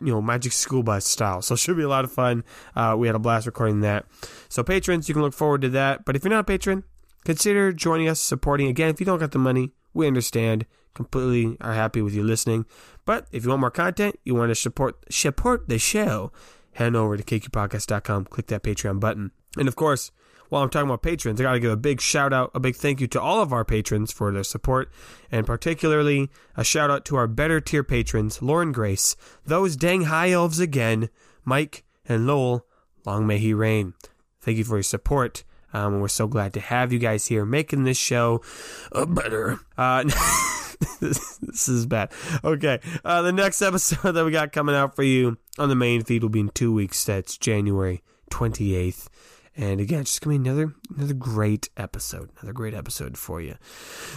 you 0.00 0.12
know, 0.12 0.22
Magic 0.22 0.52
School 0.52 0.82
Bus 0.82 1.06
style. 1.06 1.42
So 1.42 1.54
it 1.54 1.58
should 1.58 1.76
be 1.76 1.82
a 1.82 1.88
lot 1.88 2.04
of 2.04 2.12
fun. 2.12 2.44
Uh, 2.74 2.96
we 2.98 3.06
had 3.06 3.16
a 3.16 3.20
blast 3.20 3.46
recording 3.46 3.80
that. 3.80 4.06
So 4.48 4.62
patrons, 4.62 5.08
you 5.08 5.14
can 5.14 5.22
look 5.22 5.34
forward 5.34 5.62
to 5.62 5.68
that. 5.70 6.04
But 6.04 6.16
if 6.16 6.24
you're 6.24 6.30
not 6.30 6.40
a 6.40 6.44
patron, 6.44 6.84
consider 7.24 7.72
joining 7.72 8.08
us, 8.08 8.20
supporting. 8.20 8.68
Again, 8.68 8.90
if 8.90 9.00
you 9.00 9.06
don't 9.06 9.18
got 9.18 9.32
the 9.32 9.38
money, 9.38 9.72
we 9.94 10.06
understand. 10.06 10.66
Completely 10.94 11.56
are 11.60 11.72
happy 11.72 12.02
with 12.02 12.14
you 12.14 12.22
listening. 12.22 12.66
But 13.06 13.26
if 13.32 13.44
you 13.44 13.48
want 13.48 13.60
more 13.60 13.70
content, 13.70 14.18
you 14.24 14.34
want 14.34 14.50
to 14.50 14.54
support 14.54 14.96
support 15.10 15.68
the 15.68 15.78
show, 15.78 16.32
head 16.72 16.94
over 16.94 17.16
to 17.16 17.22
kqpodcast.com, 17.22 18.26
click 18.26 18.48
that 18.48 18.62
Patreon 18.62 19.00
button. 19.00 19.30
And 19.56 19.68
of 19.68 19.76
course, 19.76 20.10
while 20.52 20.62
I'm 20.62 20.68
talking 20.68 20.90
about 20.90 21.00
patrons, 21.00 21.40
I 21.40 21.44
got 21.44 21.52
to 21.54 21.60
give 21.60 21.72
a 21.72 21.78
big 21.78 21.98
shout 22.02 22.30
out, 22.30 22.50
a 22.54 22.60
big 22.60 22.76
thank 22.76 23.00
you 23.00 23.06
to 23.06 23.20
all 23.22 23.40
of 23.40 23.54
our 23.54 23.64
patrons 23.64 24.12
for 24.12 24.30
their 24.30 24.44
support, 24.44 24.92
and 25.30 25.46
particularly 25.46 26.28
a 26.58 26.62
shout 26.62 26.90
out 26.90 27.06
to 27.06 27.16
our 27.16 27.26
better 27.26 27.58
tier 27.58 27.82
patrons, 27.82 28.42
Lauren 28.42 28.70
Grace, 28.70 29.16
those 29.46 29.76
dang 29.76 30.02
high 30.02 30.30
elves 30.30 30.60
again, 30.60 31.08
Mike 31.42 31.84
and 32.06 32.26
Lowell. 32.26 32.66
Long 33.06 33.26
may 33.26 33.38
he 33.38 33.54
reign. 33.54 33.94
Thank 34.42 34.58
you 34.58 34.64
for 34.64 34.76
your 34.76 34.82
support. 34.82 35.42
Um, 35.72 36.00
we're 36.00 36.08
so 36.08 36.26
glad 36.26 36.52
to 36.52 36.60
have 36.60 36.92
you 36.92 36.98
guys 36.98 37.24
here 37.24 37.46
making 37.46 37.84
this 37.84 37.96
show 37.96 38.42
uh, 38.92 39.06
better. 39.06 39.58
Uh, 39.78 40.04
this, 41.00 41.38
this 41.38 41.66
is 41.66 41.86
bad. 41.86 42.12
Okay. 42.44 42.78
Uh, 43.02 43.22
the 43.22 43.32
next 43.32 43.62
episode 43.62 44.12
that 44.12 44.24
we 44.26 44.30
got 44.30 44.52
coming 44.52 44.74
out 44.74 44.96
for 44.96 45.02
you 45.02 45.38
on 45.58 45.70
the 45.70 45.74
main 45.74 46.04
feed 46.04 46.22
will 46.22 46.28
be 46.28 46.40
in 46.40 46.50
two 46.50 46.74
weeks. 46.74 47.02
That's 47.06 47.38
January 47.38 48.02
28th. 48.30 49.08
And 49.56 49.80
again, 49.80 50.00
it's 50.00 50.12
just 50.12 50.22
gonna 50.22 50.38
be 50.38 50.48
another 50.48 50.74
another 50.96 51.14
great 51.14 51.68
episode, 51.76 52.30
another 52.40 52.54
great 52.54 52.72
episode 52.72 53.18
for 53.18 53.40
you. 53.40 53.56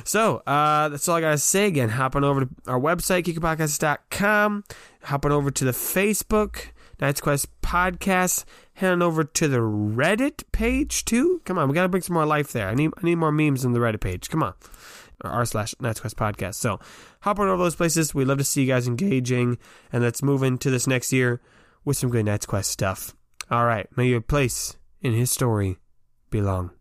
So 0.05 0.37
uh, 0.47 0.89
that's 0.89 1.07
all 1.09 1.17
I 1.17 1.21
gotta 1.21 1.37
say. 1.37 1.67
Again, 1.67 1.89
hop 1.89 2.15
on 2.15 2.23
over 2.23 2.45
to 2.45 2.49
our 2.67 2.79
website, 2.79 3.23
geekpodcast.com. 3.23 4.63
Hop 5.03 5.25
on 5.25 5.31
over 5.31 5.51
to 5.51 5.65
the 5.65 5.71
Facebook, 5.71 6.67
Knights 7.01 7.19
Quest 7.19 7.49
Podcast. 7.61 8.45
Head 8.75 8.93
on 8.93 9.01
over 9.01 9.23
to 9.25 9.47
the 9.47 9.57
Reddit 9.57 10.43
page 10.53 11.03
too. 11.03 11.41
Come 11.43 11.57
on, 11.57 11.67
we 11.67 11.73
gotta 11.73 11.89
bring 11.89 12.03
some 12.03 12.13
more 12.13 12.25
life 12.25 12.53
there. 12.53 12.69
I 12.69 12.73
need 12.73 12.91
I 12.97 13.05
need 13.05 13.15
more 13.15 13.31
memes 13.31 13.65
on 13.65 13.73
the 13.73 13.79
Reddit 13.79 14.01
page. 14.01 14.29
Come 14.29 14.41
on 14.41 14.53
r 15.21 15.45
slash 15.45 15.75
Knights 15.79 15.99
Quest 15.99 16.17
podcast. 16.17 16.55
So 16.55 16.79
hop 17.21 17.39
on 17.39 17.47
over 17.47 17.63
those 17.63 17.75
places. 17.75 18.13
We'd 18.13 18.27
love 18.27 18.37
to 18.37 18.43
see 18.43 18.61
you 18.61 18.67
guys 18.67 18.87
engaging, 18.87 19.57
and 19.91 20.03
let's 20.03 20.23
move 20.23 20.43
into 20.43 20.69
this 20.69 20.87
next 20.87 21.11
year 21.11 21.41
with 21.83 21.97
some 21.97 22.09
good 22.09 22.25
Knights 22.25 22.45
Quest 22.45 22.71
stuff. 22.71 23.13
All 23.51 23.65
right, 23.65 23.87
may 23.97 24.07
your 24.07 24.21
place 24.21 24.77
in 25.05 25.13
his 25.13 25.29
story 25.29 25.77
belong. 26.31 26.71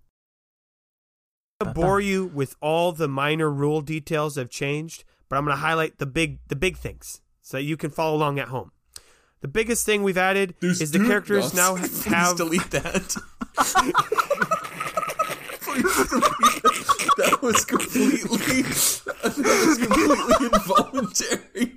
I'm 1.60 1.66
gonna 1.66 1.74
bore 1.74 2.00
you 2.00 2.24
with 2.24 2.56
all 2.62 2.90
the 2.90 3.06
minor 3.06 3.50
rule 3.50 3.82
details 3.82 4.34
that 4.34 4.40
have 4.42 4.50
changed, 4.50 5.04
but 5.28 5.36
I'm 5.36 5.44
going 5.44 5.54
to 5.56 5.60
highlight 5.60 5.98
the 5.98 6.06
big 6.06 6.38
the 6.48 6.56
big 6.56 6.78
things 6.78 7.20
so 7.42 7.58
that 7.58 7.64
you 7.64 7.76
can 7.76 7.90
follow 7.90 8.16
along 8.16 8.38
at 8.38 8.48
home. 8.48 8.72
The 9.42 9.48
biggest 9.48 9.84
thing 9.84 10.02
we've 10.02 10.16
added 10.16 10.54
is 10.62 10.90
the 10.90 11.00
characters 11.00 11.52
now 11.52 11.76
Please 11.80 12.04
have 12.06 12.38
delete 12.38 12.70
that. 12.70 13.14
Please 15.60 15.84
delete 16.08 16.32
that. 16.62 17.10
That 17.18 17.42
was 17.42 17.64
completely 17.66 18.62
that 18.62 19.36
was 19.66 19.78
completely 19.78 20.46
involuntary. 20.46 21.74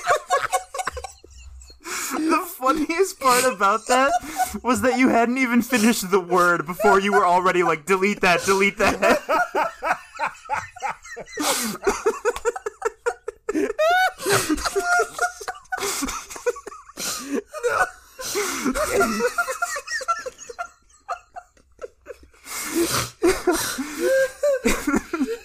The 2.64 2.72
funniest 2.72 3.20
part 3.20 3.44
about 3.44 3.86
that 3.88 4.10
was 4.62 4.80
that 4.80 4.98
you 4.98 5.08
hadn't 5.08 5.36
even 5.36 5.60
finished 5.60 6.10
the 6.10 6.18
word 6.18 6.64
before 6.64 6.98
you 6.98 7.12
were 7.12 7.26
already 7.26 7.62
like, 7.62 7.84
delete 7.84 8.22
that, 8.22 8.42
delete 8.46 8.78
that. 8.78 9.20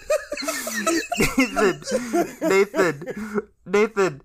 Nathan, 1.18 1.82
Nathan, 2.40 3.48
Nathan, 3.66 4.22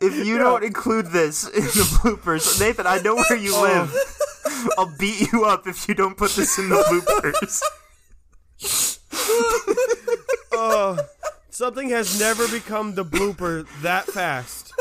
if 0.00 0.26
you 0.26 0.38
don't 0.38 0.64
include 0.64 1.06
this 1.06 1.46
in 1.48 1.62
the 1.62 1.98
bloopers, 2.00 2.60
Nathan, 2.60 2.86
I 2.86 2.98
know 2.98 3.16
where 3.16 3.36
you 3.36 3.52
oh. 3.54 3.62
live. 3.62 3.94
I'll 4.78 4.92
beat 4.98 5.32
you 5.32 5.44
up 5.44 5.66
if 5.66 5.88
you 5.88 5.94
don't 5.94 6.16
put 6.16 6.32
this 6.32 6.58
in 6.58 6.68
the 6.68 6.76
bloopers. 6.76 7.62
Oh, 10.58 10.98
something 11.50 11.90
has 11.90 12.18
never 12.18 12.48
become 12.48 12.94
the 12.94 13.04
blooper 13.04 13.66
that 13.82 14.06
fast 14.06 14.72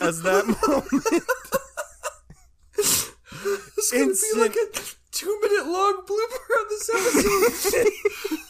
as 0.00 0.22
that 0.22 0.46
moment. 0.46 1.04
It's 2.78 3.92
gonna 3.92 4.06
be 4.06 4.40
like 4.40 4.56
a 4.56 4.66
two 5.10 5.38
minute 5.42 5.66
long 5.66 6.02
blooper 6.06 6.50
on 6.58 6.66
this 6.70 6.88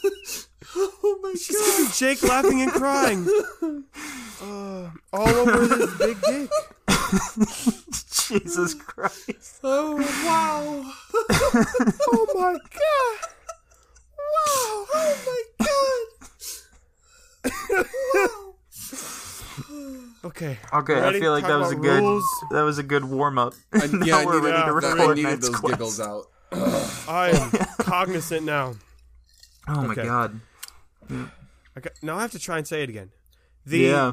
episode. 0.05 0.47
oh 0.77 1.19
my 1.23 1.31
god. 1.33 1.39
She's 1.39 1.59
just 1.59 1.99
Jake 1.99 2.23
laughing 2.23 2.63
and 2.63 2.73
crying. 2.73 3.27
Uh, 4.45 4.91
all 5.13 5.29
over 5.29 5.77
his 5.77 5.95
big 5.99 6.21
dick. 6.21 6.51
Jesus 8.27 8.75
Christ. 8.75 9.61
Oh 9.63 9.95
wow. 9.97 10.83
Oh 12.11 12.27
my 12.35 12.55
god. 12.55 13.19
Wow. 14.19 14.87
Oh 14.95 15.15
my 15.27 15.43
god. 15.61 16.07
Okay. 20.25 20.57
Okay, 20.73 21.01
I 21.01 21.13
feel 21.21 21.31
like 21.33 21.43
Talk 21.43 21.51
that 21.51 21.59
was 21.61 21.73
a 21.73 21.77
good 21.77 22.01
rules. 22.03 22.25
that 22.51 22.63
was 22.63 22.79
a 22.79 22.83
good 22.83 23.05
warm 23.05 23.39
up. 23.39 23.55
I, 23.73 23.85
yeah, 23.85 23.91
now 23.93 24.19
I 24.21 24.25
we're 24.25 24.41
needed, 24.41 24.45
ready 24.45 24.59
to 24.59 24.65
that- 24.67 24.73
record 24.75 25.01
I 25.11 25.15
needed 25.15 25.43
those 25.43 25.51
Quest. 25.51 25.73
giggles 25.75 26.01
out. 26.01 26.27
I 27.09 27.31
am 27.33 27.51
cognizant 27.79 28.45
now. 28.45 28.75
Oh 29.69 29.83
my 29.83 29.93
Okay. 29.93 30.05
god. 30.05 30.41
Got, 31.09 31.93
now 32.03 32.17
I 32.17 32.23
have 32.23 32.33
to 32.33 32.39
try 32.39 32.59
and 32.59 32.67
say 32.67 32.83
it 32.83 32.89
again. 32.89 33.11
The 33.65 33.79
Yeah. 33.79 34.13